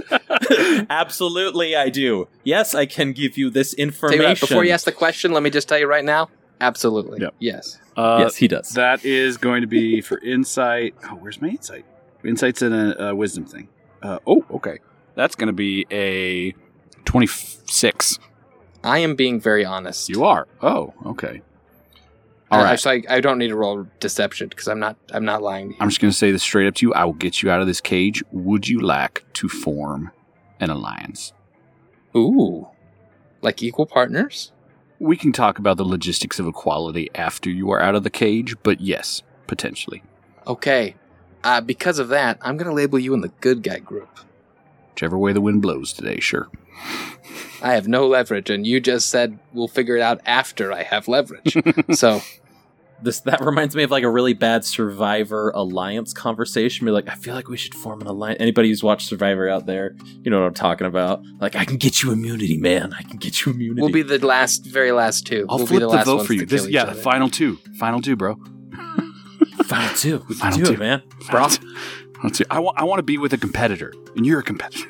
Absolutely, 0.90 1.76
I 1.76 1.90
do. 1.90 2.28
Yes, 2.44 2.76
I 2.76 2.86
can 2.86 3.14
give 3.14 3.38
you 3.38 3.50
this 3.50 3.74
Tell 3.74 3.80
you 3.80 3.88
information. 3.88 4.30
what, 4.30 4.40
before 4.40 4.64
you 4.64 4.72
ask 4.72 4.86
the 4.86 4.92
question, 4.92 5.32
let 5.32 5.44
me 5.44 5.50
just 5.50 5.68
tell 5.68 5.80
you 5.80 5.88
right 5.88 6.06
now. 6.06 6.30
Absolutely. 6.60 7.20
Yep. 7.22 7.34
Yes. 7.40 7.80
Uh, 7.98 8.20
yes, 8.22 8.36
he 8.36 8.48
does. 8.48 8.70
That 8.72 9.04
is 9.04 9.38
going 9.38 9.62
to 9.62 9.68
be 9.68 10.02
for 10.02 10.20
insight. 10.20 10.94
Oh, 11.06 11.16
where's 11.16 11.42
my 11.42 11.50
insight? 11.50 11.86
Insight's 12.24 12.62
in 12.62 12.74
a, 12.74 12.96
a 13.00 13.16
wisdom 13.16 13.46
thing. 13.46 13.68
Uh, 14.04 14.20
oh, 14.28 14.46
okay. 14.52 14.80
That's 15.16 15.36
going 15.36 15.48
to 15.48 15.54
be 15.54 15.86
a 15.92 16.54
26. 17.06 18.20
I 18.84 19.00
am 19.00 19.16
being 19.16 19.40
very 19.40 19.64
honest. 19.66 20.10
You 20.10 20.24
are. 20.26 20.48
Oh, 20.62 20.94
okay. 21.06 21.42
All 22.50 22.58
All 22.58 22.64
right. 22.66 22.72
right. 22.72 22.80
So 22.80 22.92
I, 22.92 23.02
I 23.10 23.22
don't 23.22 23.38
need 23.38 23.48
to 23.50 23.56
roll 23.56 23.88
deception 24.00 24.50
because 24.50 24.68
I'm 24.68 24.80
not 24.80 24.98
I'm 25.14 25.24
not 25.24 25.42
lying 25.42 25.70
to 25.70 25.74
you. 25.76 25.78
I'm 25.80 25.90
just 25.90 26.02
going 26.02 26.12
to 26.12 26.18
say 26.18 26.32
this 26.32 26.44
straight 26.44 26.68
up 26.68 26.76
to 26.76 26.88
you. 26.88 26.94
I 26.94 27.06
will 27.06 27.14
get 27.14 27.42
you 27.42 27.50
out 27.50 27.62
of 27.62 27.68
this 27.68 27.80
cage. 27.80 28.24
Would 28.32 28.68
you 28.68 28.80
like 28.82 29.24
to 29.34 29.48
form 29.48 30.12
an 30.60 30.70
alliance? 30.70 31.32
Ooh. 32.16 32.68
Like 33.42 33.64
equal 33.64 33.86
partners? 33.86 34.52
We 35.00 35.18
can 35.18 35.32
talk 35.32 35.58
about 35.58 35.78
the 35.78 35.86
logistics 35.86 36.40
of 36.40 36.46
equality 36.46 37.10
after 37.16 37.50
you 37.50 37.72
are 37.72 37.82
out 37.82 37.96
of 37.96 38.04
the 38.04 38.10
cage, 38.10 38.56
but 38.64 38.82
yes, 38.82 39.24
potentially. 39.48 40.04
Okay. 40.46 40.96
Uh, 41.44 41.62
because 41.62 41.98
of 41.98 42.10
that, 42.10 42.38
I'm 42.42 42.58
going 42.58 42.68
to 42.68 42.74
label 42.74 43.00
you 43.00 43.14
in 43.16 43.22
the 43.22 43.32
good 43.40 43.64
guy 43.64 43.80
group. 43.80 44.20
Whichever 44.94 45.18
way 45.18 45.34
the 45.34 45.42
wind 45.42 45.62
blows 45.64 45.92
today, 45.92 46.20
sure. 46.20 46.50
I 47.62 47.74
have 47.74 47.88
no 47.88 48.08
leverage, 48.08 48.50
and 48.50 48.66
you 48.66 48.80
just 48.80 49.10
said 49.10 49.38
we'll 49.54 49.68
figure 49.68 49.96
it 49.96 50.02
out 50.02 50.22
after 50.26 50.74
I 50.74 50.84
have 50.84 51.08
leverage. 51.08 51.56
so, 51.92 52.22
This 53.04 53.20
that 53.22 53.42
reminds 53.42 53.76
me 53.76 53.84
of 53.84 53.92
like 53.92 54.04
a 54.04 54.10
really 54.10 54.34
bad 54.34 54.64
Survivor 54.66 55.52
alliance 55.52 56.14
conversation. 56.14 56.86
Be 56.86 56.92
like, 56.92 57.08
I 57.10 57.16
feel 57.16 57.34
like 57.34 57.48
we 57.50 57.58
should 57.58 57.76
form 57.76 58.02
an 58.02 58.08
alliance. 58.08 58.38
Anybody 58.40 58.70
who's 58.70 58.84
watched 58.84 59.08
Survivor 59.08 59.50
out 59.50 59.66
there, 59.66 59.96
you 60.24 60.30
know 60.32 60.40
what 60.40 60.48
I'm 60.48 60.54
talking 60.54 60.88
about. 60.88 61.22
Like, 61.40 61.56
I 61.56 61.66
can 61.66 61.78
get 61.78 62.02
you 62.04 62.12
immunity, 62.12 62.58
man. 62.58 62.94
I 62.94 63.04
can 63.04 63.18
get 63.18 63.46
you 63.46 63.52
immunity. 63.52 63.82
we'll 63.82 63.92
be 63.92 64.04
the 64.04 64.26
last, 64.26 64.66
very 64.66 64.92
last 64.92 65.26
two. 65.26 65.46
I'll 65.50 65.58
we'll 65.58 65.68
flip 65.68 65.80
be 65.80 65.86
the, 65.86 65.88
the, 65.88 65.96
last 65.96 66.06
vote 66.06 66.28
for 66.28 66.34
you. 66.34 66.46
This, 66.46 66.68
yeah, 66.68 66.84
other. 66.84 66.94
the 66.94 67.02
final 67.02 67.30
two. 67.30 67.58
Final 67.80 68.02
two, 68.02 68.16
bro. 68.16 68.36
final 69.66 69.96
two. 69.96 70.26
We 70.30 70.36
Final 70.36 70.58
do 70.58 70.66
two. 70.66 70.74
it, 70.74 70.80
man. 70.80 71.04
Final 71.22 71.50
two. 71.50 71.76
Final 72.16 72.30
two. 72.32 72.46
I 72.50 72.60
want. 72.60 72.80
I 72.80 72.84
want 72.84 73.00
to 73.00 73.04
be 73.04 73.18
with 73.18 73.34
a 73.34 73.38
competitor, 73.38 73.94
and 74.16 74.26
you're 74.26 74.40
a 74.40 74.44
competitor. 74.44 74.90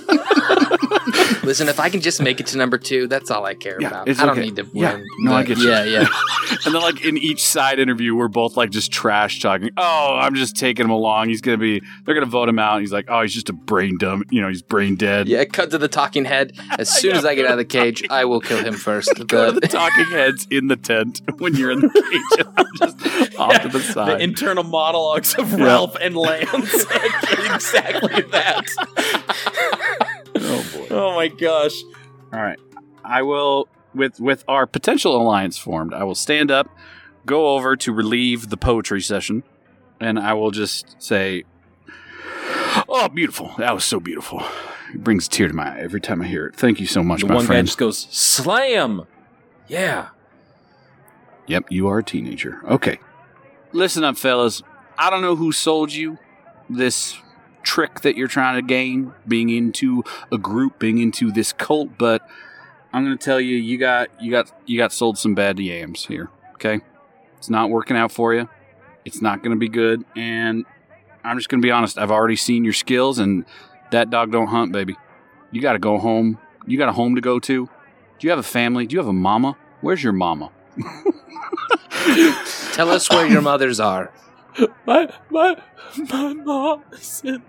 Listen, 1.43 1.67
if 1.69 1.79
I 1.79 1.89
can 1.89 2.01
just 2.01 2.21
make 2.21 2.39
it 2.39 2.47
to 2.47 2.57
number 2.57 2.77
two, 2.77 3.07
that's 3.07 3.31
all 3.31 3.45
I 3.45 3.53
care 3.55 3.77
Yeah, 3.79 3.87
about. 3.87 4.09
I 4.09 4.13
don't 4.13 4.29
okay. 4.29 4.41
need 4.41 4.55
to 4.57 4.67
Yeah, 4.73 4.93
win. 4.95 5.05
no, 5.19 5.33
I 5.33 5.43
get 5.43 5.57
you. 5.57 5.69
Yeah, 5.69 5.83
yeah. 5.83 6.07
and 6.65 6.73
then, 6.75 6.81
like 6.81 7.03
in 7.05 7.17
each 7.17 7.43
side 7.43 7.79
interview, 7.79 8.15
we're 8.15 8.27
both 8.27 8.57
like 8.57 8.69
just 8.69 8.91
trash 8.91 9.39
talking. 9.39 9.69
Oh, 9.77 10.17
I'm 10.19 10.35
just 10.35 10.55
taking 10.55 10.85
him 10.85 10.91
along. 10.91 11.29
He's 11.29 11.41
gonna 11.41 11.57
be. 11.57 11.81
They're 12.05 12.13
gonna 12.15 12.25
vote 12.25 12.49
him 12.49 12.59
out. 12.59 12.81
He's 12.81 12.91
like, 12.93 13.05
oh, 13.09 13.21
he's 13.21 13.33
just 13.33 13.49
a 13.49 13.53
brain 13.53 13.97
dumb. 13.97 14.23
You 14.29 14.41
know, 14.41 14.47
he's 14.49 14.61
brain 14.61 14.95
dead. 14.95 15.27
Yeah, 15.27 15.43
cut 15.45 15.71
to 15.71 15.77
the 15.77 15.87
talking 15.87 16.25
head. 16.25 16.53
As 16.77 16.89
soon 16.99 17.15
as 17.15 17.25
I 17.25 17.35
get 17.35 17.45
out 17.45 17.53
of 17.53 17.57
the 17.57 17.65
cage, 17.65 18.03
I 18.09 18.25
will 18.25 18.41
kill 18.41 18.63
him 18.63 18.73
first. 18.73 19.11
Go 19.27 19.53
to 19.53 19.59
the 19.59 19.67
talking 19.67 20.05
heads 20.11 20.47
in 20.51 20.67
the 20.67 20.75
tent 20.75 21.21
when 21.39 21.55
you're 21.55 21.71
in 21.71 21.79
the 21.81 21.89
cage. 21.89 22.45
I'm 22.57 22.65
just 22.77 23.39
off 23.39 23.61
to 23.61 23.69
the 23.69 23.79
side. 23.81 24.19
The 24.19 24.23
internal 24.23 24.63
monologues 24.63 25.33
of 25.35 25.53
Ralph 25.53 25.95
and 26.01 26.15
Lance. 26.15 26.85
exactly 27.45 28.21
that. 28.31 30.07
Boy. 31.29 31.35
My 31.35 31.39
gosh. 31.39 31.83
All 32.33 32.41
right. 32.41 32.59
I 33.03 33.21
will 33.23 33.67
with 33.93 34.19
with 34.19 34.43
our 34.47 34.65
potential 34.67 35.19
alliance 35.19 35.57
formed. 35.57 35.93
I 35.93 36.03
will 36.03 36.15
stand 36.15 36.51
up, 36.51 36.69
go 37.25 37.55
over 37.55 37.75
to 37.77 37.91
relieve 37.91 38.49
the 38.49 38.57
poetry 38.57 39.01
session, 39.01 39.43
and 39.99 40.19
I 40.19 40.33
will 40.33 40.51
just 40.51 41.01
say, 41.01 41.43
"Oh, 42.87 43.09
beautiful! 43.09 43.53
That 43.57 43.73
was 43.73 43.83
so 43.83 43.99
beautiful. 43.99 44.43
It 44.93 45.03
brings 45.03 45.27
a 45.27 45.29
tear 45.29 45.47
to 45.47 45.53
my 45.53 45.77
eye 45.77 45.79
every 45.79 46.01
time 46.01 46.21
I 46.21 46.27
hear 46.27 46.47
it. 46.47 46.55
Thank 46.55 46.79
you 46.79 46.85
so 46.85 47.01
much, 47.03 47.21
The 47.21 47.27
my 47.27 47.35
one 47.35 47.47
guy 47.47 47.61
just 47.61 47.77
goes, 47.77 48.07
slam. 48.11 49.07
Yeah. 49.67 50.09
Yep, 51.47 51.71
you 51.71 51.87
are 51.87 51.99
a 51.99 52.03
teenager. 52.03 52.61
Okay. 52.67 52.99
Listen 53.71 54.03
up, 54.03 54.17
fellas. 54.17 54.61
I 54.97 55.09
don't 55.09 55.21
know 55.21 55.35
who 55.35 55.51
sold 55.53 55.93
you 55.93 56.17
this 56.69 57.17
trick 57.63 58.01
that 58.01 58.15
you're 58.15 58.27
trying 58.27 58.55
to 58.55 58.65
gain, 58.65 59.13
being 59.27 59.49
into 59.49 60.03
a 60.31 60.37
group, 60.37 60.79
being 60.79 60.99
into 60.99 61.31
this 61.31 61.53
cult, 61.53 61.97
but 61.97 62.27
I'm 62.93 63.03
gonna 63.03 63.17
tell 63.17 63.39
you, 63.39 63.55
you 63.57 63.77
got 63.77 64.09
you 64.21 64.31
got 64.31 64.51
you 64.65 64.77
got 64.77 64.91
sold 64.91 65.17
some 65.17 65.35
bad 65.35 65.59
yams 65.59 66.05
here. 66.05 66.29
Okay, 66.55 66.81
it's 67.37 67.49
not 67.49 67.69
working 67.69 67.97
out 67.97 68.11
for 68.11 68.33
you. 68.33 68.49
It's 69.05 69.21
not 69.21 69.43
gonna 69.43 69.55
be 69.55 69.69
good, 69.69 70.03
and 70.15 70.65
I'm 71.23 71.37
just 71.37 71.49
gonna 71.49 71.61
be 71.61 71.71
honest. 71.71 71.97
I've 71.97 72.11
already 72.11 72.35
seen 72.35 72.63
your 72.63 72.73
skills, 72.73 73.19
and 73.19 73.45
that 73.91 74.09
dog 74.09 74.31
don't 74.31 74.47
hunt, 74.47 74.71
baby. 74.71 74.97
You 75.51 75.61
got 75.61 75.73
to 75.73 75.79
go 75.79 75.97
home. 75.97 76.37
You 76.65 76.77
got 76.77 76.89
a 76.89 76.93
home 76.93 77.15
to 77.15 77.21
go 77.21 77.39
to. 77.39 77.65
Do 77.65 78.27
you 78.27 78.29
have 78.29 78.39
a 78.39 78.43
family? 78.43 78.87
Do 78.87 78.93
you 78.93 78.99
have 78.99 79.07
a 79.07 79.13
mama? 79.13 79.57
Where's 79.81 80.03
your 80.03 80.13
mama? 80.13 80.51
tell 82.73 82.89
us 82.89 83.09
where 83.09 83.27
your 83.27 83.41
mothers 83.41 83.79
are. 83.79 84.11
My 84.85 85.09
my 85.29 85.61
my 86.09 86.33
mom 86.33 86.83
is 86.91 87.21
in 87.23 87.41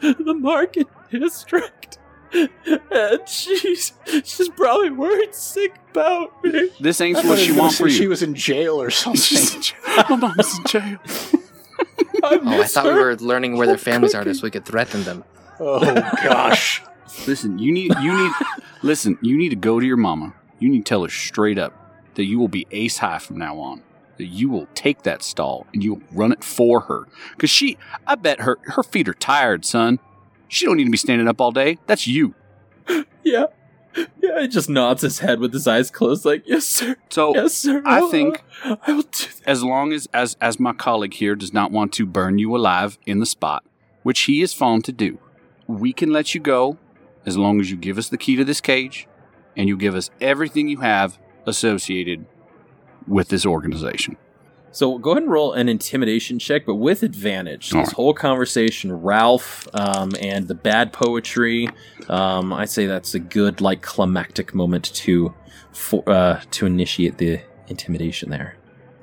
the 0.00 0.34
market 0.38 0.86
district. 1.10 1.98
And 2.32 3.26
she's 3.26 3.94
she's 4.24 4.48
probably 4.50 4.90
worried 4.90 5.34
sick 5.34 5.74
about 5.92 6.44
me. 6.44 6.70
This 6.78 7.00
ain't 7.00 7.16
what 7.24 7.38
she 7.38 7.46
you 7.46 7.52
were 7.52 7.56
gonna 7.56 7.62
wants 7.62 7.76
say 7.78 7.84
for 7.84 7.90
She 7.90 8.06
was 8.06 8.22
in 8.22 8.34
jail 8.34 8.80
or 8.80 8.90
something. 9.02 9.74
My 9.96 10.16
mom's 10.16 10.58
in 10.58 10.64
jail. 10.66 10.98
I 12.22 12.34
Oh, 12.34 12.40
I 12.44 12.58
miss 12.58 12.74
thought 12.74 12.84
we 12.86 12.92
were 12.92 13.16
learning 13.16 13.56
where 13.56 13.66
their 13.66 13.78
families 13.78 14.14
are 14.14 14.34
so 14.34 14.42
we 14.42 14.50
could 14.50 14.64
threaten 14.66 15.04
them. 15.04 15.24
oh 15.60 15.80
gosh. 16.22 16.82
Listen, 17.26 17.58
you 17.58 17.72
need 17.72 17.94
you 18.02 18.14
need 18.14 18.32
listen, 18.82 19.16
you 19.22 19.36
need 19.38 19.48
to 19.50 19.56
go 19.56 19.80
to 19.80 19.86
your 19.86 19.96
mama. 19.96 20.34
You 20.58 20.68
need 20.68 20.84
to 20.84 20.88
tell 20.88 21.02
her 21.04 21.08
straight 21.08 21.58
up 21.58 21.72
that 22.16 22.24
you 22.24 22.38
will 22.38 22.48
be 22.48 22.66
ace 22.70 22.98
high 22.98 23.18
from 23.18 23.38
now 23.38 23.58
on. 23.58 23.82
That 24.18 24.26
you 24.26 24.48
will 24.48 24.66
take 24.74 25.02
that 25.02 25.22
stall 25.22 25.66
and 25.72 25.82
you'll 25.82 26.02
run 26.12 26.32
it 26.32 26.42
for 26.44 26.80
her. 26.82 27.06
Cause 27.38 27.50
she 27.50 27.78
I 28.06 28.14
bet 28.16 28.40
her 28.40 28.58
her 28.64 28.82
feet 28.82 29.08
are 29.08 29.14
tired, 29.14 29.64
son. 29.64 30.00
She 30.48 30.66
don't 30.66 30.76
need 30.76 30.84
to 30.86 30.90
be 30.90 30.96
standing 30.96 31.28
up 31.28 31.40
all 31.40 31.52
day. 31.52 31.78
That's 31.86 32.06
you. 32.06 32.34
Yeah. 33.24 33.46
Yeah, 34.22 34.40
he 34.42 34.48
just 34.48 34.70
nods 34.70 35.02
his 35.02 35.18
head 35.18 35.40
with 35.40 35.52
his 35.52 35.66
eyes 35.66 35.90
closed, 35.90 36.24
like, 36.24 36.44
yes, 36.46 36.64
sir. 36.64 36.96
So 37.10 37.34
Yes, 37.34 37.54
sir. 37.54 37.82
I 37.84 38.08
think- 38.10 38.42
I 38.64 38.76
will 38.92 39.02
do 39.02 39.08
that. 39.26 39.40
as 39.44 39.62
long 39.64 39.92
as, 39.92 40.08
as 40.14 40.36
as 40.40 40.58
my 40.60 40.72
colleague 40.72 41.14
here 41.14 41.34
does 41.34 41.52
not 41.52 41.70
want 41.72 41.92
to 41.94 42.06
burn 42.06 42.38
you 42.38 42.54
alive 42.56 42.96
in 43.06 43.18
the 43.18 43.26
spot, 43.26 43.64
which 44.04 44.20
he 44.20 44.40
is 44.40 44.54
fond 44.54 44.84
to 44.84 44.92
do, 44.92 45.18
we 45.66 45.92
can 45.92 46.12
let 46.12 46.34
you 46.34 46.40
go 46.40 46.78
as 47.26 47.36
long 47.36 47.60
as 47.60 47.70
you 47.70 47.76
give 47.76 47.98
us 47.98 48.08
the 48.08 48.16
key 48.18 48.36
to 48.36 48.44
this 48.44 48.60
cage 48.60 49.06
and 49.56 49.68
you 49.68 49.76
give 49.76 49.94
us 49.94 50.10
everything 50.20 50.68
you 50.68 50.78
have 50.80 51.18
associated 51.46 52.24
with 53.08 53.28
this 53.28 53.44
organization. 53.46 54.16
So 54.70 54.98
go 54.98 55.12
ahead 55.12 55.22
and 55.24 55.32
roll 55.32 55.54
an 55.54 55.68
intimidation 55.68 56.38
check, 56.38 56.66
but 56.66 56.74
with 56.76 57.02
advantage. 57.02 57.72
All 57.74 57.80
this 57.80 57.88
right. 57.88 57.96
whole 57.96 58.14
conversation, 58.14 58.92
Ralph 58.92 59.66
um, 59.74 60.12
and 60.20 60.46
the 60.46 60.54
bad 60.54 60.92
poetry. 60.92 61.68
Um, 62.08 62.52
I 62.52 62.66
say 62.66 62.86
that's 62.86 63.14
a 63.14 63.18
good, 63.18 63.60
like, 63.60 63.82
climactic 63.82 64.54
moment 64.54 64.92
to 64.94 65.34
for, 65.72 66.02
uh, 66.08 66.40
to 66.52 66.66
initiate 66.66 67.18
the 67.18 67.40
intimidation 67.68 68.30
there. 68.30 68.56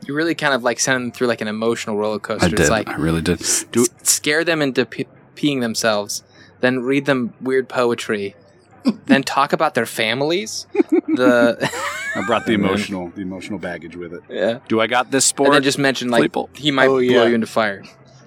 You 0.05 0.13
really 0.13 0.35
kind 0.35 0.53
of 0.53 0.61
like 0.63 0.79
send 0.79 1.03
them 1.03 1.11
through 1.11 1.27
like 1.27 1.41
an 1.41 1.47
emotional 1.47 1.97
roller 1.97 2.19
coaster. 2.19 2.55
It's 2.55 2.69
like 2.69 2.87
I 2.87 2.95
really 2.97 3.21
did. 3.21 3.39
Do 3.71 3.81
s- 3.81 3.89
scare 4.03 4.43
them 4.43 4.61
into 4.61 4.85
pe- 4.85 5.05
peeing 5.35 5.61
themselves, 5.61 6.23
then 6.61 6.81
read 6.81 7.05
them 7.05 7.33
weird 7.41 7.67
poetry, 7.69 8.35
then 9.07 9.23
talk 9.23 9.51
about 9.51 9.73
their 9.73 9.87
families. 9.87 10.67
The 10.91 11.57
I 12.15 12.25
brought 12.25 12.45
the 12.45 12.53
emotional 12.53 13.09
the 13.09 13.21
emotional 13.21 13.59
baggage 13.59 13.95
with 13.95 14.13
it. 14.13 14.21
yeah, 14.29 14.59
Do 14.67 14.79
I 14.81 14.87
got 14.87 15.11
this 15.11 15.25
sport? 15.25 15.47
and 15.47 15.55
then 15.55 15.63
just 15.63 15.77
mentioned 15.77 16.11
like 16.11 16.31
Fleeple. 16.31 16.55
he 16.57 16.71
might 16.71 16.85
Oh, 16.87 16.91
blow 16.93 16.99
yeah. 16.99 17.25
you 17.25 17.35
into 17.35 17.47
fire. 17.47 17.83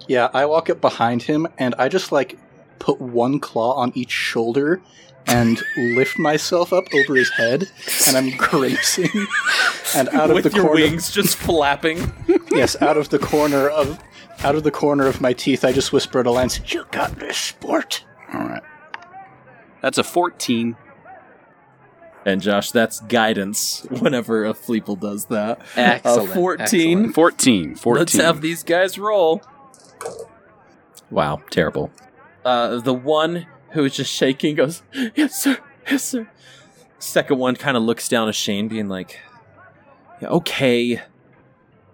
Yeah, 0.06 0.28
I 0.32 0.46
walk 0.46 0.70
up 0.70 0.80
behind 0.80 1.22
him 1.22 1.46
and 1.58 1.74
I 1.78 1.88
just 1.88 2.12
like 2.12 2.38
put 2.78 3.00
one 3.00 3.40
claw 3.40 3.74
on 3.74 3.92
each 3.94 4.10
shoulder 4.10 4.80
and 5.26 5.60
lift 5.76 6.18
myself 6.18 6.72
up 6.72 6.84
over 6.94 7.14
his 7.16 7.30
head 7.30 7.70
and 8.06 8.16
I'm 8.16 8.30
grazing 8.36 9.10
and 9.94 10.08
out 10.10 10.30
of 10.30 10.34
with 10.34 10.44
the 10.44 10.50
your 10.50 10.66
corner 10.66 10.82
wings 10.82 11.10
just 11.10 11.36
flapping. 11.36 12.12
yes, 12.52 12.80
out 12.82 12.96
of 12.96 13.08
the 13.10 13.18
corner 13.18 13.68
of 13.68 13.98
out 14.44 14.54
of 14.54 14.62
the 14.62 14.70
corner 14.70 15.06
of 15.06 15.20
my 15.20 15.32
teeth 15.32 15.64
I 15.64 15.72
just 15.72 15.92
whisper 15.92 16.22
to 16.22 16.30
Lance, 16.30 16.60
"You 16.72 16.84
got 16.90 17.18
this 17.18 17.36
sport." 17.36 18.04
All 18.32 18.40
right. 18.40 18.62
That's 19.80 19.98
a 19.98 20.04
14. 20.04 20.76
And 22.28 22.42
Josh, 22.42 22.70
that's 22.72 23.00
guidance 23.00 23.80
whenever 24.00 24.44
a 24.44 24.52
Fleeple 24.52 25.00
does 25.00 25.24
that. 25.26 25.60
Excellent, 25.76 26.30
Uh, 26.30 26.34
14. 26.34 27.12
14. 27.12 27.74
14. 27.74 27.98
Let's 27.98 28.12
have 28.14 28.40
these 28.42 28.62
guys 28.62 28.98
roll. 28.98 29.40
Wow, 31.10 31.40
terrible. 31.50 31.90
Uh, 32.44 32.80
the 32.80 32.92
one 32.92 33.46
who 33.70 33.84
is 33.84 33.96
just 33.96 34.12
shaking 34.12 34.56
goes, 34.56 34.82
Yes, 35.14 35.42
sir. 35.42 35.56
Yes, 35.90 36.04
sir. 36.04 36.28
second 36.98 37.38
one 37.38 37.56
kind 37.56 37.76
of 37.78 37.82
looks 37.82 38.08
down 38.08 38.28
at 38.28 38.34
Shane, 38.34 38.68
being 38.68 38.88
like, 38.88 39.18
yeah, 40.20 40.28
"Okay, 40.28 41.00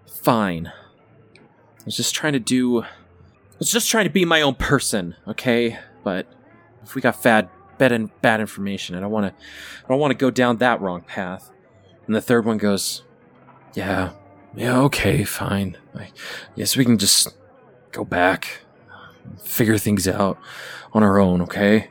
fine. 0.05 0.67
I 1.37 1.83
was 1.85 1.95
just 1.95 2.13
trying 2.13 2.33
to 2.33 2.39
do. 2.39 2.81
I 2.81 2.87
was 3.59 3.71
just 3.71 3.89
trying 3.89 4.03
to 4.05 4.09
be 4.11 4.25
my 4.25 4.41
own 4.41 4.55
person, 4.55 5.15
okay? 5.27 5.79
But 6.03 6.27
if 6.83 6.93
we 6.95 7.01
got 7.01 7.21
bad, 7.23 7.47
bad, 7.77 7.91
and 7.91 8.09
bad 8.21 8.39
information, 8.39 8.95
I 8.95 8.99
don't 8.99 9.11
want 9.11 9.27
to. 9.27 9.45
I 9.83 9.87
don't 9.87 9.99
want 9.99 10.11
to 10.11 10.17
go 10.17 10.31
down 10.31 10.57
that 10.57 10.81
wrong 10.81 11.01
path." 11.01 11.51
And 12.07 12.15
the 12.15 12.21
third 12.21 12.45
one 12.45 12.57
goes, 12.57 13.03
"Yeah, 13.73 14.11
yeah, 14.55 14.79
okay, 14.81 15.23
fine. 15.23 15.77
I 15.95 16.09
guess 16.55 16.77
we 16.77 16.85
can 16.85 16.97
just 16.97 17.35
go 17.91 18.03
back, 18.05 18.59
figure 19.43 19.77
things 19.77 20.07
out 20.07 20.37
on 20.93 21.03
our 21.03 21.19
own, 21.19 21.41
okay?" 21.41 21.89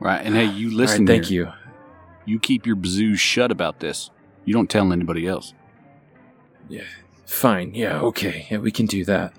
Right. 0.00 0.24
And 0.24 0.34
hey, 0.34 0.46
you 0.46 0.74
listen. 0.74 1.02
right, 1.02 1.14
thank 1.14 1.26
here. 1.26 1.44
you. 1.46 2.32
You 2.32 2.38
keep 2.38 2.66
your 2.66 2.76
bazoos 2.76 3.18
shut 3.18 3.50
about 3.50 3.80
this. 3.80 4.10
You 4.44 4.54
don't 4.54 4.70
tell 4.70 4.92
anybody 4.92 5.26
else. 5.26 5.52
Yeah. 6.68 6.84
Fine. 7.26 7.74
Yeah. 7.74 8.00
Okay. 8.00 8.46
Yeah, 8.50 8.58
we 8.58 8.70
can 8.70 8.86
do 8.86 9.04
that. 9.04 9.34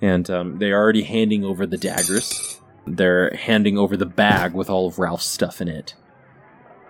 And 0.00 0.30
um, 0.30 0.58
they're 0.58 0.78
already 0.78 1.02
handing 1.02 1.44
over 1.44 1.66
the 1.66 1.76
daggers. 1.76 2.60
They're 2.86 3.34
handing 3.34 3.78
over 3.78 3.96
the 3.96 4.06
bag 4.06 4.52
with 4.54 4.70
all 4.70 4.86
of 4.86 4.98
Ralph's 4.98 5.26
stuff 5.26 5.60
in 5.60 5.68
it. 5.68 5.94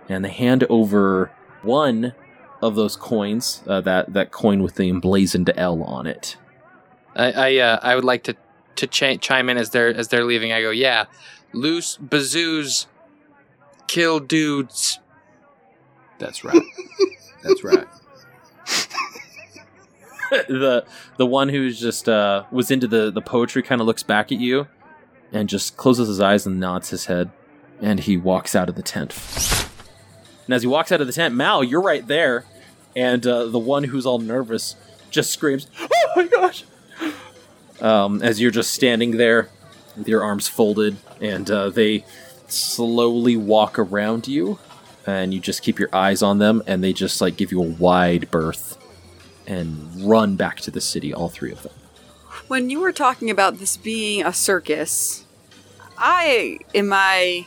And 0.09 0.25
they 0.25 0.31
hand 0.31 0.65
over 0.69 1.33
one 1.63 2.13
of 2.63 2.75
those 2.75 2.97
coins. 2.97 3.63
Uh, 3.67 3.81
that 3.83 4.13
that 4.13 4.31
coin 4.31 4.63
with 4.63 4.77
the 4.77 4.89
emblazoned 4.89 5.51
L 5.57 5.83
on 5.83 6.07
it. 6.07 6.37
I 7.15 7.33
I, 7.33 7.57
uh, 7.57 7.79
I 7.83 7.95
would 7.95 8.05
like 8.05 8.23
to 8.25 8.37
to 8.77 8.87
ch- 8.87 9.21
chime 9.21 9.49
in 9.49 9.57
as 9.57 9.71
they're 9.71 9.89
as 9.89 10.09
they're 10.09 10.25
leaving. 10.25 10.53
I 10.53 10.61
go, 10.61 10.71
yeah, 10.71 11.07
loose 11.53 11.97
bazoos, 11.97 12.87
kill 13.87 14.21
dudes. 14.21 15.01
That's 16.19 16.45
right. 16.45 16.63
That's 17.43 17.65
right. 17.65 17.87
the 20.49 20.85
the 21.17 21.27
one 21.27 21.49
who's 21.49 21.79
just 21.81 22.09
uh, 22.09 22.45
was 22.51 22.71
into 22.71 22.87
the 22.87 23.11
the 23.11 23.23
poetry 23.23 23.63
kind 23.63 23.81
of 23.81 23.87
looks 23.87 24.03
back 24.03 24.33
at 24.33 24.39
you, 24.39 24.67
and 25.33 25.49
just 25.49 25.77
closes 25.77 26.09
his 26.09 26.21
eyes 26.21 26.47
and 26.47 26.61
nods 26.61 26.91
his 26.91 27.07
head, 27.07 27.31
and 27.81 28.01
he 28.01 28.17
walks 28.17 28.55
out 28.55 28.69
of 28.69 28.75
the 28.75 28.83
tent. 28.83 29.15
And 30.47 30.55
as 30.55 30.63
he 30.63 30.69
walks 30.69 30.93
out 30.93 31.01
of 31.01 31.07
the 31.07 31.13
tent, 31.13 31.35
Mal, 31.35 31.65
you're 31.65 31.83
right 31.83 32.07
there, 32.07 32.45
and 32.95 33.27
uh, 33.27 33.47
the 33.47 33.59
one 33.59 33.85
who's 33.85 34.07
all 34.07 34.19
nervous 34.19 34.77
just 35.11 35.31
screams, 35.31 35.69
"Oh 35.81 36.09
my 36.17 36.27
gosh!" 36.27 36.65
Um, 37.81 38.23
as 38.23 38.41
you're 38.41 38.51
just 38.51 38.73
standing 38.73 39.13
there 39.19 39.49
with 39.97 40.09
your 40.09 40.23
arms 40.23 40.49
folded, 40.49 40.97
and 41.21 41.51
uh, 41.51 41.71
they 41.71 42.05
slowly 42.49 43.37
walk 43.37 43.79
around 43.79 44.29
you, 44.29 44.59
and 45.07 45.35
you 45.35 45.41
just 45.41 45.63
keep 45.63 45.79
your 45.79 45.95
eyes 45.95 46.23
on 46.23 46.39
them, 46.39 46.63
and 46.67 46.83
they 46.83 46.93
just 46.93 47.21
like 47.21 47.37
give 47.37 47.51
you 47.53 47.63
a 47.63 47.67
wide 47.67 48.31
berth 48.31 48.79
and 49.47 50.09
run 50.09 50.37
back 50.37 50.59
to 50.61 50.71
the 50.71 50.81
city, 50.81 51.13
all 51.13 51.29
three 51.29 51.53
of 51.53 51.63
them. 51.63 51.73
When 52.49 52.71
you 52.71 52.81
were 52.81 52.93
talking 52.93 53.29
about 53.29 53.59
this 53.59 53.77
being 53.77 54.25
a 54.25 54.33
circus, 54.33 55.25
I, 55.99 56.59
in 56.73 56.89
my 56.89 57.47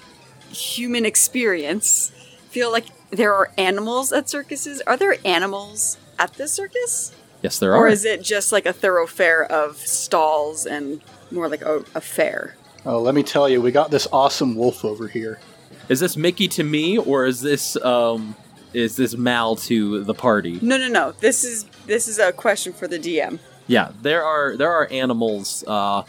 human 0.51 1.05
experience, 1.05 2.11
feel 2.49 2.71
like 2.71 2.85
there 3.09 3.33
are 3.33 3.51
animals 3.57 4.11
at 4.11 4.29
circuses. 4.29 4.81
Are 4.81 4.97
there 4.97 5.15
animals 5.23 5.97
at 6.17 6.33
this 6.33 6.51
circus? 6.51 7.13
Yes, 7.41 7.59
there 7.59 7.73
are. 7.73 7.85
Or 7.85 7.87
is 7.87 8.03
it 8.03 8.21
just 8.21 8.51
like 8.51 8.65
a 8.65 8.73
thoroughfare 8.73 9.45
of 9.45 9.77
stalls 9.77 10.65
and 10.65 11.01
more 11.31 11.47
like 11.47 11.61
a, 11.61 11.83
a 11.95 12.01
fair? 12.01 12.57
Oh, 12.85 12.99
let 12.99 13.15
me 13.15 13.23
tell 13.23 13.47
you, 13.47 13.61
we 13.61 13.71
got 13.71 13.91
this 13.91 14.07
awesome 14.11 14.55
wolf 14.55 14.83
over 14.83 15.07
here. 15.07 15.39
Is 15.87 16.01
this 16.01 16.17
Mickey 16.17 16.47
to 16.49 16.63
me, 16.63 16.97
or 16.97 17.25
is 17.25 17.41
this 17.41 17.75
um, 17.77 18.35
is 18.73 18.95
this 18.95 19.15
Mal 19.15 19.55
to 19.55 20.03
the 20.03 20.13
party? 20.13 20.59
No, 20.61 20.77
no, 20.77 20.87
no. 20.87 21.13
This 21.13 21.43
is 21.43 21.65
this 21.87 22.07
is 22.07 22.19
a 22.19 22.31
question 22.31 22.73
for 22.73 22.87
the 22.87 22.99
DM. 22.99 23.39
Yeah, 23.69 23.91
there 24.01 24.25
are 24.25 24.57
there 24.57 24.71
are 24.71 24.87
animals, 24.87 25.63
uh, 25.67 26.01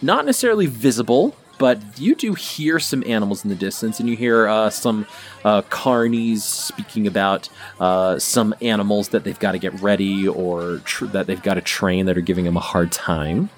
not 0.00 0.24
necessarily 0.24 0.66
visible, 0.66 1.34
but 1.58 1.80
you 1.98 2.14
do 2.14 2.34
hear 2.34 2.78
some 2.78 3.02
animals 3.04 3.42
in 3.42 3.50
the 3.50 3.56
distance, 3.56 3.98
and 3.98 4.08
you 4.08 4.16
hear 4.16 4.46
uh, 4.46 4.70
some 4.70 5.04
uh, 5.44 5.62
carnies 5.62 6.42
speaking 6.42 7.08
about 7.08 7.48
uh, 7.80 8.20
some 8.20 8.54
animals 8.62 9.08
that 9.08 9.24
they've 9.24 9.38
got 9.40 9.52
to 9.52 9.58
get 9.58 9.74
ready 9.80 10.28
or 10.28 10.78
tr- 10.84 11.06
that 11.06 11.26
they've 11.26 11.42
got 11.42 11.54
to 11.54 11.60
train 11.60 12.06
that 12.06 12.16
are 12.16 12.22
giving 12.22 12.44
them 12.44 12.56
a 12.56 12.60
hard 12.60 12.92
time. 12.92 13.50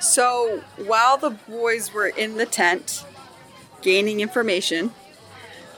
So 0.00 0.64
while 0.76 1.16
the 1.16 1.30
boys 1.30 1.94
were 1.94 2.08
in 2.08 2.38
the 2.38 2.46
tent 2.46 3.04
gaining 3.82 4.18
information, 4.18 4.90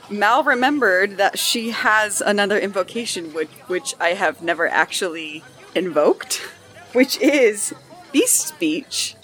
Mal 0.09 0.43
remembered 0.43 1.19
that 1.19 1.39
she 1.39 1.73
has 1.73 2.23
another 2.23 2.59
invocation 2.59 3.35
which, 3.35 3.51
which 3.67 3.95
I 4.01 4.15
have 4.15 4.41
never 4.41 4.67
actually 4.67 5.45
invoked, 5.75 6.41
which 6.93 7.19
is 7.21 7.75
beast 8.13 8.49
speech, 8.49 9.15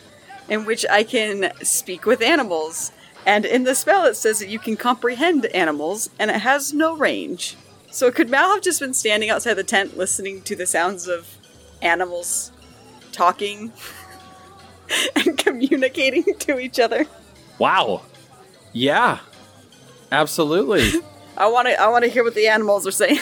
in 0.48 0.64
which 0.64 0.84
I 0.90 1.02
can 1.02 1.52
speak 1.62 2.06
with 2.06 2.22
animals. 2.22 2.92
And 3.26 3.44
in 3.44 3.64
the 3.64 3.74
spell, 3.74 4.04
it 4.04 4.16
says 4.16 4.38
that 4.40 4.48
you 4.48 4.58
can 4.58 4.76
comprehend 4.76 5.46
animals, 5.46 6.10
and 6.18 6.30
it 6.30 6.40
has 6.40 6.74
no 6.74 6.96
range. 6.96 7.56
So 7.90 8.10
could 8.10 8.28
Mal 8.28 8.50
have 8.54 8.62
just 8.62 8.80
been 8.80 8.92
standing 8.92 9.30
outside 9.30 9.54
the 9.54 9.64
tent 9.64 9.96
listening 9.96 10.42
to 10.42 10.56
the 10.56 10.66
sounds 10.66 11.06
of 11.06 11.38
animals 11.80 12.50
talking 13.12 13.72
and 15.16 15.38
communicating 15.38 16.24
to 16.40 16.58
each 16.58 16.80
other. 16.80 17.06
Wow. 17.58 18.02
Yeah. 18.72 19.20
Absolutely. 20.10 20.90
I 21.36 21.46
want 21.48 21.68
to 21.68 21.80
I 21.80 21.88
want 21.88 22.04
to 22.04 22.10
hear 22.10 22.24
what 22.24 22.34
the 22.34 22.48
animals 22.48 22.86
are 22.86 22.92
saying. 22.92 23.18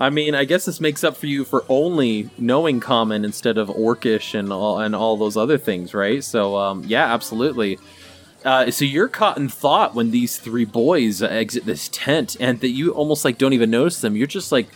I 0.00 0.08
mean, 0.08 0.34
I 0.34 0.44
guess 0.44 0.64
this 0.64 0.80
makes 0.80 1.04
up 1.04 1.14
for 1.14 1.26
you 1.26 1.44
for 1.44 1.62
only 1.68 2.30
knowing 2.38 2.80
common 2.80 3.22
instead 3.22 3.58
of 3.58 3.68
orcish 3.68 4.36
and 4.36 4.50
all 4.50 4.78
and 4.78 4.96
all 4.96 5.18
those 5.18 5.36
other 5.36 5.58
things, 5.58 5.92
right? 5.92 6.24
So, 6.24 6.56
um, 6.56 6.82
yeah, 6.86 7.12
absolutely. 7.12 7.78
Uh, 8.42 8.70
so 8.70 8.86
you're 8.86 9.08
caught 9.08 9.36
in 9.36 9.50
thought 9.50 9.94
when 9.94 10.10
these 10.10 10.38
three 10.38 10.64
boys 10.64 11.22
exit 11.22 11.66
this 11.66 11.90
tent, 11.92 12.34
and 12.40 12.58
that 12.60 12.70
you 12.70 12.92
almost 12.92 13.22
like 13.26 13.36
don't 13.36 13.52
even 13.52 13.70
notice 13.70 14.00
them. 14.00 14.16
You're 14.16 14.26
just 14.26 14.50
like 14.50 14.68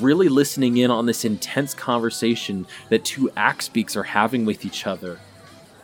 really 0.00 0.28
listening 0.28 0.76
in 0.76 0.90
on 0.90 1.06
this 1.06 1.24
intense 1.24 1.74
conversation 1.74 2.66
that 2.88 3.04
two 3.04 3.30
axe 3.36 3.68
beaks 3.68 3.96
are 3.96 4.02
having 4.02 4.44
with 4.44 4.64
each 4.64 4.84
other. 4.84 5.20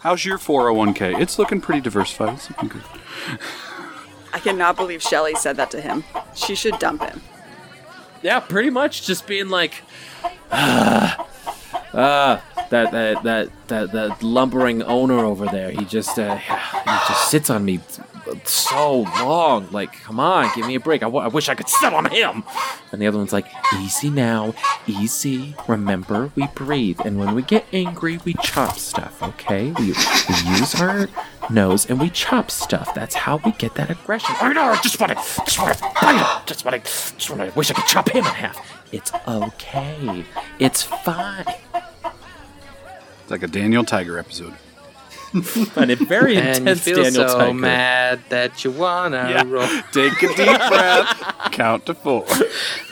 How's 0.01 0.25
your 0.25 0.39
401k? 0.39 1.21
It's 1.21 1.39
looking 1.39 1.61
pretty 1.61 1.81
diversified. 1.81 2.35
It's 2.35 2.51
looking 2.51 2.71
good. 2.71 2.83
I 4.33 4.41
cannot 4.41 4.75
believe 4.75 5.03
Shelly 5.03 5.35
said 5.37 5.57
that 5.57 5.71
to 5.71 5.81
him. 5.81 6.03
She 6.35 6.57
should 6.57 6.79
dump 6.81 7.03
him. 7.03 7.21
Yeah, 8.23 8.41
pretty 8.41 8.71
much 8.71 9.07
just 9.07 9.27
being 9.27 9.49
like, 9.49 9.83
ah, 10.51 11.27
ah, 11.95 12.45
that 12.71 12.91
that 12.93 13.23
that 13.23 13.69
that 13.69 13.93
that 13.93 14.23
lumbering 14.23 14.83
owner 14.83 15.25
over 15.25 15.47
there. 15.47 15.71
He 15.71 15.85
just 15.85 16.19
uh, 16.19 16.37
he 16.37 16.91
just 17.09 17.31
sits 17.31 17.51
on 17.51 17.65
me 17.65 17.81
so 18.45 19.01
long. 19.21 19.69
Like, 19.71 19.93
come 20.03 20.21
on, 20.21 20.51
give 20.55 20.67
me 20.67 20.75
a 20.75 20.81
break. 20.81 21.03
I, 21.03 21.07
w- 21.07 21.25
I 21.25 21.29
wish 21.29 21.49
I 21.49 21.55
could 21.55 21.69
sit 21.69 21.93
on 21.93 22.11
him. 22.11 22.45
And 22.93 23.01
the 23.01 23.07
other 23.07 23.19
one's 23.19 23.33
like, 23.33 23.47
easy 23.81 24.11
now, 24.11 24.55
easy. 24.87 25.55
Remember, 25.67 26.31
we 26.35 26.47
breathe, 26.55 27.01
and 27.05 27.19
when 27.19 27.35
we 27.35 27.43
get 27.43 27.67
angry, 27.73 28.19
we 28.25 28.35
chop 28.43 28.79
stuff. 28.79 29.23
Okay, 29.23 29.73
we 29.73 29.87
we 29.93 30.59
use 30.59 30.75
our 30.81 31.09
nose 31.51 31.89
and 31.89 32.01
we 32.01 32.11
chop 32.11 32.51
stuff. 32.51 32.95
That's 32.95 33.15
how 33.15 33.39
we 33.45 33.53
get 33.53 33.75
that 33.75 33.91
aggression. 33.91 34.35
Oh, 34.41 34.47
I 34.47 34.53
know. 34.53 34.63
I 34.65 34.81
just 34.83 35.01
want 35.01 35.11
to, 35.13 35.17
just 35.17 35.59
want 35.59 35.77
to 35.77 35.85
fight 35.85 36.17
him. 36.19 36.43
Just 36.47 36.65
want 36.65 36.85
to, 36.85 36.91
just 37.17 37.31
want 37.31 37.51
to. 37.51 37.59
Wish 37.59 37.71
I 37.71 37.75
could 37.75 37.87
chop 37.87 38.09
him 38.09 38.19
in 38.19 38.25
half. 38.25 38.85
It's 38.93 39.13
okay. 39.27 40.25
It's 40.59 40.83
fine. 40.83 41.45
It's 43.23 43.31
like 43.31 43.43
a 43.43 43.49
Daniel 43.49 43.85
Tiger 43.85 44.19
episode. 44.19 44.55
And 45.77 45.91
a 45.91 45.97
very 45.97 46.37
And 46.37 46.45
you 46.47 46.51
intense 46.53 46.81
feel 46.81 47.03
Daniel 47.03 47.29
so 47.29 47.39
Tiger. 47.39 47.55
mad 47.55 48.21
that 48.31 48.65
you 48.65 48.71
wanna 48.71 49.29
Yeah. 49.31 49.45
roll 49.47 49.69
Take 49.93 50.23
a 50.23 50.29
deep 50.29 50.37
breath. 50.69 51.51
Count 51.53 51.87
to 51.87 51.95
four. 51.95 52.25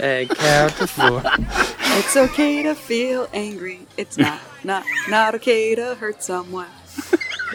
and 0.01 0.29
count 0.29 0.73
to 0.77 0.87
four. 0.87 1.23
It's 1.99 2.17
okay 2.17 2.63
to 2.63 2.75
feel 2.75 3.29
angry. 3.33 3.81
It's 3.97 4.19
not 4.19 4.41
not 4.65 4.85
not 5.09 5.35
okay 5.37 5.75
to 5.75 5.95
hurt 5.95 6.23
someone. 6.23 6.67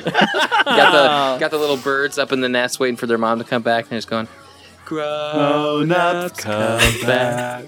got 0.04 0.92
the 0.92 1.38
got 1.40 1.52
the 1.52 1.58
little 1.58 1.78
birds 1.78 2.18
up 2.18 2.32
in 2.32 2.42
the 2.42 2.50
nest 2.50 2.80
waiting 2.80 2.96
for 2.98 3.06
their 3.08 3.18
mom 3.18 3.38
to 3.40 3.44
come 3.46 3.62
back, 3.62 3.84
and 3.86 3.92
they're 3.92 3.98
just 4.00 4.10
going, 4.10 4.28
Grown-ups 4.86 6.40
come 6.42 6.80
back. 7.06 7.66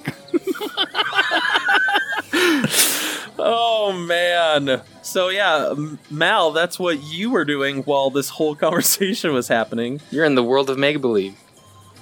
Oh 3.37 3.91
man. 3.91 4.81
So 5.01 5.29
yeah, 5.29 5.73
Mal, 6.09 6.51
that's 6.51 6.79
what 6.79 7.01
you 7.03 7.31
were 7.31 7.45
doing 7.45 7.83
while 7.83 8.09
this 8.09 8.29
whole 8.29 8.55
conversation 8.65 9.33
was 9.33 9.47
happening. 9.47 10.01
"You're 10.11 10.25
in 10.25 10.35
the 10.35 10.43
world 10.43 10.69
of 10.69 10.77
make 10.77 11.01
believe." 11.01 11.35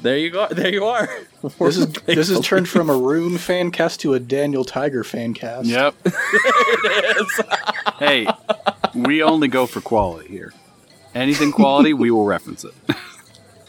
There 0.01 0.17
you 0.17 0.31
go. 0.31 0.47
There 0.47 0.71
you 0.71 0.85
are. 0.85 1.09
This 1.59 1.75
is 1.75 1.87
this 2.05 2.29
is 2.29 2.39
turned 2.41 2.69
from 2.69 2.87
a 2.87 2.95
Rune 2.95 3.39
fan 3.39 3.71
cast 3.71 3.99
to 4.01 4.13
a 4.13 4.19
Daniel 4.19 4.63
Tiger 4.63 5.03
fan 5.03 5.33
cast. 5.33 5.65
Yep. 5.65 5.95
hey, 7.97 8.27
we 8.93 9.23
only 9.23 9.47
go 9.47 9.65
for 9.65 9.81
quality 9.81 10.29
here. 10.29 10.53
Anything 11.15 11.51
quality, 11.51 11.93
we 11.93 12.11
will 12.11 12.25
reference 12.25 12.63
it. 12.63 12.75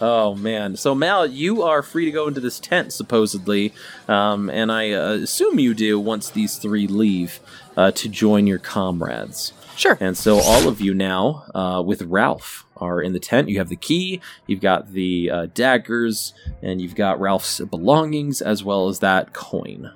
Oh 0.05 0.34
man! 0.34 0.74
So 0.74 0.96
Mal, 0.96 1.28
you 1.28 1.62
are 1.62 1.80
free 1.80 2.07
to 2.07 2.11
go 2.11 2.26
into 2.26 2.40
this 2.40 2.59
tent 2.59 2.92
supposedly, 2.92 3.72
um, 4.09 4.50
and 4.50 4.72
I 4.72 4.90
uh, 4.90 5.12
assume 5.12 5.61
you 5.61 5.74
do 5.74 6.00
once 6.00 6.28
these 6.28 6.57
three 6.57 6.88
leave 6.88 7.38
uh, 7.76 7.92
to 7.92 8.09
join 8.09 8.48
your 8.48 8.59
comrades. 8.59 9.53
Sure. 9.76 9.96
And 10.00 10.18
so 10.18 10.40
all 10.40 10.66
of 10.66 10.80
you 10.80 10.92
now, 10.92 11.44
uh, 11.55 11.84
with 11.86 12.03
Ralph, 12.03 12.66
are 12.78 13.00
in 13.00 13.12
the 13.12 13.20
tent. 13.20 13.48
You 13.48 13.59
have 13.59 13.68
the 13.68 13.76
key, 13.76 14.20
you've 14.48 14.61
got 14.61 14.92
the 14.92 15.30
uh, 15.30 15.46
daggers, 15.55 16.34
and 16.61 16.80
you've 16.80 16.96
got 16.96 17.20
Ralph's 17.20 17.61
belongings 17.61 18.42
as 18.42 18.64
well 18.64 18.88
as 18.88 18.98
that 18.98 19.32
coin. 19.32 19.92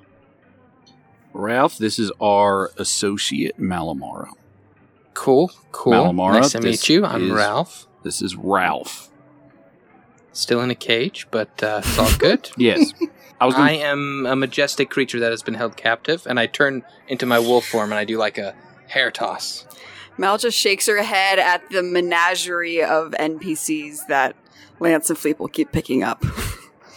Ralph, 1.33 1.77
this 1.77 1.99
is 1.99 2.13
our 2.21 2.71
associate 2.77 3.59
Malamara. 3.59 4.29
Cool, 5.13 5.51
cool. 5.73 5.91
Malamara, 5.91 6.39
nice 6.39 6.53
to 6.53 6.61
meet 6.61 6.87
you. 6.87 7.03
I'm 7.03 7.25
is- 7.25 7.31
Ralph. 7.31 7.87
This 8.03 8.21
is 8.21 8.37
Ralph. 8.37 9.09
Still 10.37 10.61
in 10.61 10.69
a 10.69 10.75
cage, 10.75 11.27
but 11.31 11.63
uh, 11.63 11.81
it's 11.83 11.97
all 11.97 12.15
good. 12.17 12.49
Yes. 12.57 12.93
I 13.39 13.45
was 13.45 13.55
gonna, 13.55 13.71
I 13.71 13.73
am 13.73 14.25
a 14.25 14.35
majestic 14.35 14.89
creature 14.89 15.19
that 15.19 15.31
has 15.31 15.41
been 15.41 15.55
held 15.55 15.77
captive, 15.77 16.25
and 16.27 16.39
I 16.39 16.45
turn 16.45 16.83
into 17.07 17.25
my 17.25 17.39
wolf 17.39 17.65
form 17.67 17.91
and 17.91 17.99
I 17.99 18.05
do 18.05 18.17
like 18.17 18.37
a 18.37 18.55
hair 18.87 19.11
toss. 19.11 19.65
Mal 20.17 20.37
just 20.37 20.57
shakes 20.57 20.87
her 20.87 21.01
head 21.01 21.37
at 21.39 21.67
the 21.69 21.83
menagerie 21.83 22.83
of 22.83 23.11
NPCs 23.11 24.07
that 24.07 24.35
Lance 24.79 25.09
and 25.09 25.17
Fleep 25.17 25.39
will 25.39 25.47
keep 25.47 25.71
picking 25.71 26.03
up. 26.03 26.23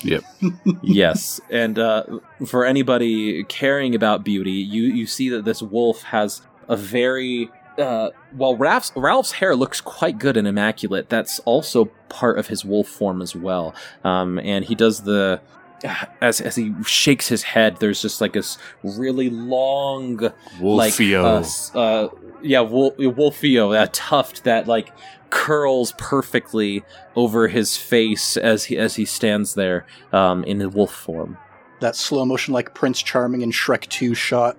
Yep. 0.02 0.24
yes, 0.82 1.42
and 1.50 1.78
uh, 1.78 2.04
for 2.46 2.64
anybody 2.64 3.44
caring 3.44 3.94
about 3.94 4.24
beauty, 4.24 4.52
you 4.52 4.84
you 4.84 5.06
see 5.06 5.28
that 5.28 5.44
this 5.44 5.60
wolf 5.60 6.04
has 6.04 6.40
a 6.70 6.76
very 6.76 7.50
uh, 7.80 8.10
while 8.32 8.56
Ralph's 8.56 8.92
Ralph's 8.94 9.32
hair 9.32 9.56
looks 9.56 9.80
quite 9.80 10.18
good 10.18 10.36
and 10.36 10.46
immaculate. 10.46 11.08
That's 11.08 11.38
also 11.40 11.86
part 12.08 12.38
of 12.38 12.48
his 12.48 12.64
wolf 12.64 12.88
form 12.88 13.22
as 13.22 13.34
well. 13.34 13.74
Um, 14.04 14.38
and 14.38 14.64
he 14.64 14.74
does 14.74 15.02
the 15.02 15.40
as 16.20 16.40
as 16.40 16.56
he 16.56 16.74
shakes 16.84 17.28
his 17.28 17.42
head. 17.42 17.78
There's 17.78 18.02
just 18.02 18.20
like 18.20 18.32
this 18.32 18.58
really 18.82 19.30
long 19.30 20.16
like 20.60 20.92
Wolfio. 20.94 21.74
uh, 21.74 21.78
uh, 21.78 22.08
yeah, 22.42 22.60
Wol- 22.60 22.92
Wolfio, 22.92 23.72
that 23.72 23.92
tuft 23.92 24.44
that 24.44 24.66
like 24.66 24.90
curls 25.30 25.94
perfectly 25.96 26.82
over 27.14 27.48
his 27.48 27.76
face 27.76 28.36
as 28.36 28.64
he 28.64 28.76
as 28.76 28.96
he 28.96 29.04
stands 29.04 29.54
there 29.54 29.86
um, 30.12 30.44
in 30.44 30.58
the 30.58 30.68
wolf 30.68 30.92
form. 30.92 31.38
That 31.80 31.96
slow 31.96 32.26
motion, 32.26 32.52
like 32.52 32.74
Prince 32.74 33.00
Charming 33.00 33.40
in 33.40 33.52
Shrek 33.52 33.88
2 33.88 34.14
shot, 34.14 34.58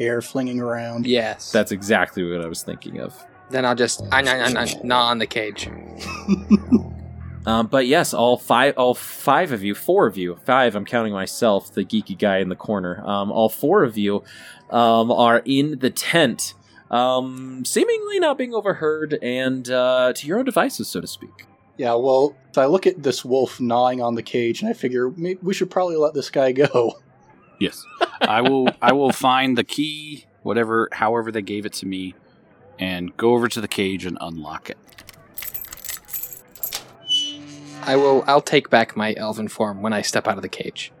hair 0.00 0.20
flinging 0.22 0.60
around. 0.60 1.06
Yes. 1.06 1.52
That's 1.52 1.70
exactly 1.70 2.28
what 2.28 2.40
I 2.44 2.48
was 2.48 2.62
thinking 2.62 2.98
of. 2.98 3.14
then 3.50 3.64
I'll 3.64 3.74
just 3.74 4.02
nah, 4.06 4.22
nah, 4.22 4.48
nah, 4.48 4.66
gnaw 4.82 5.10
on 5.10 5.18
the 5.18 5.26
cage. 5.26 5.68
Um, 7.46 7.68
but 7.68 7.86
yes, 7.86 8.12
all 8.12 8.36
five, 8.36 8.76
all 8.76 8.94
five 8.94 9.50
of 9.50 9.62
you, 9.64 9.74
four 9.74 10.06
of 10.06 10.18
you, 10.18 10.38
five. 10.44 10.76
I'm 10.76 10.84
counting 10.84 11.14
myself, 11.14 11.72
the 11.72 11.86
geeky 11.86 12.16
guy 12.18 12.36
in 12.38 12.50
the 12.50 12.54
corner. 12.54 13.02
Um, 13.02 13.32
all 13.32 13.48
four 13.48 13.82
of 13.82 13.96
you 13.96 14.22
um, 14.68 15.10
are 15.10 15.40
in 15.46 15.78
the 15.78 15.88
tent, 15.88 16.52
um, 16.90 17.64
seemingly 17.64 18.20
not 18.20 18.36
being 18.36 18.52
overheard 18.52 19.18
and 19.22 19.70
uh, 19.70 20.12
to 20.16 20.26
your 20.26 20.38
own 20.38 20.44
devices, 20.44 20.88
so 20.88 21.00
to 21.00 21.06
speak. 21.06 21.46
Yeah, 21.78 21.94
well, 21.94 22.36
if 22.50 22.58
I 22.58 22.66
look 22.66 22.86
at 22.86 23.02
this 23.02 23.24
wolf 23.24 23.58
gnawing 23.58 24.02
on 24.02 24.16
the 24.16 24.22
cage, 24.22 24.60
and 24.60 24.68
I 24.68 24.74
figure 24.74 25.10
maybe 25.16 25.40
we 25.42 25.54
should 25.54 25.70
probably 25.70 25.96
let 25.96 26.12
this 26.12 26.28
guy 26.28 26.52
go. 26.52 26.98
Yes. 27.60 27.86
I 28.22 28.40
will 28.40 28.68
I 28.82 28.92
will 28.92 29.12
find 29.12 29.56
the 29.56 29.64
key, 29.64 30.24
whatever 30.42 30.88
however 30.90 31.30
they 31.30 31.42
gave 31.42 31.66
it 31.66 31.74
to 31.74 31.86
me, 31.86 32.14
and 32.78 33.16
go 33.16 33.34
over 33.34 33.46
to 33.48 33.60
the 33.60 33.68
cage 33.68 34.04
and 34.06 34.18
unlock 34.20 34.70
it. 34.70 34.78
I 37.82 37.96
will. 37.96 38.24
I'll 38.26 38.40
take 38.40 38.70
back 38.70 38.96
my 38.96 39.14
elven 39.16 39.48
form 39.48 39.82
when 39.82 39.92
I 39.92 40.02
step 40.02 40.26
out 40.26 40.36
of 40.36 40.42
the 40.42 40.48
cage. 40.48 40.92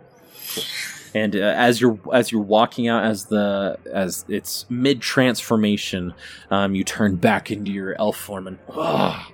And 1.14 1.34
uh, 1.34 1.40
as 1.40 1.80
you're 1.80 1.98
as 2.12 2.30
you're 2.30 2.42
walking 2.42 2.88
out, 2.88 3.04
as 3.04 3.26
the 3.26 3.78
as 3.92 4.24
it's 4.28 4.66
mid 4.68 5.00
transformation, 5.00 6.14
um, 6.50 6.74
you 6.74 6.84
turn 6.84 7.16
back 7.16 7.50
into 7.50 7.70
your 7.70 7.98
elf 7.98 8.16
form, 8.16 8.46
and 8.46 8.58
oh, 8.68 9.26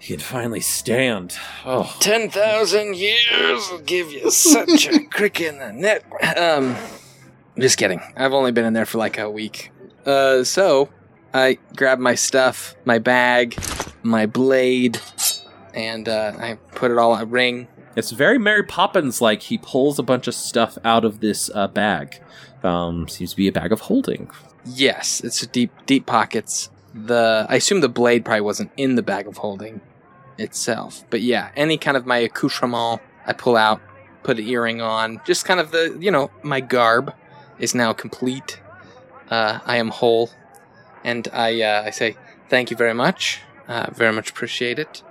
you 0.00 0.16
can 0.16 0.18
finally 0.18 0.60
stand. 0.60 1.36
Oh. 1.64 1.82
Oh, 1.88 1.96
Ten 2.00 2.30
thousand 2.30 2.96
years 2.96 3.70
will 3.70 3.80
give 3.80 4.10
you 4.12 4.30
such 4.30 4.86
a 4.88 5.00
crick 5.10 5.40
in 5.40 5.58
the 5.58 5.72
neck. 5.72 6.04
Um, 6.36 6.76
just 7.58 7.78
kidding. 7.78 8.00
I've 8.16 8.32
only 8.32 8.52
been 8.52 8.64
in 8.64 8.72
there 8.72 8.86
for 8.86 8.98
like 8.98 9.18
a 9.18 9.30
week. 9.30 9.70
Uh, 10.04 10.44
so 10.44 10.88
I 11.34 11.58
grab 11.74 11.98
my 11.98 12.14
stuff, 12.14 12.76
my 12.84 12.98
bag, 12.98 13.58
my 14.02 14.26
blade, 14.26 15.00
and 15.74 16.08
uh, 16.08 16.32
I 16.38 16.54
put 16.74 16.90
it 16.90 16.98
all 16.98 17.14
a 17.14 17.24
ring. 17.24 17.68
It's 17.96 18.10
very 18.10 18.38
Mary 18.38 18.62
Poppins 18.62 19.20
like. 19.22 19.42
He 19.42 19.56
pulls 19.58 19.98
a 19.98 20.02
bunch 20.02 20.28
of 20.28 20.34
stuff 20.34 20.76
out 20.84 21.04
of 21.04 21.20
this 21.20 21.50
uh, 21.54 21.66
bag. 21.68 22.20
Um, 22.62 23.08
seems 23.08 23.30
to 23.30 23.36
be 23.36 23.48
a 23.48 23.52
bag 23.52 23.72
of 23.72 23.80
holding. 23.80 24.30
Yes, 24.64 25.20
it's 25.22 25.42
a 25.42 25.46
deep, 25.46 25.70
deep 25.86 26.04
pockets. 26.06 26.68
The 26.96 27.46
I 27.48 27.56
assume 27.56 27.80
the 27.80 27.88
blade 27.88 28.24
probably 28.24 28.40
wasn't 28.40 28.70
in 28.76 28.94
the 28.94 29.02
bag 29.02 29.26
of 29.26 29.36
holding 29.36 29.80
itself, 30.38 31.04
but 31.10 31.20
yeah, 31.20 31.50
any 31.54 31.76
kind 31.76 31.96
of 31.96 32.06
my 32.06 32.18
accoutrement 32.18 33.02
I 33.26 33.32
pull 33.32 33.56
out, 33.56 33.80
put 34.22 34.38
an 34.38 34.46
earring 34.46 34.80
on, 34.80 35.20
just 35.26 35.44
kind 35.44 35.60
of 35.60 35.72
the 35.72 35.96
you 36.00 36.10
know 36.10 36.30
my 36.42 36.60
garb 36.60 37.14
is 37.58 37.74
now 37.74 37.92
complete. 37.92 38.60
Uh, 39.30 39.58
I 39.66 39.76
am 39.76 39.88
whole, 39.88 40.30
and 41.04 41.28
I 41.32 41.60
uh, 41.62 41.82
I 41.84 41.90
say 41.90 42.16
thank 42.48 42.70
you 42.70 42.76
very 42.76 42.94
much, 42.94 43.42
uh, 43.68 43.90
very 43.92 44.12
much 44.12 44.30
appreciate 44.30 44.78
it. 44.78 45.02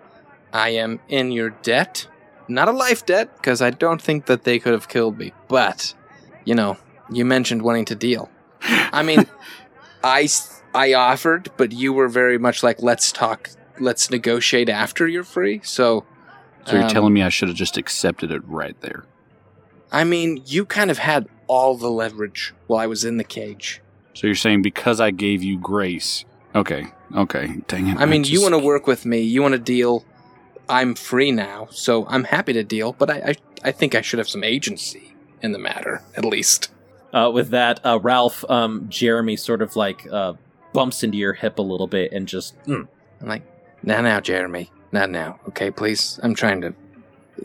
I 0.51 0.69
am 0.69 0.99
in 1.07 1.31
your 1.31 1.49
debt, 1.49 2.07
not 2.47 2.67
a 2.67 2.71
life 2.71 3.05
debt, 3.05 3.35
because 3.35 3.61
I 3.61 3.69
don't 3.69 4.01
think 4.01 4.25
that 4.25 4.43
they 4.43 4.57
could 4.57 4.73
have 4.73 4.87
killed 4.87 5.17
me, 5.19 5.33
but 5.47 5.93
you 6.45 6.55
know 6.55 6.77
you 7.11 7.25
mentioned 7.25 7.61
wanting 7.61 7.85
to 7.85 7.95
deal. 7.95 8.29
I 8.61 9.03
mean, 9.03 9.27
I 10.03 10.27
I 10.75 10.93
offered, 10.93 11.49
but 11.57 11.71
you 11.71 11.93
were 11.93 12.09
very 12.09 12.37
much 12.37 12.61
like, 12.61 12.81
let's 12.81 13.11
talk, 13.11 13.49
let's 13.79 14.11
negotiate 14.11 14.69
after 14.69 15.07
you're 15.07 15.23
free. 15.23 15.61
So, 15.63 16.05
So 16.65 16.73
you're 16.73 16.83
um, 16.83 16.89
telling 16.89 17.13
me 17.13 17.23
I 17.23 17.29
should 17.29 17.47
have 17.47 17.57
just 17.57 17.77
accepted 17.77 18.29
it 18.31 18.45
right 18.45 18.79
there. 18.81 19.05
I 19.91 20.03
mean, 20.03 20.43
you 20.45 20.65
kind 20.65 20.91
of 20.91 20.97
had 20.97 21.27
all 21.47 21.77
the 21.77 21.89
leverage 21.89 22.53
while 22.67 22.79
I 22.79 22.87
was 22.87 23.05
in 23.05 23.17
the 23.17 23.23
cage. 23.23 23.81
So 24.13 24.27
you're 24.27 24.35
saying 24.35 24.61
because 24.61 24.99
I 24.99 25.11
gave 25.11 25.41
you 25.43 25.57
grace. 25.57 26.25
Okay. 26.53 26.87
Okay. 27.15 27.61
Dang 27.67 27.87
it. 27.87 27.97
I 27.97 28.05
mean, 28.05 28.23
you 28.23 28.31
just- 28.31 28.43
want 28.43 28.53
to 28.53 28.59
work 28.65 28.87
with 28.87 29.05
me, 29.05 29.21
you 29.21 29.41
want 29.41 29.53
to 29.53 29.59
deal. 29.59 30.03
I'm 30.67 30.95
free 30.95 31.31
now, 31.31 31.67
so 31.69 32.07
I'm 32.07 32.23
happy 32.23 32.51
to 32.53 32.63
deal. 32.63 32.93
But 32.93 33.09
I, 33.11 33.15
I, 33.15 33.35
I 33.69 33.71
think 33.71 33.93
I 33.93 34.01
should 34.01 34.17
have 34.17 34.27
some 34.27 34.43
agency 34.43 35.13
in 35.41 35.51
the 35.51 35.59
matter, 35.59 36.01
at 36.17 36.25
least. 36.25 36.71
Uh, 37.13 37.29
with 37.31 37.49
that, 37.49 37.79
uh, 37.85 37.99
Ralph, 38.01 38.43
um, 38.49 38.87
Jeremy 38.89 39.35
sort 39.37 39.61
of 39.61 39.75
like 39.75 40.07
uh, 40.11 40.33
bumps 40.75 41.03
into 41.03 41.17
your 41.17 41.33
hip 41.33 41.57
a 41.57 41.61
little 41.63 41.87
bit 41.87 42.11
and 42.11 42.27
just 42.27 42.61
mm, 42.65 42.87
I'm 43.21 43.27
like, 43.27 43.43
now, 43.83 44.01
now, 44.01 44.19
Jeremy, 44.19 44.71
not 44.91 45.09
now, 45.09 45.39
okay, 45.47 45.71
please. 45.71 46.19
I'm 46.23 46.35
trying 46.35 46.61
to, 46.61 46.73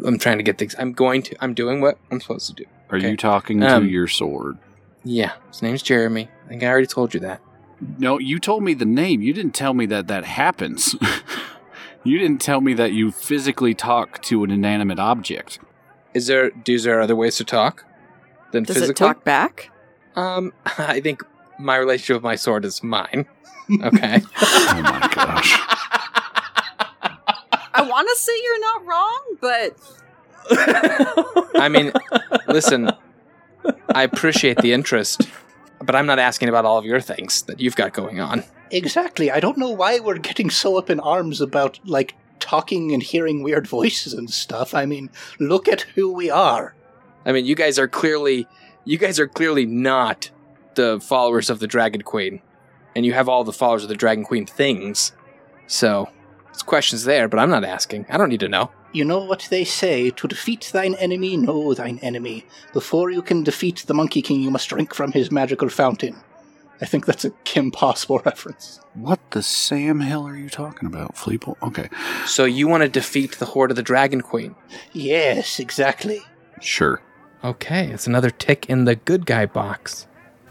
I'm 0.05 0.19
trying 0.19 0.39
to 0.39 0.43
get 0.45 0.59
things. 0.59 0.75
I'm 0.79 0.93
going 0.93 1.23
to. 1.23 1.37
I'm 1.41 1.55
doing 1.55 1.81
what 1.81 1.99
I'm 2.11 2.21
supposed 2.21 2.47
to 2.49 2.55
do. 2.55 2.65
Are 2.91 2.99
okay. 2.99 3.11
you 3.11 3.17
talking 3.17 3.63
Um, 3.63 3.85
to 3.85 3.89
your 3.89 4.09
sword? 4.09 4.59
Yeah, 5.05 5.33
his 5.49 5.63
name's 5.63 5.83
Jeremy. 5.83 6.29
I 6.45 6.49
think 6.49 6.63
I 6.63 6.67
already 6.67 6.87
told 6.87 7.15
you 7.15 7.21
that. 7.21 7.41
No, 7.99 8.19
you 8.19 8.39
told 8.39 8.63
me 8.63 8.75
the 8.75 8.85
name. 8.85 9.23
You 9.23 9.33
didn't 9.33 9.53
tell 9.55 9.73
me 9.73 9.87
that 9.87 10.09
that 10.09 10.25
happens. 10.25 10.95
you 12.05 12.19
didn't 12.19 12.41
tell 12.41 12.61
me 12.61 12.75
that 12.75 12.93
you 12.93 13.11
physically 13.11 13.75
talk 13.75 14.21
to 14.23 14.45
an 14.45 14.51
inanimate 14.51 14.99
object. 14.99 15.59
Is 16.13 16.27
there? 16.27 16.51
Is 16.67 16.85
there 16.85 17.01
other 17.01 17.17
ways 17.17 17.37
to 17.37 17.45
talk 17.45 17.85
than 18.53 18.65
Does 18.65 18.77
physically? 18.77 18.91
it 18.91 18.97
talk 18.97 19.25
back? 19.25 19.71
Um, 20.17 20.53
I 20.79 21.01
think 21.01 21.23
my 21.61 21.77
relationship 21.77 22.17
with 22.17 22.25
my 22.25 22.37
sword 22.37 22.65
is 22.65 22.83
mine. 22.83 23.27
Okay. 23.83 24.23
Oh 24.43 24.83
my 24.83 25.11
gosh. 25.15 25.59
I 27.73 27.83
want 27.89 28.09
to 28.09 28.17
say 28.17 28.33
you're 28.43 28.61
not 28.61 28.87
wrong, 28.87 29.21
but 29.41 29.77
I 31.55 31.69
mean, 31.69 31.93
listen, 32.49 32.91
I 33.95 34.03
appreciate 34.03 34.59
the 34.59 34.73
interest, 34.73 35.29
but 35.81 35.95
I'm 35.95 36.07
not 36.07 36.19
asking 36.19 36.49
about 36.49 36.65
all 36.65 36.79
of 36.79 36.85
your 36.85 37.01
things 37.01 37.43
that 37.43 37.61
you've 37.61 37.77
got 37.77 37.93
going 37.93 38.21
on. 38.21 38.45
Exactly. 38.71 39.31
I 39.31 39.41
don't 39.41 39.59
know 39.59 39.71
why 39.71 39.99
we're 39.99 40.19
getting 40.19 40.51
so 40.51 40.77
up 40.79 40.91
in 40.91 41.01
arms 41.01 41.41
about, 41.41 41.79
like, 41.85 42.15
talking 42.39 42.93
and 42.93 43.03
hearing 43.03 43.43
weird 43.43 43.67
voices 43.67 44.15
and 44.15 44.31
stuff. 44.31 44.75
I 44.75 44.87
mean, 44.87 45.11
look 45.39 45.69
at 45.69 45.83
who 45.95 46.13
we 46.13 46.31
are. 46.31 46.75
I 47.25 47.33
mean, 47.33 47.45
you 47.45 47.55
guys 47.55 47.79
are 47.79 47.89
clearly, 47.89 48.47
you 48.85 48.99
guys 48.99 49.21
are 49.21 49.29
clearly 49.29 49.67
not 49.67 50.31
the 50.75 51.01
followers 51.01 51.51
of 51.51 51.59
the 51.61 51.67
Dragon 51.67 52.03
Queen, 52.03 52.41
and 52.95 53.05
you 53.07 53.13
have 53.13 53.29
all 53.29 53.45
the 53.45 53.53
followers 53.53 53.83
of 53.83 53.89
the 53.89 53.95
Dragon 53.97 54.25
Queen 54.25 54.47
things. 54.47 55.13
So, 55.67 56.09
there's 56.47 56.63
questions 56.63 57.05
there, 57.05 57.29
but 57.29 57.39
I'm 57.39 57.51
not 57.51 57.65
asking. 57.65 58.07
I 58.09 58.17
don't 58.19 58.29
need 58.29 58.41
to 58.41 58.49
know. 58.49 58.71
You 58.93 59.05
know 59.05 59.23
what 59.25 59.47
they 59.51 59.63
say 59.65 60.11
to 60.11 60.27
defeat 60.27 60.71
thine 60.73 60.95
enemy, 60.97 61.37
know 61.37 61.75
thine 61.75 62.01
enemy. 62.03 62.45
Before 62.73 63.11
you 63.11 63.23
can 63.23 63.45
defeat 63.45 63.85
the 63.87 63.95
Monkey 63.95 64.21
King, 64.21 64.41
you 64.41 64.51
must 64.51 64.69
drink 64.69 64.95
from 64.95 65.13
his 65.13 65.31
magical 65.31 65.69
fountain. 65.69 66.17
I 66.83 66.87
think 66.87 67.07
that's 67.07 67.25
a 67.25 67.31
Kim 67.45 67.71
Possible 67.71 68.19
reference. 68.25 68.81
What 68.95 69.21
the 69.31 69.43
Sam 69.43 70.01
hell 70.01 70.27
are 70.27 70.37
you 70.37 70.49
talking 70.49 70.87
about, 70.89 71.15
Fleeple? 71.15 71.57
Okay, 71.63 71.89
So 72.27 72.45
you 72.45 72.67
want 72.67 72.83
to 72.83 72.89
defeat 72.89 73.33
the 73.39 73.47
Hoard 73.47 73.71
of 73.71 73.77
the 73.77 73.83
Dragon 73.83 74.23
Queen? 74.23 74.57
Yes, 74.93 75.61
exactly. 75.61 76.23
sure. 76.61 77.01
Okay, 77.45 77.87
it's 77.91 78.07
another 78.07 78.31
tick 78.31 78.69
in 78.69 78.85
the 78.87 78.97
good 78.97 79.25
guy 79.25 79.47
box. 79.47 80.07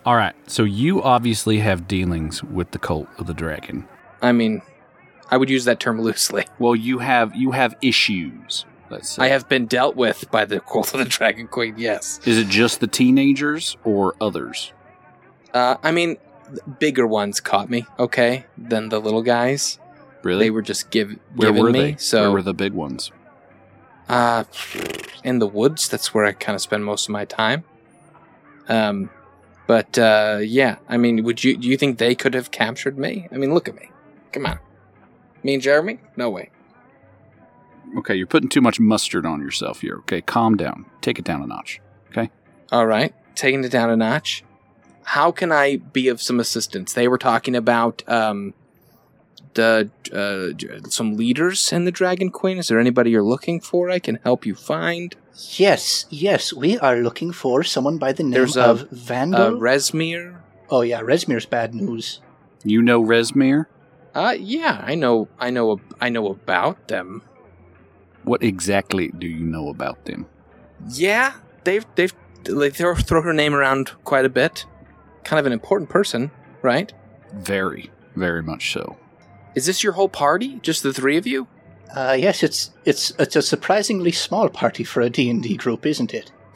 All 0.06 0.16
right, 0.16 0.34
so 0.50 0.64
you 0.64 1.04
obviously 1.04 1.60
have 1.60 1.88
dealings 1.88 2.44
with 2.44 2.72
the 2.72 2.80
cult 2.80 3.08
of 3.18 3.28
the 3.28 3.34
dragon. 3.34 3.88
I 4.22 4.32
mean, 4.32 4.62
I 5.30 5.38
would 5.38 5.50
use 5.50 5.66
that 5.66 5.80
term 5.80 6.02
loosely. 6.02 6.46
Well, 6.60 6.76
you 6.76 7.00
have 7.00 7.36
you 7.36 7.52
have 7.52 7.76
issues. 7.82 8.66
Let's 8.90 9.10
say. 9.12 9.24
I 9.24 9.28
have 9.28 9.48
been 9.48 9.66
dealt 9.68 9.96
with 9.96 10.30
by 10.32 10.46
the 10.46 10.60
Cult 10.72 10.94
of 10.94 11.00
the 11.00 11.06
Dragon 11.06 11.48
Queen. 11.48 11.76
Yes. 11.78 12.20
Is 12.26 12.38
it 12.40 12.48
just 12.48 12.80
the 12.80 12.88
teenagers 12.88 13.78
or 13.84 14.16
others? 14.20 14.74
Uh, 15.54 15.76
I 15.84 15.92
mean, 15.92 16.18
bigger 16.80 17.06
ones 17.06 17.40
caught 17.40 17.70
me. 17.70 17.86
Okay, 18.00 18.46
than 18.58 18.90
the 18.90 19.00
little 19.00 19.22
guys. 19.22 19.78
Really? 20.24 20.46
They 20.46 20.50
were 20.50 20.64
just 20.64 20.90
give 20.90 21.12
Where 21.36 21.50
given 21.50 21.62
were 21.62 21.70
me. 21.72 21.80
they? 21.92 21.96
So 21.98 22.22
Where 22.24 22.32
were 22.32 22.42
the 22.42 22.54
big 22.56 22.74
ones? 22.74 23.12
Uh, 24.10 24.44
in 25.24 25.38
the 25.40 25.48
woods. 25.48 25.88
That's 25.88 26.14
where 26.14 26.26
I 26.26 26.32
kind 26.32 26.56
of 26.56 26.62
spend 26.62 26.84
most 26.84 27.08
of 27.08 27.12
my 27.12 27.26
time. 27.26 27.64
Um, 28.68 29.12
but 29.70 30.00
uh, 30.00 30.40
yeah, 30.42 30.78
I 30.88 30.98
mean, 30.98 31.24
would 31.24 31.44
you 31.44 31.56
do 31.56 31.68
you 31.68 31.78
think 31.78 32.00
they 32.00 32.16
could 32.16 32.34
have 32.34 32.50
captured 32.50 32.98
me? 32.98 33.28
I 33.32 33.38
mean, 33.38 33.54
look 33.54 33.70
at 33.70 33.76
me. 33.76 33.92
Come 34.32 34.48
on, 34.48 34.58
me 35.44 35.54
and 35.54 35.62
Jeremy? 35.62 36.00
No 36.18 36.32
way. 36.32 36.50
Okay, 37.96 38.16
you're 38.16 38.26
putting 38.26 38.50
too 38.50 38.62
much 38.62 38.80
mustard 38.80 39.28
on 39.28 39.40
yourself 39.42 39.82
here. 39.82 39.98
Okay, 39.98 40.22
calm 40.22 40.58
down. 40.58 40.88
Take 41.02 41.20
it 41.20 41.26
down 41.26 41.44
a 41.44 41.46
notch. 41.46 41.82
Okay. 42.10 42.32
All 42.72 42.88
right, 42.88 43.14
taking 43.36 43.64
it 43.64 43.70
down 43.70 43.92
a 43.92 43.96
notch. 43.96 44.44
How 45.04 45.32
can 45.32 45.52
I 45.52 45.76
be 45.76 46.08
of 46.08 46.20
some 46.20 46.40
assistance? 46.40 46.94
They 46.94 47.08
were 47.08 47.20
talking 47.20 47.56
about 47.56 48.02
um, 48.08 48.56
the 49.54 49.90
uh, 50.14 50.90
some 50.90 51.16
leaders 51.18 51.72
in 51.74 51.86
the 51.86 51.92
Dragon 51.92 52.30
Queen. 52.30 52.58
Is 52.58 52.68
there 52.68 52.80
anybody 52.80 53.12
you're 53.12 53.24
looking 53.24 53.60
for? 53.60 53.90
I 53.90 54.00
can 54.00 54.20
help 54.24 54.46
you 54.46 54.56
find. 54.56 55.16
Yes, 55.58 56.06
yes, 56.10 56.52
we 56.54 56.78
are 56.80 56.98
looking 56.98 57.32
for 57.32 57.64
someone 57.64 57.98
by 57.98 58.12
the 58.12 58.24
name 58.24 58.32
There's 58.32 58.58
a- 58.58 58.64
of 58.66 58.82
Uh, 58.84 58.86
Vandal. 58.92 59.52
Rezmir. 59.60 60.36
oh 60.70 60.82
yeah, 60.82 61.02
Rezmir's 61.02 61.46
bad 61.46 61.74
news. 61.74 62.20
You 62.64 62.82
know 62.82 63.02
Rezmir? 63.04 63.66
Uh, 64.14 64.36
yeah, 64.38 64.84
I 64.86 64.96
know, 64.96 65.28
I 65.40 65.50
know, 65.50 65.80
I 66.02 66.10
know 66.10 66.28
about 66.28 66.88
them. 66.90 67.22
What 68.24 68.44
exactly 68.44 69.10
do 69.18 69.28
you 69.28 69.46
know 69.46 69.70
about 69.70 70.06
them? 70.06 70.26
Yeah, 70.90 71.34
they've 71.64 71.86
they've 71.96 72.14
they 72.44 72.70
throw 72.70 72.96
throw 72.96 73.22
her 73.22 73.34
name 73.34 73.54
around 73.56 73.92
quite 74.04 74.26
a 74.26 74.30
bit. 74.30 74.66
Kind 75.24 75.40
of 75.40 75.46
an 75.46 75.54
important 75.54 75.90
person, 75.90 76.32
right? 76.62 76.92
Very, 77.34 77.92
very 78.16 78.42
much 78.42 78.74
so. 78.74 78.98
Is 79.60 79.66
this 79.66 79.84
your 79.84 79.92
whole 79.92 80.08
party? 80.08 80.58
Just 80.62 80.84
the 80.84 80.94
three 80.94 81.18
of 81.18 81.28
you? 81.28 81.46
Uh, 81.94 82.16
yes, 82.18 82.44
it's 82.44 82.72
it's 82.86 83.12
it's 83.20 83.36
a 83.36 83.42
surprisingly 83.42 84.14
small 84.14 84.48
party 84.48 84.86
for 84.86 85.02
a 85.02 85.10
D&D 85.10 85.58
group, 85.58 85.86
isn't 85.86 86.14
it? 86.14 86.32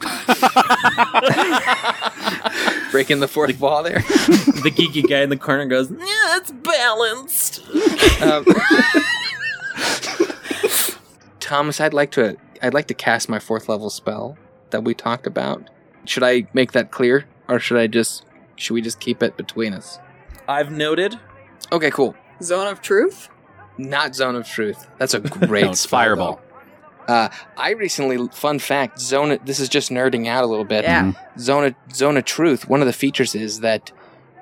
Breaking 2.90 3.20
the 3.20 3.28
fourth 3.28 3.60
wall 3.60 3.82
there. 3.82 3.98
the 3.98 4.72
geeky 4.74 5.06
guy 5.06 5.20
in 5.20 5.28
the 5.28 5.36
corner 5.36 5.66
goes, 5.66 5.90
"Yeah, 5.90 6.38
it's 6.38 6.50
balanced." 6.50 7.60
Um, 8.22 8.46
Thomas, 11.40 11.82
I'd 11.82 11.92
like 11.92 12.10
to 12.12 12.38
I'd 12.62 12.72
like 12.72 12.86
to 12.86 12.94
cast 12.94 13.28
my 13.28 13.38
fourth 13.38 13.68
level 13.68 13.90
spell 13.90 14.38
that 14.70 14.82
we 14.82 14.94
talked 14.94 15.26
about. 15.26 15.68
Should 16.06 16.22
I 16.22 16.46
make 16.54 16.72
that 16.72 16.90
clear, 16.90 17.26
or 17.48 17.58
should 17.58 17.76
I 17.76 17.86
just 17.86 18.24
should 18.56 18.72
we 18.72 18.80
just 18.80 18.98
keep 18.98 19.22
it 19.22 19.36
between 19.36 19.74
us? 19.74 19.98
I've 20.48 20.72
noted. 20.72 21.20
Okay, 21.70 21.90
cool. 21.90 22.14
Zone 22.42 22.66
of 22.68 22.80
Truth? 22.82 23.28
Not 23.78 24.14
Zone 24.14 24.36
of 24.36 24.46
Truth. 24.46 24.86
That's 24.98 25.14
a 25.14 25.20
great 25.20 25.64
No, 25.64 25.70
it's 25.70 25.80
spell, 25.80 26.00
Fireball. 26.00 26.40
Uh, 27.08 27.28
I 27.56 27.70
recently, 27.72 28.28
fun 28.28 28.58
fact, 28.58 28.98
Zone. 29.00 29.38
This 29.44 29.60
is 29.60 29.68
just 29.68 29.90
nerding 29.90 30.26
out 30.26 30.42
a 30.44 30.46
little 30.46 30.64
bit. 30.64 30.84
Yeah. 30.84 31.02
Mm-hmm. 31.12 31.38
Zone 31.40 31.64
of, 31.64 31.74
Zone 31.94 32.16
of 32.16 32.24
Truth. 32.24 32.68
One 32.68 32.80
of 32.80 32.86
the 32.86 32.92
features 32.92 33.34
is 33.34 33.60
that 33.60 33.92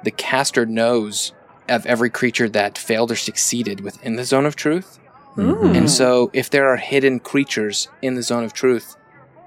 the 0.05 0.11
caster 0.13 0.65
knows 0.67 1.33
of 1.69 1.87
every 1.87 2.11
creature 2.11 2.49
that 2.51 2.77
failed 2.79 3.11
or 3.11 3.17
succeeded 3.17 3.81
within 3.81 4.17
the 4.17 4.25
Zone 4.25 4.47
of 4.47 4.55
Truth. 4.57 4.99
Ooh. 5.39 5.73
And 5.73 5.91
so, 5.91 6.31
if 6.35 6.51
there 6.51 6.69
are 6.69 6.77
hidden 6.77 7.19
creatures 7.19 7.89
in 8.03 8.15
the 8.17 8.23
Zone 8.23 8.45
of 8.45 8.53
Truth, 8.53 8.97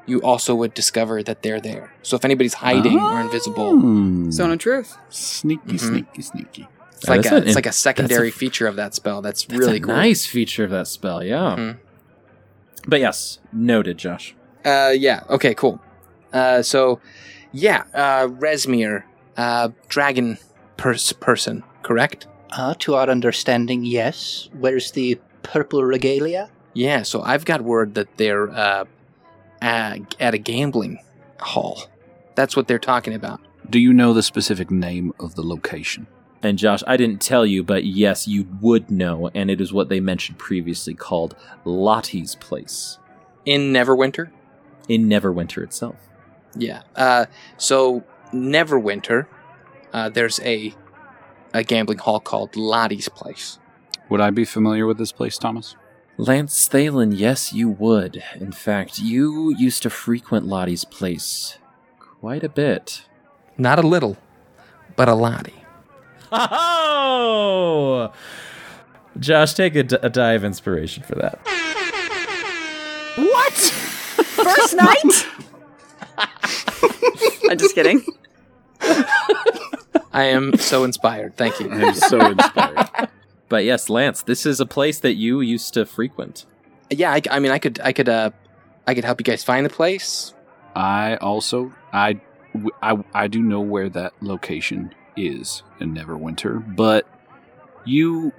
you 0.07 0.21
also 0.21 0.55
would 0.55 0.73
discover 0.73 1.21
that 1.23 1.41
they're 1.43 1.61
there. 1.61 1.93
So, 2.01 2.15
if 2.17 2.25
anybody's 2.25 2.55
hiding 2.55 2.99
or 2.99 3.21
invisible, 3.21 3.71
Hmm. 3.79 4.31
Zone 4.31 4.51
of 4.51 4.59
Truth. 4.59 4.97
Sneaky, 5.09 5.73
Mhm. 5.73 5.79
sneaky, 5.79 6.21
sneaky. 6.21 6.67
It's 6.97 7.07
like 7.07 7.25
a 7.25 7.35
an 7.35 7.43
it's 7.47 7.55
like 7.55 7.65
a 7.65 7.71
secondary 7.71 8.29
a- 8.29 8.31
feature 8.31 8.67
of 8.67 8.75
that 8.77 8.93
spell. 8.93 9.21
That's, 9.21 9.45
That's 9.45 9.59
really 9.59 9.77
a 9.77 9.81
cool. 9.81 9.95
nice 9.95 10.25
feature 10.25 10.63
of 10.63 10.71
that 10.71 10.87
spell. 10.87 11.23
Yeah. 11.23 11.55
Mhm. 11.57 11.77
But 12.87 12.99
yes, 12.99 13.39
noted, 13.51 13.97
Josh. 13.97 14.35
Uh, 14.63 14.93
yeah. 14.95 15.23
Okay. 15.29 15.53
Cool. 15.55 15.81
Uh, 16.33 16.61
so, 16.61 16.99
yeah. 17.51 17.83
Uh, 17.93 18.27
Rezmir, 18.27 19.03
uh, 19.37 19.69
dragon 19.89 20.37
pers- 20.77 21.13
person, 21.13 21.63
correct? 21.83 22.27
Uh, 22.51 22.73
to 22.79 22.95
our 22.95 23.09
understanding, 23.09 23.83
yes. 23.85 24.49
Where's 24.53 24.91
the 24.91 25.19
purple 25.43 25.83
regalia? 25.83 26.49
Yeah. 26.73 27.03
So 27.03 27.21
I've 27.21 27.45
got 27.45 27.61
word 27.61 27.95
that 27.95 28.17
they're 28.17 28.49
uh, 28.51 28.85
at, 29.61 30.15
at 30.19 30.33
a 30.33 30.37
gambling 30.37 30.99
hall. 31.39 31.83
That's 32.35 32.55
what 32.55 32.67
they're 32.67 32.79
talking 32.79 33.13
about. 33.13 33.39
Do 33.69 33.79
you 33.79 33.93
know 33.93 34.13
the 34.13 34.21
specific 34.23 34.69
name 34.69 35.11
of 35.19 35.35
the 35.35 35.41
location? 35.43 36.05
And 36.45 36.59
Josh, 36.59 36.83
I 36.85 36.95
didn't 36.95 37.21
tell 37.21 37.43
you, 37.43 37.63
but 37.63 37.85
yes, 37.85 38.27
you 38.27 38.47
would 38.61 38.91
know, 38.91 39.31
and 39.33 39.49
it 39.49 39.59
is 39.59 39.73
what 39.73 39.89
they 39.89 39.99
mentioned 39.99 40.37
previously 40.37 40.93
called 40.93 41.35
Lottie's 41.63 42.35
Place 42.35 42.99
In 43.45 43.73
Neverwinter. 43.73 44.29
in 44.87 45.09
Neverwinter 45.09 45.63
itself. 45.63 45.95
Yeah. 46.55 46.83
Uh, 46.95 47.25
so 47.57 48.03
Neverwinter, 48.31 49.25
uh, 49.91 50.09
there's 50.09 50.39
a 50.41 50.75
a 51.51 51.63
gambling 51.63 51.97
hall 51.97 52.19
called 52.19 52.55
Lottie's 52.55 53.09
Place. 53.09 53.57
Would 54.09 54.21
I 54.21 54.29
be 54.29 54.45
familiar 54.45 54.85
with 54.85 54.99
this 54.99 55.11
place, 55.11 55.39
Thomas? 55.39 55.75
Lance 56.15 56.69
Thalen, 56.69 57.17
yes, 57.17 57.53
you 57.53 57.69
would. 57.69 58.23
In 58.39 58.51
fact, 58.51 58.99
you 58.99 59.55
used 59.57 59.81
to 59.81 59.89
frequent 59.89 60.45
Lottie's 60.45 60.85
Place 60.85 61.57
quite 61.99 62.43
a 62.43 62.49
bit. 62.49 63.05
Not 63.57 63.79
a 63.79 63.87
little, 63.87 64.17
but 64.95 65.09
a 65.09 65.15
Lottie. 65.15 65.64
Oh! 66.31 68.11
Josh, 69.19 69.53
take 69.53 69.75
a, 69.75 69.83
d- 69.83 69.97
a 70.01 70.09
die 70.09 70.33
of 70.33 70.43
inspiration 70.43 71.03
for 71.03 71.15
that. 71.15 71.39
What? 73.17 73.53
First 74.25 74.75
night? 74.75 75.27
I'm 77.49 77.57
just 77.57 77.75
kidding. 77.75 78.01
I 80.11 80.23
am 80.25 80.57
so 80.57 80.83
inspired. 80.83 81.37
Thank 81.37 81.59
you. 81.59 81.71
I'm 81.71 81.93
so 81.93 82.19
inspired. 82.19 83.09
But 83.47 83.63
yes, 83.63 83.89
Lance, 83.89 84.23
this 84.23 84.45
is 84.45 84.59
a 84.59 84.65
place 84.65 84.99
that 84.99 85.13
you 85.13 85.39
used 85.41 85.73
to 85.75 85.85
frequent. 85.85 86.45
Yeah, 86.89 87.11
I, 87.11 87.21
I 87.31 87.39
mean, 87.39 87.51
I 87.51 87.59
could, 87.59 87.79
I 87.83 87.93
could, 87.93 88.09
uh, 88.09 88.31
I 88.87 88.93
could 88.93 89.05
help 89.05 89.19
you 89.19 89.23
guys 89.23 89.43
find 89.43 89.65
the 89.65 89.69
place. 89.69 90.33
I 90.75 91.15
also 91.17 91.73
I, 91.93 92.19
I 92.81 92.97
I 93.13 93.27
do 93.27 93.41
know 93.41 93.61
where 93.61 93.87
that 93.89 94.13
location 94.21 94.93
is 95.15 95.63
in 95.79 95.93
Neverwinter, 95.93 96.75
but 96.75 97.07
you, 97.85 98.33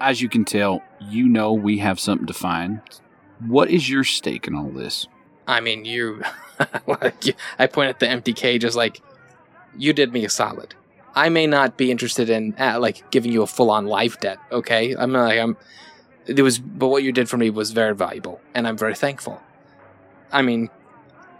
as 0.00 0.20
you 0.20 0.28
can 0.28 0.44
tell, 0.44 0.82
you 1.00 1.28
know 1.28 1.52
we 1.52 1.78
have 1.78 1.98
something 1.98 2.26
to 2.26 2.34
find. 2.34 2.80
What 3.46 3.70
is 3.70 3.88
your 3.88 4.04
stake 4.04 4.46
in 4.46 4.54
all 4.54 4.68
this? 4.68 5.06
I 5.46 5.60
mean, 5.60 5.84
you, 5.84 6.22
like, 6.86 7.24
I 7.58 7.66
point 7.66 7.90
at 7.90 8.00
the 8.00 8.08
empty 8.08 8.32
cage 8.32 8.64
as 8.64 8.76
like, 8.76 9.00
you 9.76 9.92
did 9.92 10.12
me 10.12 10.24
a 10.24 10.28
solid. 10.28 10.74
I 11.14 11.28
may 11.28 11.46
not 11.46 11.76
be 11.76 11.90
interested 11.90 12.30
in 12.30 12.54
uh, 12.58 12.78
like 12.78 13.10
giving 13.10 13.32
you 13.32 13.42
a 13.42 13.46
full 13.46 13.70
on 13.70 13.86
life 13.86 14.20
debt. 14.20 14.38
Okay, 14.52 14.94
I'm 14.96 15.12
not 15.12 15.24
like 15.24 15.40
I'm. 15.40 15.56
It 16.26 16.40
was, 16.42 16.58
but 16.58 16.88
what 16.88 17.02
you 17.02 17.12
did 17.12 17.28
for 17.28 17.36
me 17.36 17.50
was 17.50 17.72
very 17.72 17.94
valuable, 17.94 18.40
and 18.54 18.68
I'm 18.68 18.76
very 18.76 18.94
thankful. 18.94 19.40
I 20.30 20.42
mean, 20.42 20.70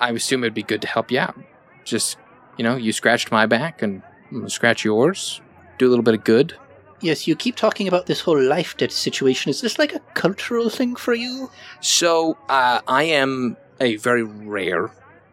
I 0.00 0.10
assume 0.10 0.42
it'd 0.42 0.54
be 0.54 0.62
good 0.62 0.82
to 0.82 0.88
help 0.88 1.10
you 1.12 1.20
out. 1.20 1.36
Just, 1.84 2.16
you 2.56 2.64
know, 2.64 2.76
you 2.76 2.92
scratched 2.92 3.30
my 3.30 3.46
back, 3.46 3.82
and 3.82 4.02
I'm 4.30 4.48
scratch 4.48 4.84
yours. 4.84 5.40
Do 5.78 5.88
a 5.88 5.90
little 5.90 6.04
bit 6.04 6.14
of 6.14 6.24
good. 6.24 6.54
Yes, 7.00 7.26
you 7.26 7.34
keep 7.34 7.56
talking 7.56 7.88
about 7.88 8.06
this 8.06 8.20
whole 8.20 8.40
life 8.40 8.76
debt 8.76 8.92
situation. 8.92 9.50
Is 9.50 9.62
this 9.62 9.78
like 9.78 9.94
a 9.94 10.00
cultural 10.14 10.68
thing 10.68 10.96
for 10.96 11.14
you? 11.14 11.50
So, 11.80 12.36
uh, 12.48 12.80
I 12.86 13.04
am 13.04 13.56
a 13.80 13.96
very 13.96 14.22
rare 14.22 14.90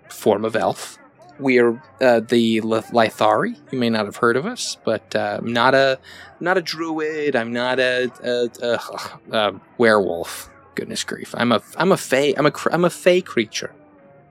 form 0.09 0.45
of 0.45 0.55
elf. 0.55 0.97
We 1.39 1.59
are 1.59 1.81
uh, 2.01 2.21
the 2.21 2.61
Lith- 2.61 2.91
Lythari. 2.91 3.57
You 3.71 3.79
may 3.79 3.89
not 3.89 4.05
have 4.05 4.15
heard 4.15 4.37
of 4.37 4.45
us, 4.45 4.77
but 4.85 5.15
uh, 5.15 5.39
I'm 5.41 5.53
not 5.53 5.75
a 5.75 5.99
not 6.39 6.57
a 6.57 6.61
druid. 6.61 7.35
I'm 7.35 7.53
not 7.53 7.79
a, 7.79 8.09
a, 8.23 8.49
a, 8.65 9.37
a 9.37 9.61
werewolf. 9.77 10.49
Goodness 10.73 11.03
grief! 11.03 11.35
I'm 11.37 11.51
a 11.51 11.61
I'm 11.75 11.91
a 11.91 11.97
fey. 11.97 12.33
I'm 12.35 12.47
a 12.47 12.51
I'm 12.71 12.85
a 12.85 12.89
fey 12.89 13.21
creature. 13.21 13.71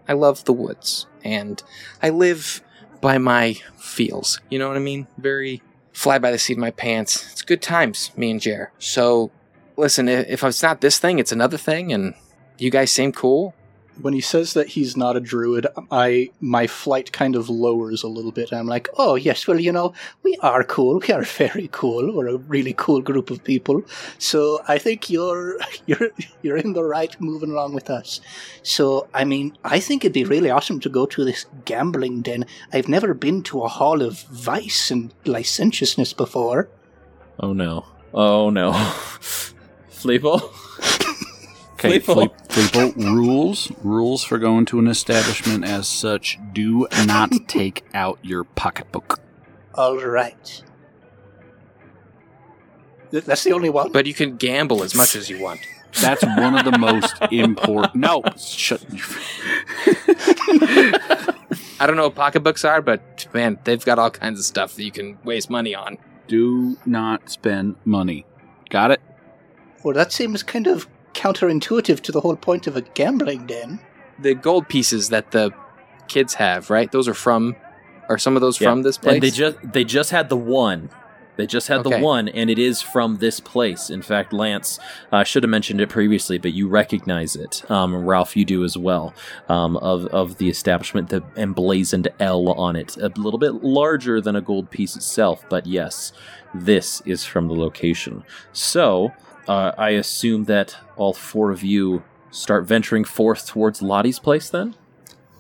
I 0.09 0.15
love 0.15 0.45
the 0.45 0.53
woods, 0.53 1.07
and 1.23 1.63
I 2.03 2.11
live 2.11 2.61
by 3.07 3.19
my 3.19 3.57
feels. 3.77 4.41
You 4.51 4.59
know 4.59 4.67
what 4.67 4.77
I 4.77 4.81
mean? 4.81 5.07
Very 5.17 5.63
fly 5.93 6.19
by 6.19 6.33
the 6.33 6.41
seat 6.41 6.55
of 6.55 6.59
my 6.59 6.73
pants. 6.73 7.31
It's 7.31 7.43
good 7.43 7.63
times, 7.63 8.11
me 8.17 8.33
and 8.33 8.41
Jer. 8.41 8.73
So, 8.81 9.31
listen, 9.77 10.09
if 10.09 10.43
it's 10.43 10.61
not 10.61 10.81
this 10.81 10.99
thing, 10.99 11.21
it's 11.21 11.31
another 11.31 11.57
thing, 11.57 11.93
and 11.93 12.15
you 12.59 12.69
guys 12.69 12.91
seem 12.91 13.13
cool. 13.13 13.55
When 14.01 14.13
he 14.13 14.21
says 14.21 14.55
that 14.55 14.69
he's 14.69 14.97
not 14.97 15.17
a 15.17 15.21
druid, 15.21 15.67
I 15.91 16.31
my 16.41 16.67
flight 16.67 17.13
kind 17.13 17.37
of 17.37 17.49
lowers 17.49 18.03
a 18.03 18.09
little 18.09 18.33
bit. 18.33 18.53
I'm 18.53 18.67
like, 18.67 18.89
Oh, 18.99 19.15
yes, 19.15 19.47
well, 19.47 19.61
you 19.61 19.73
know, 19.73 19.95
we 20.23 20.37
are 20.43 20.65
cool. 20.65 21.01
We 21.07 21.15
are 21.15 21.23
very 21.23 21.69
cool. 21.73 22.15
We're 22.15 22.29
a 22.29 22.37
really 22.37 22.75
cool 22.77 23.01
group 23.01 23.31
of 23.31 23.45
people. 23.45 23.83
So 24.19 24.61
I 24.69 24.79
think 24.79 25.11
you're 25.11 25.59
you're 25.87 26.11
you're 26.43 26.57
in 26.57 26.73
the 26.73 26.85
right 26.85 27.19
moving 27.21 27.51
along 27.51 27.75
with 27.75 27.91
us. 27.91 28.21
So 28.63 29.09
I 29.15 29.25
mean, 29.25 29.57
I 29.65 29.81
think 29.81 30.05
it'd 30.05 30.13
be 30.13 30.25
really 30.25 30.51
awesome 30.51 30.81
to 30.81 30.89
go 30.89 31.07
to 31.07 31.25
this 31.25 31.47
gambling 31.65 32.23
den. 32.23 32.47
I've 32.73 32.89
never 32.89 33.15
been 33.15 33.43
to 33.45 33.63
a 33.63 33.69
hall 33.69 34.03
of 34.03 34.23
vice 34.23 34.91
and 34.91 35.13
licentiousness 35.25 36.13
before. 36.13 36.69
Oh 37.41 37.53
no. 37.53 37.87
Oh 38.13 38.51
no. 38.51 38.73
Fleeple? 39.91 40.53
Okay, 41.79 42.01
Fleeple. 42.01 42.35
Fleeple, 42.49 42.97
rules 42.97 43.71
rules 43.83 44.25
for 44.25 44.39
going 44.39 44.65
to 44.67 44.79
an 44.79 44.87
establishment 44.87 45.63
as 45.63 45.87
such. 45.87 46.39
Do 46.55 46.89
not 47.05 47.31
take 47.49 47.85
out 47.93 48.19
your 48.23 48.45
pocketbook. 48.45 49.21
All 49.75 49.99
right. 49.99 50.63
Th- 53.11 53.25
That's 53.25 53.45
the 53.45 53.53
only 53.53 53.69
one. 53.69 53.93
But 53.93 54.07
you 54.07 54.15
can 54.15 54.37
gamble 54.37 54.83
as 54.83 54.95
much 54.95 55.15
as 55.17 55.29
you 55.29 55.39
want. 55.39 55.61
That's 56.01 56.25
one 56.25 56.59
of 56.59 56.65
the 56.65 56.79
most 56.79 57.15
important. 57.31 57.95
No, 57.97 58.23
shut. 58.39 58.83
I 61.79 61.87
don't 61.87 61.97
know 61.97 62.05
what 62.05 62.15
pocketbooks 62.15 62.65
are, 62.65 62.81
but 62.81 63.27
man, 63.35 63.59
they've 63.65 63.85
got 63.85 63.99
all 63.99 64.11
kinds 64.11 64.39
of 64.39 64.47
stuff 64.47 64.75
that 64.77 64.83
you 64.83 64.91
can 64.91 65.19
waste 65.25 65.51
money 65.51 65.75
on. 65.75 65.99
Do 66.27 66.79
not 66.87 67.29
spend 67.31 67.77
money. 67.85 68.25
Got 68.71 68.93
it? 68.93 69.01
Well, 69.85 69.95
that 69.95 70.11
seems 70.13 70.43
kind 70.43 70.67
of 70.67 70.89
counterintuitive 71.17 72.01
to 72.03 72.13
the 72.13 72.21
whole 72.21 72.37
point 72.37 72.67
of 72.67 72.77
a 72.77 72.83
gambling 72.83 73.47
den. 73.47 73.81
The 74.19 74.35
gold 74.35 74.69
pieces 74.69 75.09
that 75.09 75.31
the 75.33 75.51
kids 76.09 76.35
have, 76.35 76.71
right? 76.71 76.91
Those 76.93 77.09
are 77.09 77.15
from, 77.15 77.57
are 78.09 78.19
some 78.19 78.37
of 78.37 78.43
those 78.43 78.61
Yeah. 78.61 78.71
from 78.71 78.83
this 78.83 78.99
place? 78.99 79.15
And 79.15 79.23
they 79.23 79.31
just 79.31 79.57
they 79.73 79.85
just 79.85 80.11
had 80.11 80.29
the 80.29 80.37
one. 80.37 80.91
They 81.37 81.47
just 81.47 81.69
had 81.69 81.81
Okay. 81.81 81.91
the 81.91 81.99
one, 82.03 82.29
and 82.29 82.49
it 82.49 82.59
is 82.59 82.81
from 82.81 83.17
this 83.19 83.41
place. 83.41 83.91
In 83.91 84.01
fact, 84.01 84.33
Lance 84.33 84.79
uh, 85.13 85.23
should 85.23 85.43
have 85.43 85.51
mentioned 85.51 85.83
it 85.83 85.91
previously, 85.91 86.39
but 86.39 86.55
you 86.55 86.67
recognize 86.67 87.37
it. 87.37 87.63
Um, 87.71 87.95
Ralph, 87.95 88.35
you 88.39 88.47
do 88.47 88.65
as 88.65 88.79
well. 88.79 89.13
Um, 89.47 89.77
of 89.77 90.07
of 90.07 90.39
the 90.39 90.49
establishment, 90.49 91.11
the 91.11 91.23
emblazoned 91.37 92.09
L 92.21 92.49
on 92.53 92.75
it, 92.75 92.97
a 92.97 93.09
little 93.17 93.39
bit 93.39 93.63
larger 93.63 94.19
than 94.23 94.35
a 94.35 94.41
gold 94.41 94.71
piece 94.71 94.97
itself, 94.97 95.45
but 95.51 95.67
yes, 95.67 96.15
this 96.55 97.03
is 97.05 97.27
from 97.27 97.49
the 97.49 97.55
location. 97.55 98.25
So 98.53 99.13
uh, 99.49 99.73
I 99.77 99.91
assume 99.91 100.45
that 100.45 100.77
all 100.97 101.13
four 101.13 101.51
of 101.51 101.63
you 101.63 102.03
start 102.31 102.65
venturing 102.65 103.05
forth 103.05 103.47
towards 103.47 103.83
Lottie's 103.83 104.19
place. 104.19 104.51
Then 104.51 104.75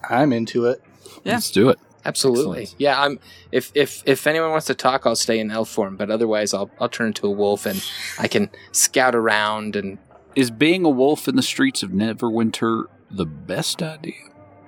I'm 0.08 0.32
into 0.32 0.66
it. 0.66 0.82
Yeah. 1.24 1.34
Let's 1.34 1.50
do 1.50 1.68
it. 1.68 1.78
Absolutely. 2.04 2.62
Excellent. 2.62 2.80
Yeah, 2.80 3.02
I'm 3.02 3.18
if 3.50 3.72
if 3.74 4.02
if 4.06 4.26
anyone 4.28 4.50
wants 4.50 4.66
to 4.66 4.74
talk, 4.74 5.06
I'll 5.06 5.16
stay 5.16 5.40
in 5.40 5.50
elf 5.50 5.68
form, 5.68 5.96
but 5.96 6.08
otherwise 6.10 6.54
I'll 6.54 6.70
I'll 6.78 6.88
turn 6.88 7.08
into 7.08 7.26
a 7.26 7.30
wolf 7.30 7.66
and 7.66 7.82
I 8.18 8.28
can 8.28 8.48
scout 8.70 9.14
around 9.16 9.74
and 9.74 9.98
Is 10.36 10.52
being 10.52 10.84
a 10.84 10.90
wolf 10.90 11.26
in 11.26 11.34
the 11.34 11.42
streets 11.42 11.82
of 11.82 11.90
Neverwinter 11.90 12.84
the 13.10 13.26
best 13.26 13.82
idea? 13.82 14.14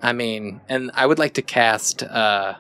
I 0.03 0.13
mean, 0.13 0.61
and 0.69 0.91
I 0.95 1.07
would 1.07 1.19
like 1.21 1.35
to 1.35 1.43
cast 1.43 2.03
uh 2.03 2.55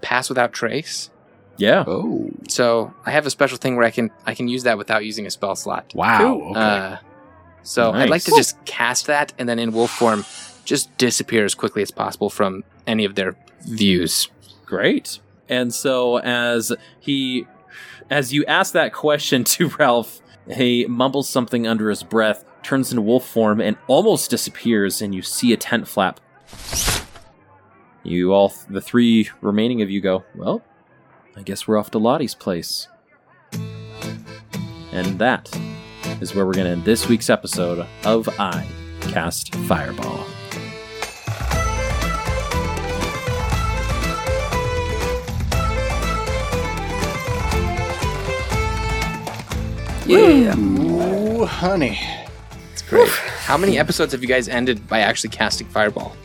pass 0.00 0.30
without 0.30 0.52
trace. 0.54 1.10
Yeah, 1.58 1.84
Oh, 1.86 2.30
So, 2.48 2.92
I 3.06 3.10
have 3.12 3.26
a 3.26 3.30
special 3.30 3.58
thing 3.58 3.76
where 3.76 3.84
I 3.86 3.90
can 3.90 4.10
I 4.26 4.34
can 4.34 4.48
use 4.48 4.62
that 4.64 4.78
without 4.78 5.04
using 5.04 5.26
a 5.26 5.30
spell 5.30 5.54
slot. 5.56 5.92
wow. 5.94 6.34
Okay. 6.50 6.60
Uh 6.60 6.96
so 7.64 7.92
I'd 7.92 8.10
like 8.10 8.22
to 8.24 8.30
Nice. 8.32 8.38
just 8.38 8.64
cast 8.64 9.06
that 9.06 9.32
and 9.38 9.48
then 9.48 9.58
in 9.60 9.72
wolf 9.72 9.90
form 9.92 10.24
just 10.64 10.96
disappear 10.98 11.44
as 11.44 11.54
quickly 11.54 11.82
as 11.82 11.90
possible 11.92 12.28
from 12.30 12.64
any 12.86 13.04
of 13.04 13.14
their 13.14 13.36
views. 13.64 14.28
Great. 14.66 15.20
And 15.48 15.72
so 15.72 16.18
as 16.18 16.72
he 17.00 17.46
as 18.10 18.32
you 18.32 18.44
ask 18.46 18.72
that 18.72 18.92
question 18.92 19.44
to 19.54 19.68
Ralph, 19.78 20.20
he 20.52 20.86
mumbles 20.86 21.28
something 21.28 21.66
under 21.68 21.88
his 21.88 22.02
breath, 22.02 22.44
turns 22.64 22.90
into 22.90 23.02
wolf 23.02 23.26
form 23.26 23.60
and 23.60 23.76
almost 23.86 24.28
disappears 24.30 25.00
and 25.02 25.14
you 25.14 25.22
see 25.22 25.52
a 25.52 25.56
tent 25.56 25.86
flap. 25.86 26.18
You 28.02 28.32
all 28.32 28.52
the 28.68 28.80
three 28.80 29.30
remaining 29.40 29.82
of 29.82 29.90
you 29.90 30.00
go, 30.00 30.24
"Well, 30.34 30.62
I 31.36 31.42
guess 31.42 31.66
we're 31.66 31.78
off 31.78 31.90
to 31.92 31.98
Lottie's 31.98 32.34
place." 32.34 32.88
And 34.92 35.18
that 35.18 35.50
is 36.20 36.34
where 36.34 36.46
we're 36.46 36.52
going 36.52 36.66
to 36.66 36.72
end 36.72 36.84
this 36.84 37.08
week's 37.08 37.30
episode 37.30 37.86
of 38.04 38.28
I 38.38 38.66
Cast 39.00 39.54
Fireball. 39.54 40.26
Yeah. 50.06 50.54
Ooh, 50.58 51.46
honey. 51.46 51.98
It's 52.72 52.82
great. 52.82 53.08
How 53.08 53.56
many 53.56 53.78
episodes 53.78 54.12
have 54.12 54.20
you 54.20 54.28
guys 54.28 54.48
ended 54.48 54.86
by 54.88 55.00
actually 55.00 55.30
casting 55.30 55.66
fireball? 55.68 56.16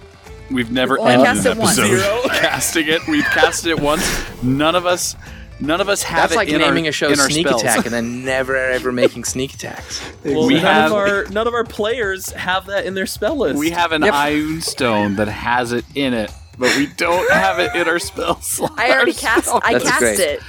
We've 0.52 0.72
never 0.72 1.00
only 1.00 1.14
ended 1.14 1.28
cast 1.28 1.45
an 1.45 1.52
it 1.54 1.58
once. 1.60 1.78
episode 1.80 2.30
casting 2.32 2.88
it. 2.88 3.06
We've 3.08 3.24
casted 3.26 3.72
it 3.72 3.80
once. 3.80 4.04
None 4.43 4.76
of 4.76 4.86
us, 4.86 5.16
none 5.60 5.82
of 5.82 5.89
us 5.89 6.04
have 6.04 6.30
That's 6.30 6.34
it 6.34 6.36
like 6.38 6.48
in 6.50 6.60
naming 6.60 6.86
our, 6.86 6.89
a 6.89 6.93
show 6.93 7.12
in 7.12 7.20
our 7.20 7.30
Sneak 7.30 7.48
spells. 7.48 7.62
Attack 7.64 7.86
and 7.86 7.93
then 7.93 8.24
never 8.24 8.56
ever 8.56 8.91
making 8.91 9.24
sneak 9.26 9.54
attacks. 9.54 10.02
Well, 10.24 10.48
We 10.48 10.56
none 10.56 10.64
have- 10.64 10.91
of 10.91 10.98
our 10.98 11.26
none 11.26 11.48
of 11.48 11.54
our 11.54 11.64
players 11.64 12.32
have 12.32 12.66
that 12.68 12.86
in 12.86 12.93
their 12.93 13.06
spell 13.06 13.36
list. 13.36 13.58
We 13.60 13.70
have 13.72 13.91
an 13.91 14.04
Yep. 14.04 14.14
Iron 14.14 14.62
Stone 14.62 15.16
that 15.18 15.28
has 15.28 15.72
it 15.74 15.86
in 15.95 16.14
it, 16.14 16.32
but 16.58 16.76
we 16.78 16.88
don't 16.88 17.30
have 17.32 17.60
it 17.60 17.76
in 17.76 17.88
our 17.88 18.00
spell 18.00 18.39
slot. 18.41 18.74
I 18.78 18.91
already 18.91 19.14
cast. 19.14 19.50
I 19.64 19.74
That's 19.74 19.84
cast 19.86 20.00
great. 20.00 20.20
it. 20.20 20.41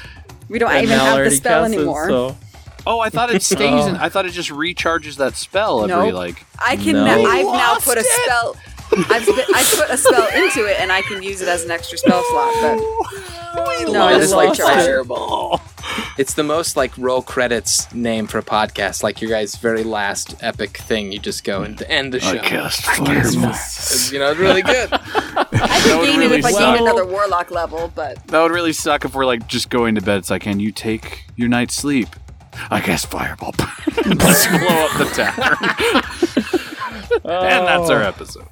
We 0.49 0.59
don't 0.59 0.70
And 0.70 0.84
even 0.84 0.99
have 0.99 1.24
the 1.24 1.30
spell 1.30 1.62
cast 1.64 1.74
it, 1.74 1.76
anymore. 1.78 2.09
so- 2.09 2.36
Oh, 2.86 3.01
I 3.01 3.11
thought 3.11 3.30
it 3.34 3.42
stays 3.42 3.84
in. 3.86 3.96
Oh. 3.96 3.99
I 4.01 4.09
thought 4.09 4.24
it 4.24 4.30
just 4.30 4.49
recharges 4.49 5.16
that 5.16 5.34
spell 5.36 5.82
every 5.84 6.07
Nope. 6.11 6.14
like. 6.14 6.46
I 6.64 6.76
can. 6.76 6.94
No. 6.94 7.05
Now, 7.05 7.22
I've 7.24 7.44
now 7.44 7.74
put 7.80 7.99
a 7.99 8.01
it. 8.01 8.57
Spell. 8.89 9.05
I've 9.11 9.24
sp- 9.24 9.51
I 9.55 9.62
put 9.76 9.91
a 9.91 9.97
spell 9.97 10.28
into 10.43 10.66
it, 10.66 10.80
and 10.80 10.91
I 10.93 11.03
can 11.03 11.22
use 11.22 11.41
it 11.41 11.49
as 11.49 11.64
an 11.64 11.70
extra 11.70 11.99
spell 11.99 12.22
slot. 12.30 12.55
But 13.55 13.91
no, 13.93 14.03
I 14.07 14.14
it's 14.14 14.24
It's 14.24 14.32
like 14.32 14.49
like 14.51 14.59
lost 14.59 14.61
it. 14.61 14.84
fireball. 14.86 15.61
Oh. 15.91 16.14
It's 16.18 16.34
the 16.34 16.43
most 16.43 16.76
like 16.76 16.93
roll 16.99 17.22
credits 17.22 17.93
name 17.95 18.26
for 18.26 18.39
a 18.39 18.43
podcast, 18.43 19.03
like 19.03 19.22
your 19.22 19.30
guys' 19.30 19.55
very 19.57 19.84
last 19.84 20.34
epic 20.43 20.76
thing. 20.76 21.12
You 21.12 21.18
just 21.18 21.45
go 21.45 21.62
and 21.62 21.80
end 21.82 22.12
the 22.12 22.20
show. 22.20 22.32
I 22.32 22.39
cast 22.39 22.82
It's, 22.99 24.12
you 24.12 24.18
know, 24.18 24.30
it's 24.32 24.39
really 24.41 24.61
good. 24.62 24.89
I 24.93 25.80
could 25.82 25.99
would 25.99 26.07
gain 26.07 26.18
really 26.18 26.34
it 26.36 26.41
if 26.41 26.45
I 26.45 26.51
suck. 26.51 26.61
gained 26.76 26.80
another 26.89 27.07
warlock 27.07 27.51
level. 27.51 27.91
But 27.95 28.22
That 28.26 28.43
would 28.43 28.51
really 28.53 28.72
suck 28.74 29.05
if 29.07 29.14
we're 29.14 29.24
like 29.24 29.47
just 29.49 29.70
going 29.70 29.95
to 29.95 30.03
bed. 30.03 30.18
It's 30.18 30.30
like, 30.30 30.43
can 30.43 30.61
you 30.61 30.72
take 30.72 31.24
your 31.36 31.49
night's 31.49 31.74
sleep? 31.74 32.09
I 32.70 32.80
guess 32.80 33.05
fireball. 33.07 33.55
Let's 34.05 34.47
blow 34.47 34.66
up 34.66 34.99
the 34.99 36.57
tavern. 37.28 37.58
and 37.58 37.66
that's 37.66 37.90
our 37.90 38.02
episode. 38.02 38.46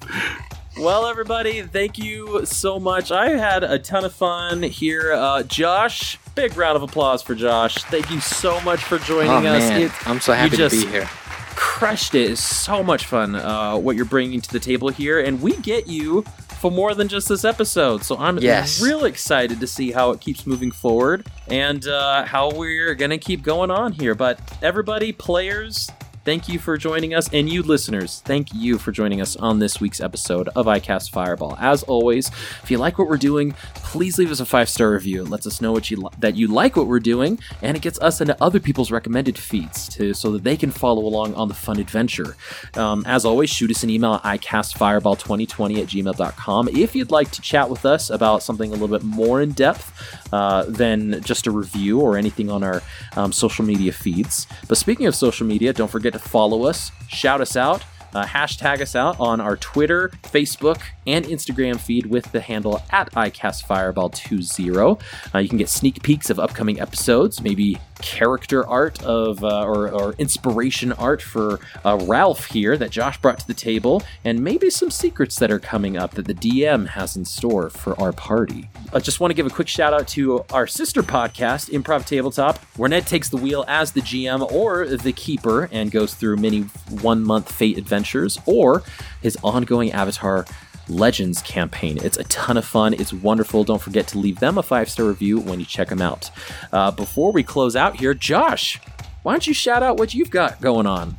Well, 0.78 1.06
everybody, 1.06 1.62
thank 1.62 1.96
you 1.98 2.44
so 2.44 2.78
much. 2.78 3.10
I 3.10 3.30
had 3.30 3.64
a 3.64 3.78
ton 3.78 4.04
of 4.04 4.12
fun 4.14 4.62
here. 4.62 5.12
Uh, 5.14 5.42
Josh, 5.42 6.18
big 6.34 6.54
round 6.56 6.76
of 6.76 6.82
applause 6.82 7.22
for 7.22 7.34
Josh. 7.34 7.76
Thank 7.84 8.10
you 8.10 8.20
so 8.20 8.60
much 8.60 8.84
for 8.84 8.98
joining 8.98 9.30
Oh 9.30 9.36
us. 9.38 9.42
man, 9.70 9.80
It 9.82 10.08
I'm 10.08 10.20
so 10.20 10.34
happy 10.34 10.56
just- 10.56 10.74
to 10.78 10.84
be 10.84 10.90
here. 10.92 11.08
crushed 11.54 12.14
it. 12.14 12.32
It's 12.32 12.42
so 12.42 12.82
much 12.82 13.06
fun 13.06 13.34
uh, 13.34 13.76
what 13.78 13.96
you're 13.96 14.04
bringing 14.04 14.42
to 14.42 14.52
the 14.52 14.60
table 14.60 14.88
here, 14.90 15.18
and 15.20 15.40
we 15.40 15.56
get 15.56 15.86
you 15.86 16.22
for 16.60 16.70
more 16.70 16.94
than 16.94 17.08
just 17.08 17.28
this 17.30 17.44
episode. 17.46 18.02
So 18.04 18.16
I'm 18.18 18.36
Yes. 18.38 18.82
real 18.82 19.06
excited 19.06 19.60
to 19.60 19.66
see 19.66 19.92
how 19.92 20.10
it 20.10 20.20
keeps 20.20 20.46
moving 20.46 20.70
forward 20.70 21.26
and 21.48 21.86
uh, 21.88 22.24
how 22.24 22.50
we're 22.50 22.94
gonna 22.94 23.16
keep 23.18 23.42
going 23.42 23.70
on 23.70 23.92
here. 23.92 24.14
But 24.14 24.38
everybody, 24.62 25.12
players. 25.12 25.90
Thank 26.26 26.48
you 26.48 26.58
for 26.58 26.76
joining 26.76 27.14
us, 27.14 27.32
and 27.32 27.48
you 27.48 27.62
listeners, 27.62 28.20
thank 28.24 28.52
you 28.52 28.78
for 28.78 28.90
joining 28.90 29.20
us 29.20 29.36
on 29.36 29.60
this 29.60 29.80
week's 29.80 30.00
episode 30.00 30.48
of 30.56 30.66
iCast 30.66 31.12
Fireball. 31.12 31.56
As 31.60 31.84
always, 31.84 32.32
if 32.64 32.68
you 32.68 32.78
like 32.78 32.98
what 32.98 33.06
we're 33.06 33.16
doing, 33.16 33.52
please 33.76 34.18
leave 34.18 34.32
us 34.32 34.40
a 34.40 34.44
five 34.44 34.68
star 34.68 34.90
review. 34.90 35.22
It 35.22 35.28
lets 35.28 35.46
us 35.46 35.60
know 35.60 35.70
what 35.70 35.88
you 35.88 35.98
li- 35.98 36.10
that 36.18 36.34
you 36.34 36.48
like 36.48 36.74
what 36.74 36.88
we're 36.88 36.98
doing, 36.98 37.38
and 37.62 37.76
it 37.76 37.80
gets 37.80 38.00
us 38.00 38.20
into 38.20 38.36
other 38.42 38.58
people's 38.58 38.90
recommended 38.90 39.38
feeds 39.38 39.88
to 39.90 40.14
so 40.14 40.32
that 40.32 40.42
they 40.42 40.56
can 40.56 40.72
follow 40.72 41.04
along 41.04 41.32
on 41.36 41.46
the 41.46 41.54
fun 41.54 41.78
adventure. 41.78 42.36
Um, 42.74 43.04
as 43.06 43.24
always, 43.24 43.48
shoot 43.48 43.70
us 43.70 43.84
an 43.84 43.90
email 43.90 44.14
at 44.14 44.40
icastfireball2020 44.40 45.80
at 45.80 45.86
gmail.com 45.86 46.68
if 46.70 46.96
you'd 46.96 47.12
like 47.12 47.30
to 47.30 47.40
chat 47.40 47.70
with 47.70 47.86
us 47.86 48.10
about 48.10 48.42
something 48.42 48.70
a 48.70 48.74
little 48.74 48.88
bit 48.88 49.04
more 49.04 49.42
in 49.42 49.52
depth 49.52 49.92
uh, 50.32 50.64
than 50.64 51.22
just 51.22 51.46
a 51.46 51.52
review 51.52 52.00
or 52.00 52.16
anything 52.16 52.50
on 52.50 52.64
our 52.64 52.82
um, 53.16 53.30
social 53.30 53.64
media 53.64 53.92
feeds. 53.92 54.48
But 54.66 54.76
speaking 54.76 55.06
of 55.06 55.14
social 55.14 55.46
media, 55.46 55.72
don't 55.72 55.88
forget 55.88 56.15
follow 56.20 56.64
us, 56.64 56.90
shout 57.08 57.40
us 57.40 57.56
out. 57.56 57.82
uh, 58.14 58.24
hashtag 58.24 58.80
us 58.80 58.96
out 58.96 59.20
on 59.20 59.40
our 59.40 59.56
Twitter, 59.58 60.10
Facebook, 60.22 60.80
and 61.06 61.24
Instagram 61.24 61.78
feed 61.78 62.06
with 62.06 62.30
the 62.32 62.40
handle 62.40 62.82
at 62.90 63.12
iCastFireball20. 63.12 65.00
Uh, 65.34 65.38
you 65.38 65.48
can 65.48 65.58
get 65.58 65.68
sneak 65.68 66.02
peeks 66.02 66.30
of 66.30 66.38
upcoming 66.38 66.80
episodes, 66.80 67.40
maybe 67.42 67.78
character 68.00 68.66
art 68.66 69.02
of 69.02 69.42
uh, 69.42 69.64
or, 69.64 69.88
or 69.88 70.12
inspiration 70.14 70.92
art 70.92 71.22
for 71.22 71.60
uh, 71.84 71.98
Ralph 72.02 72.46
here 72.46 72.76
that 72.76 72.90
Josh 72.90 73.20
brought 73.20 73.38
to 73.38 73.46
the 73.46 73.54
table, 73.54 74.02
and 74.24 74.42
maybe 74.42 74.70
some 74.70 74.90
secrets 74.90 75.38
that 75.38 75.50
are 75.50 75.58
coming 75.58 75.96
up 75.96 76.12
that 76.12 76.26
the 76.26 76.34
DM 76.34 76.88
has 76.88 77.16
in 77.16 77.24
store 77.24 77.70
for 77.70 77.98
our 78.00 78.12
party. 78.12 78.68
I 78.92 79.00
just 79.00 79.20
want 79.20 79.30
to 79.30 79.34
give 79.34 79.46
a 79.46 79.50
quick 79.50 79.68
shout 79.68 79.92
out 79.92 80.08
to 80.08 80.44
our 80.52 80.66
sister 80.66 81.02
podcast, 81.02 81.70
Improv 81.70 82.06
Tabletop, 82.06 82.58
where 82.76 82.88
Ned 82.88 83.06
takes 83.06 83.28
the 83.28 83.36
wheel 83.36 83.64
as 83.68 83.92
the 83.92 84.00
GM 84.00 84.50
or 84.52 84.86
the 84.86 85.12
keeper 85.12 85.68
and 85.72 85.90
goes 85.90 86.14
through 86.14 86.36
many 86.36 86.62
one 87.00 87.22
month 87.22 87.50
fate 87.50 87.78
adventures 87.78 88.38
or 88.46 88.82
his 89.22 89.36
ongoing 89.42 89.92
Avatar 89.92 90.46
Legends 90.88 91.42
campaign. 91.42 91.98
It's 92.02 92.16
a 92.16 92.24
ton 92.24 92.56
of 92.56 92.64
fun. 92.64 92.94
It's 92.94 93.12
wonderful. 93.12 93.64
Don't 93.64 93.82
forget 93.82 94.06
to 94.08 94.18
leave 94.18 94.40
them 94.40 94.58
a 94.58 94.62
five 94.62 94.88
star 94.88 95.06
review 95.06 95.40
when 95.40 95.60
you 95.60 95.66
check 95.66 95.88
them 95.88 96.02
out. 96.02 96.30
Uh, 96.72 96.90
before 96.90 97.32
we 97.32 97.42
close 97.42 97.76
out 97.76 97.96
here, 97.96 98.14
Josh, 98.14 98.80
why 99.22 99.32
don't 99.32 99.46
you 99.46 99.54
shout 99.54 99.82
out 99.82 99.98
what 99.98 100.14
you've 100.14 100.30
got 100.30 100.60
going 100.60 100.86
on? 100.86 101.16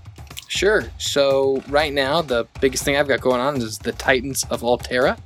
Sure. 0.48 0.86
So 0.98 1.62
right 1.68 1.92
now, 1.92 2.22
the 2.22 2.48
biggest 2.62 2.84
thing 2.84 2.96
I've 2.96 3.08
got 3.08 3.22
going 3.22 3.42
on 3.42 3.58
is 3.58 3.78
the 3.80 3.92
Titans 3.92 4.46
of 4.46 4.64
Altera. 4.64 5.18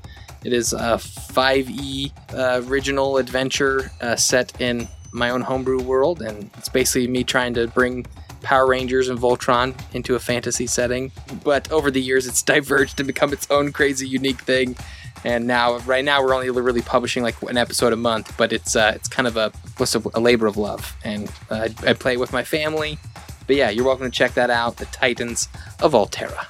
It 0.44 0.54
is 0.54 0.74
a 0.74 0.98
5e 0.98 2.12
uh, 2.34 2.64
original 2.68 3.18
adventure 3.18 3.92
uh, 4.02 4.16
set 4.16 4.60
in 4.60 4.88
my 5.12 5.30
own 5.30 5.42
homebrew 5.42 5.82
world, 5.82 6.22
and 6.22 6.50
it's 6.58 6.70
basically 6.70 7.08
me 7.08 7.24
trying 7.24 7.54
to 7.54 7.68
bring 7.68 8.06
Power 8.42 8.68
Rangers 8.68 9.10
and 9.10 9.20
Voltron 9.20 9.80
into 9.94 10.16
a 10.16 10.20
fantasy 10.20 10.68
setting. 10.68 11.12
But 11.44 11.72
over 11.72 11.92
the 11.92 12.02
years, 12.02 12.28
it's 12.28 12.42
diverged 12.54 13.00
and 13.00 13.08
become 13.08 13.34
its 13.34 13.50
own 13.50 13.72
crazy, 13.72 14.08
unique 14.08 14.42
thing. 14.42 14.76
And 15.24 15.46
now, 15.46 15.78
right 15.80 16.04
now, 16.04 16.24
we're 16.24 16.34
only 16.34 16.50
really 16.50 16.82
publishing 16.82 17.22
like 17.22 17.40
an 17.44 17.58
episode 17.58 17.94
a 17.94 17.98
month, 17.98 18.36
but 18.38 18.52
it's 18.52 18.76
uh, 18.76 18.94
it's 18.96 19.08
kind 19.08 19.28
of 19.28 19.38
a 19.38 19.52
what's 19.78 19.94
a, 19.94 20.02
a 20.16 20.20
labor 20.20 20.48
of 20.48 20.58
love, 20.58 20.96
and 21.04 21.30
uh, 21.52 21.68
I, 21.84 21.90
I 21.90 21.94
play 21.94 22.14
it 22.14 22.20
with 22.20 22.34
my 22.34 22.44
family. 22.44 22.98
But 23.46 23.56
yeah, 23.56 23.70
you're 23.70 23.86
welcome 23.86 24.06
to 24.06 24.12
check 24.12 24.34
that 24.34 24.50
out. 24.50 24.78
The 24.78 24.86
Titans 24.86 25.48
of 25.80 25.94
Altera. 25.94 26.48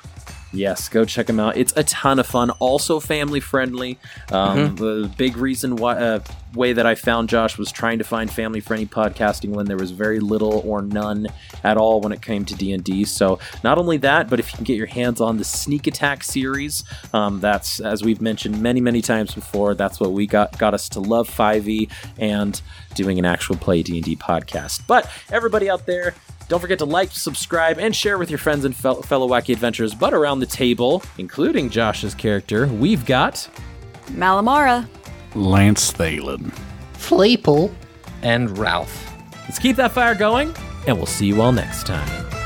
Yes, 0.53 0.89
go 0.89 1.05
check 1.05 1.27
them 1.27 1.39
out. 1.39 1.55
It's 1.55 1.73
a 1.75 1.83
ton 1.83 2.19
of 2.19 2.27
fun. 2.27 2.49
Also 2.59 2.99
family 2.99 3.39
friendly. 3.39 3.97
Um, 4.31 4.75
The 4.75 5.11
big 5.17 5.37
reason 5.37 5.75
why 5.77 5.95
uh, 5.97 6.19
way 6.53 6.73
that 6.73 6.85
I 6.85 6.95
found 6.95 7.29
Josh 7.29 7.57
was 7.57 7.71
trying 7.71 7.99
to 7.99 8.03
find 8.03 8.29
family 8.29 8.59
friendly 8.59 8.85
podcasting 8.85 9.51
when 9.51 9.65
there 9.65 9.77
was 9.77 9.91
very 9.91 10.19
little 10.19 10.61
or 10.65 10.81
none 10.81 11.27
at 11.63 11.77
all 11.77 12.01
when 12.01 12.11
it 12.11 12.21
came 12.21 12.43
to 12.45 12.55
D 12.55 12.73
and 12.73 12.83
D. 12.83 13.05
So 13.05 13.39
not 13.63 13.77
only 13.77 13.97
that, 13.97 14.29
but 14.29 14.39
if 14.39 14.51
you 14.51 14.57
can 14.57 14.65
get 14.65 14.75
your 14.75 14.87
hands 14.87 15.21
on 15.21 15.37
the 15.37 15.45
Sneak 15.45 15.87
Attack 15.87 16.23
series, 16.23 16.83
um, 17.13 17.39
that's 17.39 17.79
as 17.79 18.03
we've 18.03 18.21
mentioned 18.21 18.61
many 18.61 18.81
many 18.81 19.01
times 19.01 19.33
before. 19.33 19.73
That's 19.73 19.99
what 19.99 20.11
we 20.11 20.27
got 20.27 20.57
got 20.57 20.73
us 20.73 20.89
to 20.89 20.99
love 20.99 21.29
5e 21.29 21.89
and 22.19 22.61
doing 22.95 23.17
an 23.19 23.25
actual 23.25 23.55
play 23.55 23.83
D 23.83 23.95
and 23.95 24.03
D 24.03 24.15
podcast. 24.17 24.81
But 24.87 25.09
everybody 25.31 25.69
out 25.69 25.85
there. 25.85 26.13
Don't 26.51 26.59
forget 26.59 26.79
to 26.79 26.85
like, 26.85 27.13
subscribe, 27.13 27.79
and 27.79 27.95
share 27.95 28.17
with 28.17 28.29
your 28.29 28.37
friends 28.37 28.65
and 28.65 28.75
fel- 28.75 29.03
fellow 29.03 29.25
wacky 29.25 29.53
adventurers. 29.53 29.95
But 29.95 30.13
around 30.13 30.41
the 30.41 30.45
table, 30.45 31.01
including 31.17 31.69
Josh's 31.69 32.13
character, 32.13 32.67
we've 32.67 33.05
got 33.05 33.47
Malamara. 34.07 34.85
Lance 35.33 35.93
Thalen. 35.93 36.53
Fleeple. 36.95 37.73
And 38.21 38.57
Ralph. 38.57 39.13
Let's 39.43 39.59
keep 39.59 39.77
that 39.77 39.93
fire 39.93 40.13
going, 40.13 40.53
and 40.87 40.97
we'll 40.97 41.05
see 41.05 41.25
you 41.25 41.41
all 41.41 41.53
next 41.53 41.87
time. 41.87 42.40